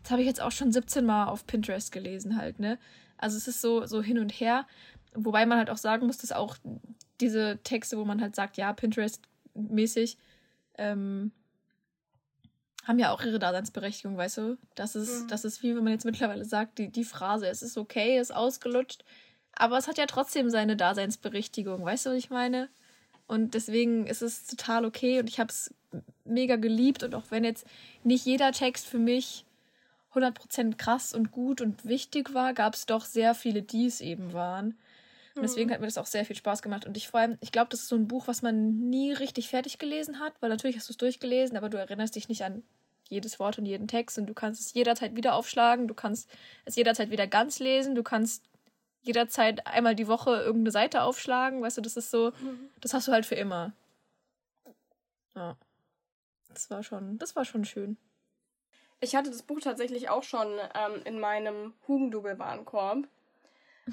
das 0.01 0.11
habe 0.11 0.21
ich 0.21 0.27
jetzt 0.27 0.41
auch 0.41 0.51
schon 0.51 0.71
17 0.71 1.05
Mal 1.05 1.25
auf 1.25 1.45
Pinterest 1.45 1.91
gelesen 1.91 2.37
halt, 2.37 2.59
ne? 2.59 2.77
Also 3.17 3.37
es 3.37 3.47
ist 3.47 3.61
so, 3.61 3.85
so 3.85 4.01
hin 4.01 4.19
und 4.19 4.31
her. 4.31 4.65
Wobei 5.13 5.45
man 5.45 5.57
halt 5.57 5.69
auch 5.69 5.77
sagen 5.77 6.07
muss, 6.07 6.17
dass 6.17 6.31
auch 6.31 6.57
diese 7.19 7.59
Texte, 7.63 7.97
wo 7.97 8.05
man 8.05 8.21
halt 8.21 8.35
sagt, 8.35 8.57
ja, 8.57 8.71
Pinterest-mäßig, 8.71 10.17
ähm, 10.77 11.31
haben 12.83 12.97
ja 12.97 13.11
auch 13.11 13.21
ihre 13.21 13.37
Daseinsberechtigung, 13.37 14.17
weißt 14.17 14.37
du? 14.37 14.57
Das 14.73 14.95
ist, 14.95 15.23
mhm. 15.23 15.27
das 15.27 15.45
ist 15.45 15.61
wie 15.61 15.75
wenn 15.75 15.83
man 15.83 15.93
jetzt 15.93 16.05
mittlerweile 16.05 16.45
sagt, 16.45 16.79
die, 16.79 16.89
die 16.89 17.03
Phrase, 17.03 17.47
es 17.47 17.61
ist 17.61 17.77
okay, 17.77 18.19
ist 18.19 18.33
ausgelutscht, 18.33 19.03
aber 19.53 19.77
es 19.77 19.87
hat 19.87 19.99
ja 19.99 20.07
trotzdem 20.07 20.49
seine 20.49 20.75
Daseinsberechtigung, 20.75 21.83
weißt 21.85 22.05
du, 22.07 22.09
was 22.11 22.17
ich 22.17 22.29
meine? 22.29 22.69
Und 23.27 23.53
deswegen 23.53 24.07
ist 24.07 24.21
es 24.21 24.45
total 24.47 24.83
okay 24.83 25.19
und 25.19 25.29
ich 25.29 25.39
habe 25.39 25.49
es 25.49 25.73
mega 26.25 26.55
geliebt 26.55 27.03
und 27.03 27.13
auch 27.13 27.25
wenn 27.29 27.43
jetzt 27.43 27.65
nicht 28.03 28.25
jeder 28.25 28.51
Text 28.51 28.87
für 28.87 28.99
mich 28.99 29.45
100% 30.13 30.75
krass 30.77 31.13
und 31.13 31.31
gut 31.31 31.61
und 31.61 31.85
wichtig 31.85 32.33
war, 32.33 32.53
gab 32.53 32.73
es 32.73 32.85
doch 32.85 33.05
sehr 33.05 33.33
viele, 33.33 33.61
die 33.61 33.85
es 33.85 34.01
eben 34.01 34.33
waren. 34.33 34.77
Und 35.35 35.43
deswegen 35.43 35.69
mhm. 35.69 35.73
hat 35.73 35.79
mir 35.79 35.87
das 35.87 35.97
auch 35.97 36.05
sehr 36.05 36.25
viel 36.25 36.35
Spaß 36.35 36.61
gemacht. 36.61 36.85
Und 36.85 36.97
ich 36.97 37.07
vor 37.07 37.21
allem, 37.21 37.37
ich 37.39 37.53
glaube, 37.53 37.69
das 37.69 37.81
ist 37.81 37.87
so 37.87 37.95
ein 37.95 38.07
Buch, 38.07 38.27
was 38.27 38.41
man 38.41 38.89
nie 38.89 39.13
richtig 39.13 39.47
fertig 39.47 39.77
gelesen 39.77 40.19
hat, 40.19 40.33
weil 40.41 40.49
natürlich 40.49 40.75
hast 40.75 40.89
du 40.89 40.93
es 40.93 40.97
durchgelesen, 40.97 41.55
aber 41.55 41.69
du 41.69 41.77
erinnerst 41.77 42.15
dich 42.15 42.27
nicht 42.27 42.43
an 42.43 42.63
jedes 43.07 43.39
Wort 43.39 43.57
und 43.57 43.65
jeden 43.65 43.87
Text 43.87 44.17
und 44.17 44.25
du 44.25 44.33
kannst 44.33 44.59
es 44.61 44.73
jederzeit 44.73 45.15
wieder 45.15 45.35
aufschlagen, 45.35 45.87
du 45.87 45.93
kannst 45.93 46.29
es 46.65 46.75
jederzeit 46.75 47.11
wieder 47.11 47.27
ganz 47.27 47.59
lesen, 47.59 47.95
du 47.95 48.03
kannst 48.03 48.43
jederzeit 49.03 49.65
einmal 49.67 49.95
die 49.95 50.07
Woche 50.07 50.31
irgendeine 50.31 50.71
Seite 50.71 51.03
aufschlagen, 51.03 51.61
weißt 51.61 51.77
du, 51.77 51.81
das 51.81 51.97
ist 51.97 52.11
so, 52.11 52.31
mhm. 52.41 52.69
das 52.79 52.93
hast 52.93 53.07
du 53.07 53.11
halt 53.11 53.25
für 53.25 53.35
immer. 53.35 53.73
Ja. 55.35 55.57
Das 56.53 56.69
war 56.69 56.83
schon, 56.83 57.17
das 57.17 57.35
war 57.35 57.45
schon 57.45 57.65
schön. 57.65 57.97
Ich 59.01 59.15
hatte 59.15 59.29
das 59.29 59.43
Buch 59.43 59.59
tatsächlich 59.59 60.09
auch 60.09 60.23
schon 60.23 60.47
ähm, 60.73 61.01
in 61.03 61.19
meinem 61.19 61.73
Hugendubel-Warenkorb 61.87 63.07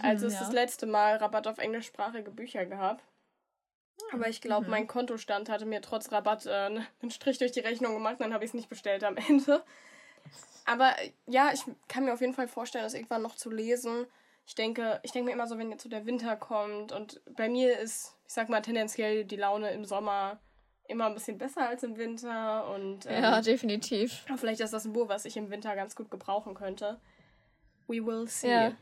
als 0.01 0.23
es 0.23 0.35
ja. 0.35 0.41
das 0.41 0.53
letzte 0.53 0.87
Mal 0.87 1.17
Rabatt 1.17 1.47
auf 1.47 1.59
englischsprachige 1.59 2.31
Bücher 2.31 2.67
gab. 2.67 3.03
Aber 4.13 4.29
ich 4.29 4.41
glaube, 4.41 4.67
mhm. 4.67 4.71
mein 4.71 4.87
Kontostand 4.87 5.49
hatte 5.49 5.67
mir 5.67 5.83
trotz 5.83 6.13
Rabatt 6.13 6.47
äh, 6.47 6.51
einen 6.51 7.11
Strich 7.11 7.39
durch 7.39 7.53
die 7.53 7.61
Rechnung 7.61 7.95
gemacht, 7.95 8.17
dann 8.21 8.33
habe 8.33 8.45
ich 8.45 8.51
es 8.51 8.55
nicht 8.55 8.69
bestellt 8.69 9.05
am 9.05 9.17
Ende. 9.29 9.63
Aber 10.67 10.95
ja, 11.27 11.51
ich 11.53 11.65
kann 11.89 12.05
mir 12.05 12.13
auf 12.13 12.21
jeden 12.21 12.35
Fall 12.35 12.49
vorstellen, 12.49 12.85
das 12.85 12.95
irgendwann 12.95 13.23
noch 13.23 13.37
zu 13.37 13.51
lesen. 13.51 14.07
Ich 14.47 14.55
denke, 14.55 15.01
ich 15.03 15.13
denke 15.13 15.27
mir 15.27 15.33
immer 15.33 15.47
so, 15.47 15.59
wenn 15.59 15.71
jetzt 15.71 15.83
so 15.83 15.89
der 15.89 16.07
Winter 16.07 16.37
kommt 16.37 16.93
und 16.93 17.21
bei 17.35 17.49
mir 17.49 17.79
ist, 17.79 18.15
ich 18.27 18.35
sag 18.35 18.49
mal, 18.49 18.63
tendenziell 18.63 19.25
die 19.25 19.37
Laune 19.37 19.71
im 19.73 19.85
Sommer 19.85 20.39
immer 20.89 21.07
ein 21.07 21.15
bisschen 21.15 21.39
besser 21.39 21.69
als 21.69 21.83
im 21.83 21.97
Winter 21.97 22.69
und 22.75 23.07
ähm, 23.07 23.23
ja, 23.23 23.41
definitiv. 23.41 24.25
Vielleicht 24.37 24.61
ist 24.61 24.73
das 24.73 24.85
ein 24.85 24.93
Buch, 24.93 25.09
was 25.09 25.25
ich 25.25 25.37
im 25.37 25.51
Winter 25.51 25.77
ganz 25.77 25.95
gut 25.95 26.11
gebrauchen 26.11 26.55
könnte. 26.55 26.99
We 27.87 28.05
will 28.05 28.27
see. 28.27 28.51
Ja. 28.51 28.73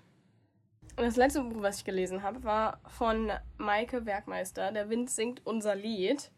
Und 0.96 1.04
das 1.04 1.16
letzte 1.16 1.42
Buch, 1.42 1.62
was 1.62 1.78
ich 1.78 1.84
gelesen 1.84 2.22
habe, 2.22 2.42
war 2.44 2.80
von 2.88 3.30
Maike 3.58 4.06
Werkmeister. 4.06 4.72
Der 4.72 4.88
Wind 4.88 5.10
singt 5.10 5.44
unser 5.44 5.74
Lied. 5.74 6.30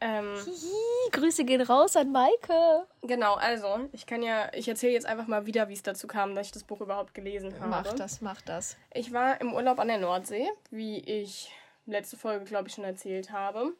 Ähm, 0.00 0.34
Hihi, 0.44 1.10
Grüße 1.12 1.44
gehen 1.44 1.62
raus 1.62 1.96
an 1.96 2.10
Maike. 2.12 2.86
Genau, 3.02 3.34
also, 3.34 3.88
ich 3.92 4.06
kann 4.06 4.22
ja, 4.22 4.52
ich 4.52 4.68
erzähle 4.68 4.92
jetzt 4.92 5.06
einfach 5.06 5.26
mal 5.26 5.46
wieder, 5.46 5.68
wie 5.68 5.72
es 5.72 5.82
dazu 5.82 6.06
kam, 6.06 6.34
dass 6.34 6.46
ich 6.46 6.52
das 6.52 6.64
Buch 6.64 6.80
überhaupt 6.80 7.14
gelesen 7.14 7.54
habe. 7.58 7.68
Mach 7.68 7.92
das, 7.94 8.20
mach 8.20 8.42
das. 8.42 8.76
Ich 8.92 9.12
war 9.12 9.40
im 9.40 9.54
Urlaub 9.54 9.78
an 9.78 9.88
der 9.88 9.98
Nordsee, 9.98 10.48
wie 10.70 10.98
ich 10.98 11.50
letzte 11.86 12.16
Folge, 12.16 12.44
glaube 12.44 12.68
ich, 12.68 12.74
schon 12.74 12.84
erzählt 12.84 13.30
habe. 13.30 13.72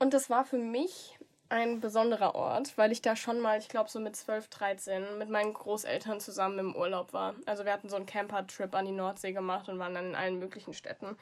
Und 0.00 0.14
das 0.14 0.30
war 0.30 0.44
für 0.44 0.58
mich 0.58 1.18
ein 1.50 1.80
besonderer 1.80 2.34
Ort, 2.34 2.78
weil 2.78 2.90
ich 2.90 3.02
da 3.02 3.16
schon 3.16 3.38
mal, 3.38 3.58
ich 3.58 3.68
glaube 3.68 3.90
so 3.90 4.00
mit 4.00 4.16
12, 4.16 4.48
13, 4.48 5.18
mit 5.18 5.28
meinen 5.28 5.52
Großeltern 5.52 6.20
zusammen 6.20 6.58
im 6.58 6.74
Urlaub 6.74 7.12
war. 7.12 7.34
Also 7.44 7.64
wir 7.64 7.72
hatten 7.72 7.90
so 7.90 7.96
einen 7.96 8.06
Camper-Trip 8.06 8.74
an 8.74 8.86
die 8.86 8.92
Nordsee 8.92 9.32
gemacht 9.32 9.68
und 9.68 9.78
waren 9.78 9.94
dann 9.94 10.06
in 10.06 10.14
allen 10.14 10.38
möglichen 10.38 10.72
Städten. 10.72 11.18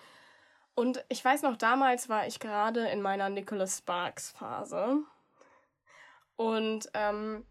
Und 0.77 1.05
ich 1.09 1.25
weiß 1.25 1.43
noch, 1.43 1.57
damals 1.57 2.09
war 2.09 2.29
ich 2.29 2.39
gerade 2.39 2.87
in 2.89 3.03
meiner 3.03 3.31
Nicholas 3.31 3.79
Sparks 3.79 4.31
Phase. 4.31 4.99
Und 6.37 6.89
ähm, 6.95 7.45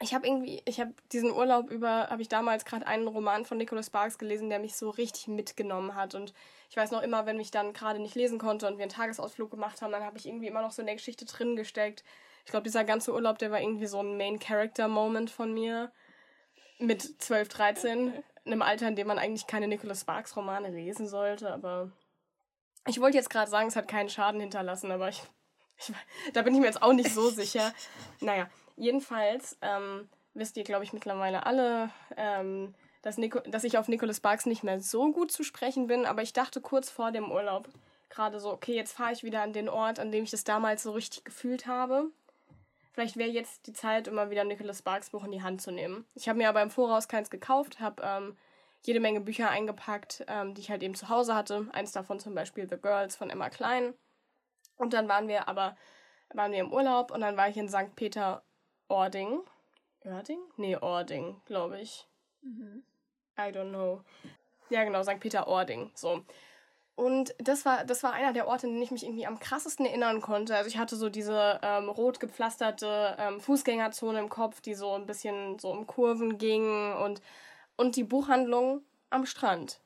ich 0.00 0.14
habe 0.14 0.26
irgendwie, 0.26 0.62
ich 0.66 0.78
habe 0.78 0.92
diesen 1.12 1.30
Urlaub 1.30 1.70
über, 1.70 2.08
habe 2.10 2.20
ich 2.20 2.28
damals 2.28 2.64
gerade 2.64 2.86
einen 2.86 3.08
Roman 3.08 3.46
von 3.46 3.56
Nicholas 3.56 3.86
Sparks 3.86 4.18
gelesen, 4.18 4.50
der 4.50 4.58
mich 4.58 4.76
so 4.76 4.90
richtig 4.90 5.26
mitgenommen 5.28 5.94
hat. 5.94 6.14
Und 6.14 6.34
ich 6.68 6.76
weiß 6.76 6.90
noch 6.90 7.02
immer, 7.02 7.24
wenn 7.24 7.40
ich 7.40 7.50
dann 7.50 7.72
gerade 7.72 7.98
nicht 7.98 8.14
lesen 8.14 8.38
konnte 8.38 8.66
und 8.66 8.76
wir 8.76 8.82
einen 8.82 8.92
Tagesausflug 8.92 9.50
gemacht 9.50 9.80
haben, 9.80 9.92
dann 9.92 10.04
habe 10.04 10.18
ich 10.18 10.26
irgendwie 10.26 10.48
immer 10.48 10.60
noch 10.60 10.72
so 10.72 10.82
in 10.82 10.86
der 10.86 10.96
Geschichte 10.96 11.24
drin 11.24 11.56
gesteckt. 11.56 12.04
Ich 12.44 12.50
glaube, 12.50 12.64
dieser 12.64 12.84
ganze 12.84 13.12
Urlaub, 13.12 13.38
der 13.38 13.50
war 13.50 13.60
irgendwie 13.60 13.86
so 13.86 14.00
ein 14.00 14.16
Main-Character-Moment 14.16 15.30
von 15.30 15.52
mir. 15.52 15.90
mit 16.78 17.22
12, 17.22 17.48
13, 17.48 18.12
in 18.44 18.52
einem 18.52 18.62
Alter, 18.62 18.88
in 18.88 18.96
dem 18.96 19.06
man 19.06 19.18
eigentlich 19.18 19.46
keine 19.46 19.66
Nicholas 19.66 20.02
Sparks 20.02 20.36
Romane 20.36 20.68
lesen 20.68 21.08
sollte, 21.08 21.52
aber 21.52 21.90
ich 22.86 23.00
wollte 23.00 23.16
jetzt 23.16 23.30
gerade 23.30 23.50
sagen, 23.50 23.68
es 23.68 23.76
hat 23.76 23.88
keinen 23.88 24.08
Schaden 24.08 24.40
hinterlassen, 24.40 24.90
aber 24.92 25.08
ich, 25.08 25.22
ich, 25.78 25.92
da 26.34 26.42
bin 26.42 26.54
ich 26.54 26.60
mir 26.60 26.66
jetzt 26.66 26.82
auch 26.82 26.92
nicht 26.92 27.12
so 27.12 27.30
sicher. 27.30 27.72
Naja, 28.20 28.48
jedenfalls 28.76 29.58
ähm, 29.62 30.08
wisst 30.34 30.56
ihr, 30.56 30.64
glaube 30.64 30.84
ich, 30.84 30.92
mittlerweile 30.92 31.46
alle, 31.46 31.90
ähm, 32.16 32.74
dass, 33.02 33.18
Nico, 33.18 33.40
dass 33.40 33.64
ich 33.64 33.78
auf 33.78 33.88
Nicholas 33.88 34.18
Sparks 34.18 34.46
nicht 34.46 34.62
mehr 34.62 34.80
so 34.80 35.12
gut 35.12 35.32
zu 35.32 35.42
sprechen 35.42 35.86
bin, 35.86 36.06
aber 36.06 36.22
ich 36.22 36.32
dachte 36.32 36.60
kurz 36.60 36.90
vor 36.90 37.12
dem 37.12 37.30
Urlaub 37.30 37.68
gerade 38.08 38.38
so, 38.40 38.50
okay, 38.50 38.74
jetzt 38.74 38.92
fahre 38.92 39.12
ich 39.12 39.24
wieder 39.24 39.42
an 39.42 39.52
den 39.52 39.68
Ort, 39.68 39.98
an 39.98 40.12
dem 40.12 40.24
ich 40.24 40.30
das 40.30 40.44
damals 40.44 40.82
so 40.82 40.92
richtig 40.92 41.24
gefühlt 41.24 41.66
habe. 41.66 42.06
Vielleicht 42.92 43.16
wäre 43.16 43.28
jetzt 43.28 43.66
die 43.66 43.72
Zeit, 43.72 44.08
immer 44.08 44.30
wieder 44.30 44.44
Nicholas 44.44 44.78
Sparks 44.78 45.10
Buch 45.10 45.24
in 45.24 45.32
die 45.32 45.42
Hand 45.42 45.60
zu 45.60 45.70
nehmen. 45.70 46.06
Ich 46.14 46.28
habe 46.28 46.38
mir 46.38 46.48
aber 46.48 46.62
im 46.62 46.70
Voraus 46.70 47.08
keins 47.08 47.28
gekauft, 47.28 47.78
habe 47.80 48.02
ähm, 48.02 48.36
jede 48.82 49.00
Menge 49.00 49.20
Bücher 49.20 49.50
eingepackt, 49.50 50.24
ähm, 50.28 50.54
die 50.54 50.62
ich 50.62 50.70
halt 50.70 50.82
eben 50.82 50.94
zu 50.94 51.08
Hause 51.08 51.34
hatte. 51.34 51.66
Eins 51.72 51.92
davon 51.92 52.20
zum 52.20 52.34
Beispiel 52.34 52.66
The 52.70 52.78
Girls 52.80 53.16
von 53.16 53.28
Emma 53.28 53.50
Klein. 53.50 53.92
Und 54.76 54.92
dann 54.92 55.08
waren 55.08 55.28
wir 55.28 55.48
aber 55.48 55.76
waren 56.32 56.52
wir 56.52 56.60
im 56.60 56.72
Urlaub 56.72 57.10
und 57.10 57.20
dann 57.20 57.36
war 57.36 57.48
ich 57.48 57.56
in 57.56 57.68
St. 57.68 57.94
Peter-Ording. 57.94 58.45
Ording? 58.88 59.40
Nee, 60.56 60.76
Ording, 60.76 61.40
glaube 61.46 61.80
ich. 61.80 62.06
Mhm. 62.42 62.82
I 63.38 63.52
don't 63.52 63.70
know. 63.70 64.02
Ja, 64.70 64.84
genau, 64.84 65.02
St. 65.02 65.20
Peter-Ording. 65.20 65.90
So. 65.94 66.24
Und 66.94 67.34
das 67.38 67.64
war, 67.66 67.84
das 67.84 68.02
war 68.02 68.14
einer 68.14 68.32
der 68.32 68.48
Orte, 68.48 68.66
an 68.66 68.72
denen 68.72 68.82
ich 68.82 68.90
mich 68.90 69.04
irgendwie 69.04 69.26
am 69.26 69.38
krassesten 69.38 69.84
erinnern 69.84 70.22
konnte. 70.22 70.56
Also 70.56 70.68
ich 70.68 70.78
hatte 70.78 70.96
so 70.96 71.10
diese 71.10 71.60
ähm, 71.62 71.90
rot 71.90 72.20
gepflasterte 72.20 73.16
ähm, 73.18 73.40
Fußgängerzone 73.40 74.18
im 74.18 74.30
Kopf, 74.30 74.62
die 74.62 74.74
so 74.74 74.92
ein 74.94 75.06
bisschen 75.06 75.58
so 75.58 75.70
um 75.70 75.86
Kurven 75.86 76.38
ging 76.38 76.94
und 76.94 77.20
und 77.76 77.96
die 77.96 78.04
Buchhandlung 78.04 78.82
am 79.10 79.26
Strand. 79.26 79.80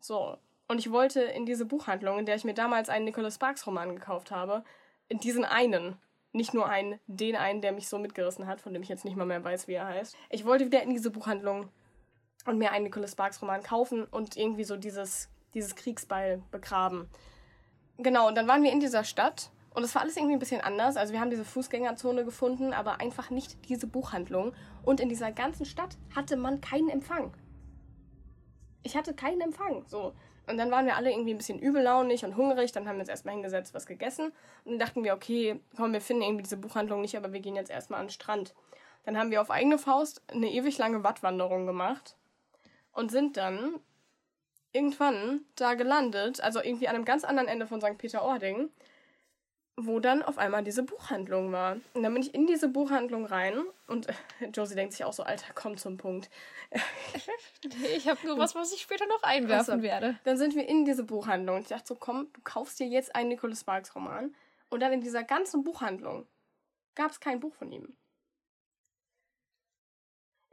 So. 0.00 0.38
Und 0.68 0.78
ich 0.78 0.90
wollte 0.90 1.20
in 1.22 1.44
diese 1.44 1.66
Buchhandlung, 1.66 2.20
in 2.20 2.26
der 2.26 2.36
ich 2.36 2.44
mir 2.44 2.54
damals 2.54 2.88
einen 2.88 3.04
Nicholas 3.04 3.34
Sparks 3.34 3.66
Roman 3.66 3.94
gekauft 3.94 4.30
habe, 4.30 4.64
in 5.08 5.18
diesen 5.18 5.44
einen. 5.44 5.96
Nicht 6.32 6.54
nur 6.54 6.66
einen, 6.68 6.98
den 7.06 7.36
einen, 7.36 7.60
der 7.60 7.72
mich 7.72 7.88
so 7.88 7.98
mitgerissen 7.98 8.46
hat, 8.46 8.60
von 8.60 8.72
dem 8.72 8.82
ich 8.82 8.88
jetzt 8.88 9.04
nicht 9.04 9.16
mal 9.16 9.26
mehr 9.26 9.44
weiß, 9.44 9.68
wie 9.68 9.74
er 9.74 9.86
heißt. 9.86 10.16
Ich 10.30 10.44
wollte 10.44 10.66
wieder 10.66 10.82
in 10.82 10.90
diese 10.90 11.10
Buchhandlung 11.10 11.68
und 12.46 12.58
mir 12.58 12.72
einen 12.72 12.84
Nicholas 12.84 13.12
Sparks 13.12 13.42
Roman 13.42 13.62
kaufen 13.62 14.04
und 14.04 14.36
irgendwie 14.36 14.64
so 14.64 14.76
dieses, 14.76 15.28
dieses 15.54 15.76
Kriegsbeil 15.76 16.42
begraben. 16.50 17.08
Genau, 17.98 18.28
und 18.28 18.34
dann 18.34 18.48
waren 18.48 18.62
wir 18.62 18.72
in 18.72 18.80
dieser 18.80 19.04
Stadt 19.04 19.50
und 19.74 19.84
es 19.84 19.94
war 19.94 20.02
alles 20.02 20.16
irgendwie 20.16 20.34
ein 20.34 20.38
bisschen 20.38 20.60
anders. 20.60 20.96
Also 20.96 21.12
wir 21.12 21.20
haben 21.20 21.30
diese 21.30 21.44
Fußgängerzone 21.44 22.24
gefunden, 22.24 22.72
aber 22.72 23.00
einfach 23.00 23.30
nicht 23.30 23.68
diese 23.68 23.86
Buchhandlung. 23.86 24.54
Und 24.82 25.00
in 25.00 25.08
dieser 25.08 25.32
ganzen 25.32 25.64
Stadt 25.64 25.96
hatte 26.14 26.36
man 26.36 26.60
keinen 26.60 26.88
Empfang. 26.88 27.32
Ich 28.82 28.96
hatte 28.96 29.14
keinen 29.14 29.40
Empfang. 29.40 29.84
So. 29.86 30.14
Und 30.46 30.58
dann 30.58 30.70
waren 30.70 30.86
wir 30.86 30.96
alle 30.96 31.10
irgendwie 31.10 31.34
ein 31.34 31.38
bisschen 31.38 31.58
übellaunig 31.58 32.24
und 32.24 32.36
hungrig. 32.36 32.72
Dann 32.72 32.88
haben 32.88 32.96
wir 32.96 33.00
uns 33.00 33.08
erstmal 33.08 33.34
hingesetzt, 33.34 33.74
was 33.74 33.86
gegessen. 33.86 34.32
Und 34.64 34.72
dann 34.72 34.78
dachten 34.78 35.04
wir, 35.04 35.14
okay, 35.14 35.60
komm, 35.76 35.92
wir 35.92 36.00
finden 36.00 36.22
irgendwie 36.22 36.42
diese 36.42 36.56
Buchhandlung 36.56 37.00
nicht, 37.00 37.16
aber 37.16 37.32
wir 37.32 37.40
gehen 37.40 37.56
jetzt 37.56 37.70
erstmal 37.70 38.00
an 38.00 38.06
den 38.06 38.12
Strand. 38.12 38.54
Dann 39.04 39.18
haben 39.18 39.30
wir 39.30 39.40
auf 39.40 39.50
eigene 39.50 39.78
Faust 39.78 40.22
eine 40.28 40.50
ewig 40.50 40.78
lange 40.78 41.04
Wattwanderung 41.04 41.66
gemacht 41.66 42.16
und 42.92 43.10
sind 43.10 43.36
dann 43.36 43.80
irgendwann 44.72 45.42
da 45.54 45.74
gelandet, 45.74 46.40
also 46.40 46.60
irgendwie 46.62 46.88
an 46.88 46.94
einem 46.94 47.04
ganz 47.04 47.24
anderen 47.24 47.48
Ende 47.48 47.66
von 47.66 47.80
St. 47.80 47.98
Peter-Ording 47.98 48.70
wo 49.76 50.00
dann 50.00 50.22
auf 50.22 50.38
einmal 50.38 50.62
diese 50.62 50.82
Buchhandlung 50.82 51.52
war. 51.52 51.76
Und 51.94 52.02
dann 52.02 52.12
bin 52.12 52.22
ich 52.22 52.34
in 52.34 52.46
diese 52.46 52.68
Buchhandlung 52.68 53.24
rein 53.24 53.62
und 53.86 54.08
äh, 54.08 54.14
Josie 54.52 54.74
denkt 54.74 54.92
sich 54.92 55.04
auch 55.04 55.12
so, 55.12 55.22
Alter, 55.22 55.52
komm 55.54 55.76
zum 55.76 55.96
Punkt. 55.96 56.28
ich 57.96 58.08
habe 58.08 58.26
nur 58.26 58.38
was, 58.38 58.54
was 58.54 58.72
ich 58.72 58.82
später 58.82 59.06
noch 59.06 59.22
einwerfen 59.22 59.74
also, 59.74 59.82
werde. 59.82 60.18
Dann 60.24 60.36
sind 60.36 60.54
wir 60.54 60.68
in 60.68 60.84
diese 60.84 61.04
Buchhandlung 61.04 61.56
und 61.56 61.62
ich 61.62 61.68
dachte 61.68 61.86
so, 61.86 61.94
komm, 61.94 62.28
du 62.32 62.40
kaufst 62.44 62.78
dir 62.80 62.86
jetzt 62.86 63.14
einen 63.14 63.28
Nicholas 63.28 63.60
Sparks 63.60 63.94
Roman. 63.94 64.34
Und 64.68 64.80
dann 64.80 64.92
in 64.92 65.00
dieser 65.00 65.24
ganzen 65.24 65.64
Buchhandlung 65.64 66.26
gab 66.94 67.10
es 67.10 67.20
kein 67.20 67.40
Buch 67.40 67.54
von 67.54 67.72
ihm. 67.72 67.96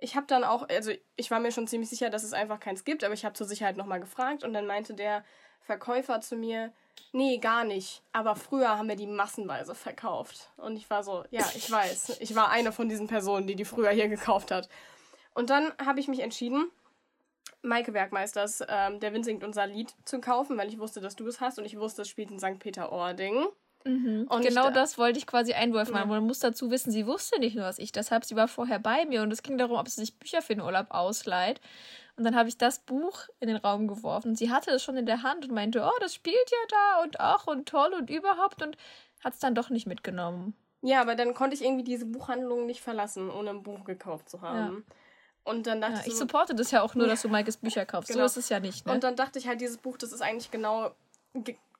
Ich 0.01 0.15
habe 0.15 0.27
dann 0.27 0.45
auch, 0.45 0.67
also 0.69 0.91
ich 1.17 1.29
war 1.29 1.41
mir 1.41 1.51
schon 1.51 1.67
ziemlich 1.67 1.89
sicher, 1.89 2.09
dass 2.09 2.23
es 2.23 2.31
einfach 2.31 2.61
keins 2.61 2.85
gibt, 2.85 3.03
aber 3.03 3.13
ich 3.13 3.25
habe 3.25 3.33
zur 3.33 3.47
Sicherheit 3.47 3.75
nochmal 3.75 3.99
gefragt 3.99 4.45
und 4.45 4.53
dann 4.53 4.65
meinte 4.65 4.93
der 4.93 5.25
Verkäufer 5.61 6.21
zu 6.21 6.35
mir, 6.35 6.71
Nee, 7.11 7.37
gar 7.39 7.63
nicht. 7.63 8.03
Aber 8.11 8.35
früher 8.35 8.77
haben 8.77 8.87
wir 8.87 8.95
die 8.95 9.07
massenweise 9.07 9.73
verkauft. 9.73 10.49
Und 10.57 10.75
ich 10.75 10.89
war 10.89 11.03
so, 11.03 11.23
ja, 11.31 11.45
ich 11.55 11.71
weiß. 11.71 12.17
Ich 12.19 12.35
war 12.35 12.49
eine 12.49 12.71
von 12.71 12.87
diesen 12.87 13.07
Personen, 13.07 13.47
die 13.47 13.55
die 13.55 13.65
früher 13.65 13.89
hier 13.91 14.09
gekauft 14.09 14.51
hat. 14.51 14.69
Und 15.33 15.49
dann 15.49 15.71
habe 15.83 15.99
ich 15.99 16.07
mich 16.07 16.19
entschieden, 16.19 16.69
Maike 17.61 17.93
Werkmeisters 17.93 18.63
ähm, 18.67 18.99
Der 18.99 19.13
Wind 19.13 19.25
singt 19.25 19.43
unser 19.43 19.67
Lied 19.67 19.93
zu 20.05 20.21
kaufen, 20.21 20.57
weil 20.57 20.69
ich 20.69 20.79
wusste, 20.79 21.01
dass 21.01 21.15
du 21.15 21.27
es 21.27 21.41
hast 21.41 21.59
und 21.59 21.65
ich 21.65 21.77
wusste, 21.77 22.03
es 22.03 22.09
spielt 22.09 22.31
in 22.31 22.39
St. 22.39 22.59
Peter-Ording. 22.59 23.47
Mhm. 23.85 24.27
Und 24.29 24.41
genau 24.45 24.69
das 24.71 24.97
wollte 24.97 25.19
ich 25.19 25.27
quasi 25.27 25.53
einwerfen. 25.53 25.95
Ja. 25.95 26.05
Man 26.05 26.25
muss 26.25 26.39
dazu 26.39 26.69
wissen, 26.69 26.91
sie 26.91 27.07
wusste 27.07 27.39
nicht 27.39 27.55
nur, 27.55 27.65
was 27.65 27.79
ich 27.79 27.91
das 27.91 28.11
habe. 28.11 28.25
Sie 28.25 28.35
war 28.35 28.47
vorher 28.47 28.79
bei 28.79 29.05
mir 29.05 29.21
und 29.21 29.31
es 29.31 29.43
ging 29.43 29.57
darum, 29.57 29.77
ob 29.77 29.87
sie 29.87 30.01
sich 30.01 30.17
Bücher 30.17 30.41
für 30.41 30.53
den 30.53 30.61
Urlaub 30.61 30.87
ausleiht. 30.89 31.61
Und 32.17 32.25
dann 32.25 32.35
habe 32.35 32.49
ich 32.49 32.57
das 32.57 32.79
Buch 32.79 33.29
in 33.39 33.47
den 33.47 33.57
Raum 33.57 33.87
geworfen. 33.87 34.35
Sie 34.35 34.51
hatte 34.51 34.71
es 34.71 34.83
schon 34.83 34.97
in 34.97 35.05
der 35.05 35.23
Hand 35.23 35.45
und 35.45 35.53
meinte, 35.53 35.81
oh, 35.81 35.99
das 36.01 36.13
spielt 36.13 36.35
ja 36.35 36.57
da 36.69 37.03
und 37.03 37.19
ach 37.19 37.47
und 37.47 37.69
toll 37.69 37.93
und 37.97 38.09
überhaupt 38.09 38.61
und 38.61 38.75
hat 39.23 39.33
es 39.33 39.39
dann 39.39 39.55
doch 39.55 39.69
nicht 39.69 39.87
mitgenommen. 39.87 40.53
Ja, 40.81 41.01
aber 41.01 41.15
dann 41.15 41.33
konnte 41.33 41.55
ich 41.55 41.63
irgendwie 41.63 41.83
diese 41.83 42.05
Buchhandlung 42.05 42.65
nicht 42.65 42.81
verlassen, 42.81 43.29
ohne 43.29 43.51
ein 43.51 43.63
Buch 43.63 43.85
gekauft 43.85 44.29
zu 44.29 44.41
haben. 44.41 44.85
Ja. 44.87 44.95
Und 45.51 45.67
dann 45.67 45.81
dachte 45.81 45.93
ja, 45.93 45.99
ich. 45.99 46.05
So, 46.05 46.11
ich 46.11 46.17
supporte 46.17 46.55
das 46.55 46.71
ja 46.71 46.81
auch 46.81 46.95
nur, 46.95 47.07
dass 47.07 47.21
du 47.21 47.29
Maikes 47.29 47.57
Bücher 47.57 47.85
kaufst. 47.85 48.09
Genau. 48.09 48.21
So 48.21 48.25
ist 48.25 48.37
es 48.37 48.49
ja 48.49 48.59
nicht. 48.59 48.85
Ne? 48.85 48.93
Und 48.93 49.03
dann 49.03 49.15
dachte 49.15 49.39
ich 49.39 49.47
halt, 49.47 49.61
dieses 49.61 49.77
Buch, 49.77 49.97
das 49.97 50.11
ist 50.11 50.21
eigentlich 50.21 50.51
genau 50.51 50.91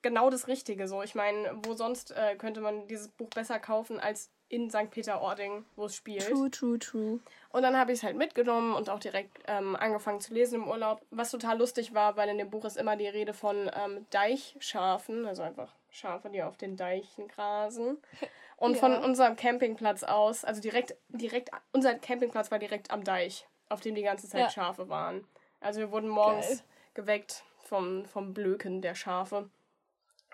genau 0.02 0.30
das 0.30 0.48
Richtige. 0.48 0.88
So, 0.88 1.02
ich 1.04 1.16
meine, 1.16 1.52
wo 1.64 1.74
sonst 1.74 2.12
äh, 2.12 2.36
könnte 2.36 2.62
man 2.62 2.88
dieses 2.88 3.10
Buch 3.10 3.30
besser 3.30 3.60
kaufen 3.60 4.00
als 4.00 4.32
in 4.50 4.70
St. 4.70 4.90
Peter-Ording, 4.90 5.64
wo 5.76 5.86
es 5.86 5.96
spielt. 5.96 6.28
True, 6.28 6.50
true, 6.50 6.80
true. 6.80 7.20
Und 7.50 7.62
dann 7.62 7.78
habe 7.78 7.92
ich 7.92 8.00
es 8.00 8.04
halt 8.04 8.18
mitgenommen 8.18 8.74
und 8.74 8.90
auch 8.90 9.00
direkt 9.00 9.38
ähm, 9.48 9.76
angefangen 9.76 10.20
zu 10.22 10.34
lesen 10.34 10.56
im 10.56 10.68
Urlaub. 10.68 11.02
Was 11.12 11.30
total 11.30 11.60
lustig 11.60 11.94
war, 11.94 12.18
weil 12.18 12.30
in 12.30 12.40
dem 12.40 12.50
Buch 12.50 12.66
ist 12.66 12.76
immer 12.76 12.96
die 12.96 13.08
Rede 13.08 13.34
von 13.34 13.70
ähm, 13.74 14.08
Deichschafen, 14.10 15.28
also 15.28 15.44
einfach 15.44 15.76
Schafe, 15.92 16.30
die 16.30 16.42
auf 16.42 16.58
den 16.58 16.76
Deichen 16.76 17.28
grasen. 17.28 17.98
Und 18.58 18.74
ja. 18.74 18.80
von 18.80 18.96
unserem 18.98 19.38
Campingplatz 19.38 20.04
aus, 20.04 20.44
also 20.44 20.60
direkt, 20.60 20.96
direkt, 21.08 21.50
unser 21.72 21.96
Campingplatz 21.96 22.52
war 22.52 22.60
direkt 22.60 22.92
am 22.92 23.06
Deich, 23.06 23.48
auf 23.70 23.80
dem 23.80 23.96
die 23.96 24.02
ganze 24.02 24.28
Zeit 24.28 24.42
ja. 24.42 24.50
Schafe 24.50 24.90
waren. 24.90 25.26
Also 25.62 25.80
wir 25.80 25.92
wurden 25.92 26.10
morgens 26.10 26.48
Geil. 26.48 26.60
geweckt 26.96 27.44
vom, 27.64 28.06
vom 28.06 28.34
Blöken 28.34 28.82
der 28.82 28.96
Schafe. 28.96 29.50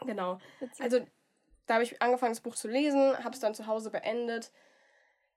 Genau. 0.01 0.39
Also 0.79 1.05
da 1.65 1.75
habe 1.75 1.84
ich 1.84 2.01
angefangen, 2.01 2.34
das 2.34 2.41
Buch 2.41 2.55
zu 2.55 2.67
lesen, 2.67 3.17
habe 3.23 3.34
es 3.34 3.39
dann 3.39 3.55
zu 3.55 3.67
Hause 3.67 3.89
beendet. 3.89 4.51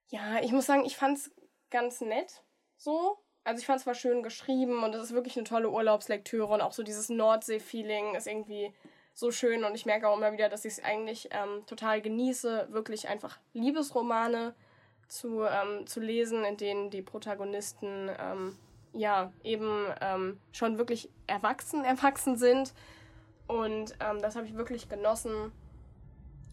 Ja, 0.07 0.41
ich 0.41 0.51
muss 0.51 0.65
sagen, 0.65 0.85
ich 0.85 0.97
fand 0.97 1.17
es 1.17 1.31
ganz 1.69 2.01
nett 2.01 2.43
so. 2.77 3.17
Also 3.43 3.61
ich 3.61 3.65
fand 3.65 3.77
es 3.77 3.83
zwar 3.83 3.95
schön 3.95 4.21
geschrieben 4.21 4.83
und 4.83 4.93
es 4.93 5.03
ist 5.03 5.13
wirklich 5.13 5.37
eine 5.37 5.45
tolle 5.45 5.69
Urlaubslektüre 5.69 6.47
und 6.47 6.61
auch 6.61 6.73
so 6.73 6.83
dieses 6.83 7.09
Nordsee-Feeling 7.09 8.15
ist 8.15 8.27
irgendwie 8.27 8.73
so 9.13 9.31
schön 9.31 9.63
und 9.63 9.75
ich 9.75 9.85
merke 9.85 10.07
auch 10.07 10.17
immer 10.17 10.33
wieder, 10.33 10.49
dass 10.49 10.65
ich 10.65 10.73
es 10.73 10.83
eigentlich 10.83 11.29
ähm, 11.31 11.65
total 11.65 12.01
genieße, 12.01 12.67
wirklich 12.69 13.07
einfach 13.07 13.39
Liebesromane 13.53 14.53
zu, 15.07 15.43
ähm, 15.43 15.87
zu 15.87 15.99
lesen, 15.99 16.43
in 16.43 16.57
denen 16.57 16.89
die 16.89 17.01
Protagonisten 17.01 18.09
ähm, 18.19 18.57
ja 18.93 19.31
eben 19.43 19.87
ähm, 20.01 20.39
schon 20.51 20.77
wirklich 20.77 21.09
erwachsen 21.27 21.83
erwachsen 21.83 22.37
sind 22.37 22.73
und 23.49 23.95
ähm, 23.99 24.21
das 24.21 24.35
habe 24.35 24.45
ich 24.45 24.55
wirklich 24.55 24.89
genossen. 24.89 25.51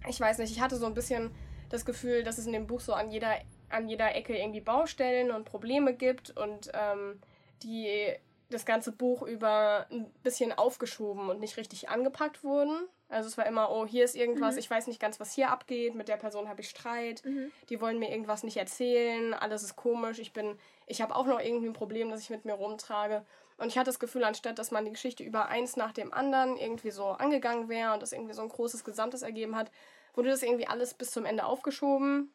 Ich 0.09 0.19
weiß 0.19 0.39
nicht, 0.39 0.51
ich 0.51 0.63
hatte 0.63 0.77
so 0.77 0.87
ein 0.87 0.95
bisschen 0.95 1.31
das 1.69 1.85
Gefühl, 1.85 2.23
dass 2.23 2.39
es 2.39 2.47
in 2.47 2.55
dem 2.55 2.67
Buch 2.67 2.81
so 2.81 2.95
an 2.95 3.11
jeder, 3.11 3.35
an 3.69 3.87
jeder 3.87 4.15
Ecke 4.15 4.35
irgendwie 4.35 4.63
Baustellen 4.63 5.31
und 5.31 5.45
Probleme 5.45 5.93
gibt 5.93 6.31
und 6.31 6.71
ähm, 6.73 7.21
die 7.63 8.15
das 8.49 8.65
ganze 8.65 8.93
Buch 8.93 9.23
über 9.23 9.87
ein 9.91 10.11
bisschen 10.23 10.57
aufgeschoben 10.57 11.29
und 11.29 11.39
nicht 11.39 11.59
richtig 11.59 11.91
angepackt 11.91 12.43
wurden. 12.43 12.89
Also 13.11 13.29
es 13.29 13.37
war 13.37 13.45
immer, 13.45 13.71
oh, 13.71 13.85
hier 13.85 14.05
ist 14.05 14.17
irgendwas, 14.17 14.55
mhm. 14.55 14.61
ich 14.61 14.71
weiß 14.71 14.87
nicht 14.87 15.01
ganz, 15.01 15.21
was 15.21 15.35
hier 15.35 15.51
abgeht, 15.51 15.95
mit 15.95 16.09
der 16.09 16.17
Person 16.17 16.49
habe 16.49 16.63
ich 16.63 16.71
Streit, 16.71 17.23
mhm. 17.27 17.53
die 17.69 17.81
wollen 17.83 17.99
mir 17.99 18.11
irgendwas 18.11 18.43
nicht 18.43 18.57
erzählen, 18.57 19.35
alles 19.35 19.63
ist 19.63 19.77
komisch, 19.77 20.19
ich 20.19 20.33
bin, 20.33 20.59
ich 20.87 21.03
habe 21.03 21.15
auch 21.15 21.27
noch 21.27 21.41
irgendwie 21.41 21.69
ein 21.69 21.75
Problem, 21.75 22.11
das 22.11 22.23
ich 22.23 22.31
mit 22.31 22.47
mir 22.47 22.55
rumtrage. 22.55 23.27
Und 23.59 23.69
ich 23.69 23.79
hatte 23.79 23.87
das 23.87 23.99
Gefühl, 23.99 24.25
anstatt 24.25 24.59
dass 24.59 24.71
man 24.71 24.85
die 24.85 24.93
Geschichte 24.93 25.23
über 25.23 25.49
eins 25.49 25.77
nach 25.77 25.93
dem 25.93 26.13
anderen 26.13 26.57
irgendwie 26.57 26.91
so 26.91 27.07
angegangen 27.07 27.69
wäre 27.69 27.95
und 27.95 28.03
das 28.03 28.13
irgendwie 28.13 28.35
so 28.35 28.43
ein 28.43 28.49
großes 28.49 28.85
Gesamtes 28.85 29.23
ergeben 29.23 29.57
hat, 29.57 29.71
wurde 30.15 30.31
das 30.31 30.43
irgendwie 30.43 30.67
alles 30.67 30.95
bis 30.95 31.11
zum 31.11 31.25
Ende 31.25 31.45
aufgeschoben 31.45 32.33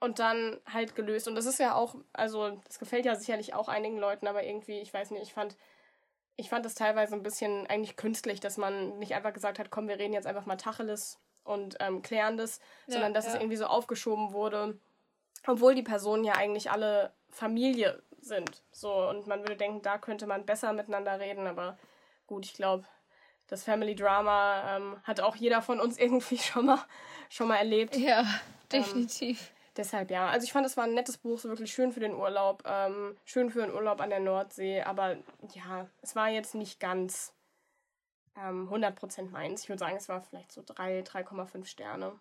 und 0.00 0.18
dann 0.18 0.60
halt 0.70 0.94
gelöst. 0.94 1.28
Und 1.28 1.34
das 1.34 1.46
ist 1.46 1.58
ja 1.58 1.74
auch, 1.74 1.96
also 2.12 2.60
das 2.66 2.78
gefällt 2.78 3.06
ja 3.06 3.14
sicherlich 3.14 3.54
auch 3.54 3.68
einigen 3.68 3.98
Leuten, 3.98 4.26
aber 4.26 4.44
irgendwie, 4.44 4.80
ich 4.80 4.92
weiß 4.92 5.10
nicht, 5.10 5.22
ich 5.22 5.32
fand, 5.32 5.56
ich 6.36 6.50
fand 6.50 6.66
das 6.66 6.74
teilweise 6.74 7.14
ein 7.14 7.22
bisschen 7.22 7.66
eigentlich 7.66 7.96
künstlich, 7.96 8.40
dass 8.40 8.58
man 8.58 8.98
nicht 8.98 9.14
einfach 9.14 9.32
gesagt 9.32 9.58
hat, 9.58 9.70
komm, 9.70 9.88
wir 9.88 9.98
reden 9.98 10.12
jetzt 10.12 10.26
einfach 10.26 10.46
mal 10.46 10.56
Tacheles 10.56 11.18
und 11.44 11.76
ähm, 11.80 12.02
klären 12.02 12.36
das, 12.36 12.60
ja, 12.86 12.94
sondern 12.94 13.14
dass 13.14 13.24
ja. 13.26 13.32
es 13.32 13.36
irgendwie 13.38 13.56
so 13.56 13.66
aufgeschoben 13.66 14.32
wurde, 14.32 14.78
obwohl 15.46 15.74
die 15.74 15.82
Personen 15.82 16.24
ja 16.24 16.34
eigentlich 16.34 16.70
alle 16.70 17.12
Familie 17.30 18.02
sind. 18.26 18.62
So, 18.70 19.08
und 19.08 19.26
man 19.26 19.40
würde 19.40 19.56
denken, 19.56 19.82
da 19.82 19.98
könnte 19.98 20.26
man 20.26 20.46
besser 20.46 20.72
miteinander 20.72 21.18
reden, 21.18 21.46
aber 21.46 21.78
gut, 22.26 22.44
ich 22.44 22.54
glaube, 22.54 22.84
das 23.48 23.64
Family 23.64 23.94
Drama 23.94 24.76
ähm, 24.76 24.96
hat 25.04 25.20
auch 25.20 25.36
jeder 25.36 25.62
von 25.62 25.80
uns 25.80 25.98
irgendwie 25.98 26.38
schon 26.38 26.66
mal, 26.66 26.84
schon 27.30 27.48
mal 27.48 27.56
erlebt. 27.56 27.96
Ja, 27.96 28.24
definitiv. 28.72 29.40
Ähm, 29.40 29.72
deshalb 29.76 30.10
ja. 30.10 30.28
Also 30.28 30.44
ich 30.44 30.52
fand, 30.52 30.66
es 30.66 30.76
war 30.76 30.84
ein 30.84 30.94
nettes 30.94 31.18
Buch, 31.18 31.38
so 31.38 31.48
wirklich 31.48 31.72
schön 31.72 31.92
für 31.92 32.00
den 32.00 32.14
Urlaub, 32.14 32.62
ähm, 32.66 33.16
schön 33.24 33.50
für 33.50 33.62
einen 33.62 33.74
Urlaub 33.74 34.00
an 34.00 34.10
der 34.10 34.20
Nordsee, 34.20 34.82
aber 34.82 35.16
ja, 35.54 35.88
es 36.02 36.16
war 36.16 36.28
jetzt 36.28 36.54
nicht 36.54 36.80
ganz 36.80 37.32
ähm, 38.36 38.68
100% 38.68 39.30
meins. 39.30 39.62
Ich 39.62 39.68
würde 39.68 39.80
sagen, 39.80 39.96
es 39.96 40.08
war 40.08 40.20
vielleicht 40.22 40.52
so 40.52 40.62
3, 40.64 41.00
3,5 41.00 41.64
Sterne. 41.64 42.18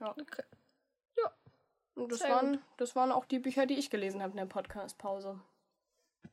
Ja. 0.00 0.10
Okay. 0.10 0.42
Und 1.94 2.10
das 2.10 2.22
waren, 2.22 2.58
das 2.76 2.96
waren 2.96 3.12
auch 3.12 3.24
die 3.24 3.38
Bücher, 3.38 3.66
die 3.66 3.74
ich 3.74 3.90
gelesen 3.90 4.22
habe 4.22 4.32
in 4.32 4.38
der 4.38 4.46
Podcast-Pause. 4.46 5.40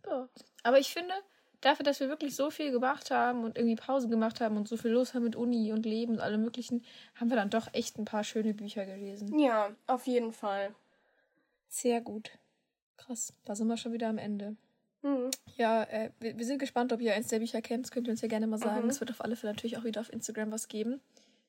Ja. 0.07 0.28
Aber 0.64 0.80
ich 0.80 0.91
finde, 0.91 1.14
dafür, 1.62 1.84
dass 1.84 1.99
wir 1.99 2.09
wirklich 2.09 2.36
so 2.36 2.49
viel 2.49 2.72
gemacht 2.72 3.12
haben 3.12 3.43
und 3.43 3.57
irgendwie 3.57 3.76
Pause 3.76 4.09
gemacht 4.09 4.41
haben 4.41 4.57
und 4.57 4.68
so 4.68 4.78
viel 4.78 4.91
los 4.91 5.14
haben 5.14 5.24
mit 5.24 5.36
Uni 5.36 5.72
und 5.72 5.86
Leben 5.86 6.14
und 6.14 6.20
allem 6.20 6.41
Möglichen, 6.41 6.84
haben 7.16 7.30
wir 7.30 7.38
dann 7.38 7.49
doch 7.49 7.74
echt 7.74 7.97
ein 7.97 8.05
paar 8.05 8.24
schöne 8.24 8.53
Bücher 8.53 8.86
gelesen. 8.86 9.38
Ja, 9.39 9.70
auf 9.88 10.07
jeden 10.07 10.34
Fall. 10.34 10.74
Sehr 11.68 12.01
gut. 12.01 12.32
Krass, 12.97 13.34
da 13.45 13.55
sind 13.55 13.68
wir 13.68 13.78
schon 13.78 13.93
wieder 13.93 14.09
am 14.09 14.18
Ende. 14.18 14.55
Mhm. 15.03 15.32
Ja, 15.55 15.84
äh, 15.84 16.12
wir, 16.20 16.38
wir, 16.38 16.45
sind 16.45 16.59
gespannt, 16.59 16.93
ob 16.93 17.01
ihr 17.01 17.14
eins 17.14 17.30
der 17.30 17.39
Bücher 17.39 17.62
kennt. 17.62 17.86
Das 17.86 17.91
könnt 17.91 18.07
ihr 18.07 18.12
uns 18.12 18.22
ja 18.22 18.28
gerne 18.28 18.47
mal 18.47 18.59
sagen. 18.59 18.84
Mhm. 18.84 18.89
Es 18.89 18.99
wird 18.99 19.12
auf 19.12 19.22
alle 19.22 19.36
Fälle 19.36 19.53
natürlich 19.53 19.78
auch 19.78 19.84
wieder 19.84 20.01
auf 20.01 20.12
Instagram 20.12 20.51
was 20.51 20.68
geben. 20.68 21.01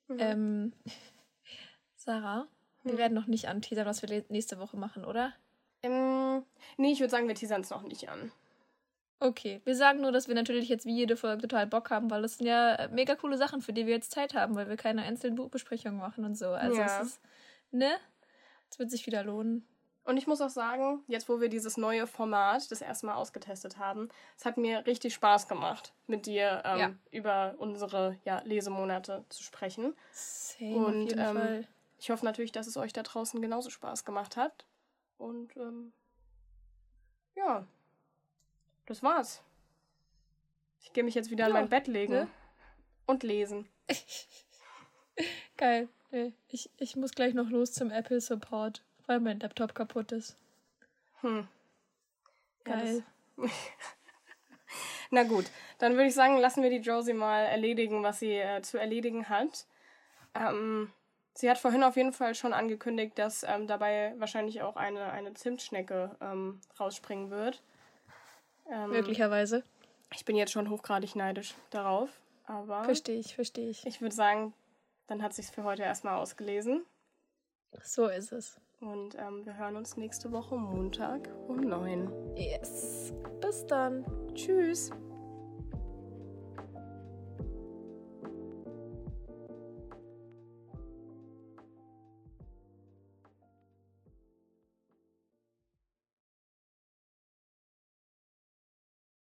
Mhm. 0.08 0.16
Ähm, 0.18 0.72
Sarah, 1.96 2.46
wir 2.82 2.94
mhm. 2.94 2.98
werden 2.98 3.14
noch 3.14 3.26
nicht 3.26 3.48
anteasern, 3.48 3.86
was 3.86 4.02
wir 4.02 4.24
nächste 4.28 4.58
Woche 4.58 4.76
machen, 4.76 5.04
oder? 5.04 5.32
Ähm, 5.82 6.44
nee, 6.76 6.92
ich 6.92 7.00
würde 7.00 7.10
sagen, 7.10 7.28
wir 7.28 7.34
teasern 7.34 7.62
es 7.62 7.70
noch 7.70 7.82
nicht 7.82 8.08
an. 8.08 8.32
Okay, 9.20 9.60
wir 9.64 9.76
sagen 9.76 10.00
nur, 10.00 10.10
dass 10.10 10.26
wir 10.26 10.34
natürlich 10.34 10.68
jetzt 10.68 10.84
wie 10.84 10.96
jede 10.96 11.16
Folge 11.16 11.42
total 11.42 11.68
Bock 11.68 11.90
haben, 11.90 12.10
weil 12.10 12.22
das 12.22 12.38
sind 12.38 12.46
ja 12.46 12.74
äh, 12.74 12.88
mega 12.88 13.14
coole 13.14 13.36
Sachen, 13.36 13.62
für 13.62 13.72
die 13.72 13.86
wir 13.86 13.94
jetzt 13.94 14.10
Zeit 14.10 14.34
haben, 14.34 14.56
weil 14.56 14.68
wir 14.68 14.76
keine 14.76 15.02
einzelnen 15.02 15.36
Buchbesprechungen 15.36 15.96
machen 15.96 16.24
und 16.24 16.36
so. 16.36 16.48
Also 16.48 16.78
ja. 16.78 16.86
es 16.86 17.06
ist, 17.06 17.20
ne? 17.70 17.92
Es 18.68 18.80
wird 18.80 18.90
sich 18.90 19.06
wieder 19.06 19.22
lohnen. 19.22 19.64
Und 20.04 20.16
ich 20.16 20.26
muss 20.26 20.40
auch 20.40 20.50
sagen, 20.50 21.04
jetzt 21.06 21.28
wo 21.28 21.40
wir 21.40 21.48
dieses 21.48 21.76
neue 21.76 22.08
Format 22.08 22.68
das 22.72 22.80
erste 22.80 23.06
Mal 23.06 23.14
ausgetestet 23.14 23.78
haben, 23.78 24.08
es 24.36 24.44
hat 24.44 24.56
mir 24.56 24.84
richtig 24.86 25.14
Spaß 25.14 25.46
gemacht, 25.46 25.92
mit 26.08 26.26
dir 26.26 26.62
ähm, 26.64 26.78
ja. 26.80 26.92
über 27.12 27.54
unsere 27.58 28.18
ja, 28.24 28.40
Lesemonate 28.44 29.24
zu 29.28 29.44
sprechen. 29.44 29.94
Same, 30.10 30.74
Und 30.74 31.02
auf 31.04 31.10
jeden 31.10 31.18
ähm, 31.20 31.36
Fall. 31.36 31.68
Ich 32.02 32.10
hoffe 32.10 32.24
natürlich, 32.24 32.50
dass 32.50 32.66
es 32.66 32.76
euch 32.76 32.92
da 32.92 33.04
draußen 33.04 33.40
genauso 33.40 33.70
Spaß 33.70 34.04
gemacht 34.04 34.36
hat. 34.36 34.66
Und 35.18 35.56
ähm, 35.56 35.92
ja, 37.36 37.64
das 38.86 39.04
war's. 39.04 39.40
Ich 40.80 40.92
gehe 40.92 41.04
mich 41.04 41.14
jetzt 41.14 41.30
wieder 41.30 41.44
ja, 41.44 41.46
in 41.46 41.52
mein 41.52 41.68
Bett 41.68 41.86
legen 41.86 42.12
ne? 42.12 42.28
und 43.06 43.22
lesen. 43.22 43.68
Geil. 45.56 45.88
Ich, 46.48 46.70
ich 46.76 46.96
muss 46.96 47.12
gleich 47.12 47.34
noch 47.34 47.50
los 47.50 47.72
zum 47.72 47.92
Apple 47.92 48.20
Support, 48.20 48.82
weil 49.06 49.20
mein 49.20 49.38
Laptop 49.38 49.72
kaputt 49.72 50.10
ist. 50.10 50.36
Hm. 51.20 51.46
Geil. 52.64 53.04
Ja, 53.36 53.48
Na 55.10 55.22
gut, 55.22 55.44
dann 55.78 55.92
würde 55.92 56.06
ich 56.06 56.14
sagen, 56.14 56.36
lassen 56.38 56.64
wir 56.64 56.70
die 56.70 56.78
Josie 56.78 57.12
mal 57.12 57.44
erledigen, 57.44 58.02
was 58.02 58.18
sie 58.18 58.34
äh, 58.34 58.60
zu 58.60 58.76
erledigen 58.76 59.28
hat. 59.28 59.66
Ähm, 60.34 60.92
sie 61.34 61.50
hat 61.50 61.58
vorhin 61.58 61.82
auf 61.82 61.96
jeden 61.96 62.12
Fall 62.12 62.34
schon 62.34 62.52
angekündigt, 62.52 63.18
dass 63.18 63.42
ähm, 63.42 63.66
dabei 63.66 64.14
wahrscheinlich 64.18 64.62
auch 64.62 64.76
eine, 64.76 65.12
eine 65.12 65.34
Zimtschnecke 65.34 66.16
ähm, 66.20 66.60
rausspringen 66.78 67.30
wird. 67.30 67.62
Ähm, 68.70 68.90
Möglicherweise. 68.90 69.64
Ich 70.14 70.24
bin 70.24 70.36
jetzt 70.36 70.52
schon 70.52 70.70
hochgradig 70.70 71.16
neidisch 71.16 71.54
darauf, 71.70 72.10
aber. 72.44 72.84
Verstehe 72.84 73.18
ich, 73.18 73.34
verstehe 73.34 73.70
ich. 73.70 73.86
Ich 73.86 74.00
würde 74.00 74.14
sagen, 74.14 74.52
dann 75.06 75.22
hat 75.22 75.34
sich's 75.34 75.50
für 75.50 75.64
heute 75.64 75.82
erstmal 75.82 76.18
ausgelesen. 76.18 76.84
So 77.82 78.06
ist 78.08 78.32
es. 78.32 78.60
Und 78.80 79.14
ähm, 79.14 79.46
wir 79.46 79.56
hören 79.56 79.76
uns 79.76 79.96
nächste 79.96 80.32
Woche 80.32 80.56
Montag 80.56 81.28
um 81.46 81.60
neun. 81.60 82.10
Yes. 82.36 83.12
Bis 83.40 83.66
dann. 83.66 84.04
Tschüss. 84.34 84.90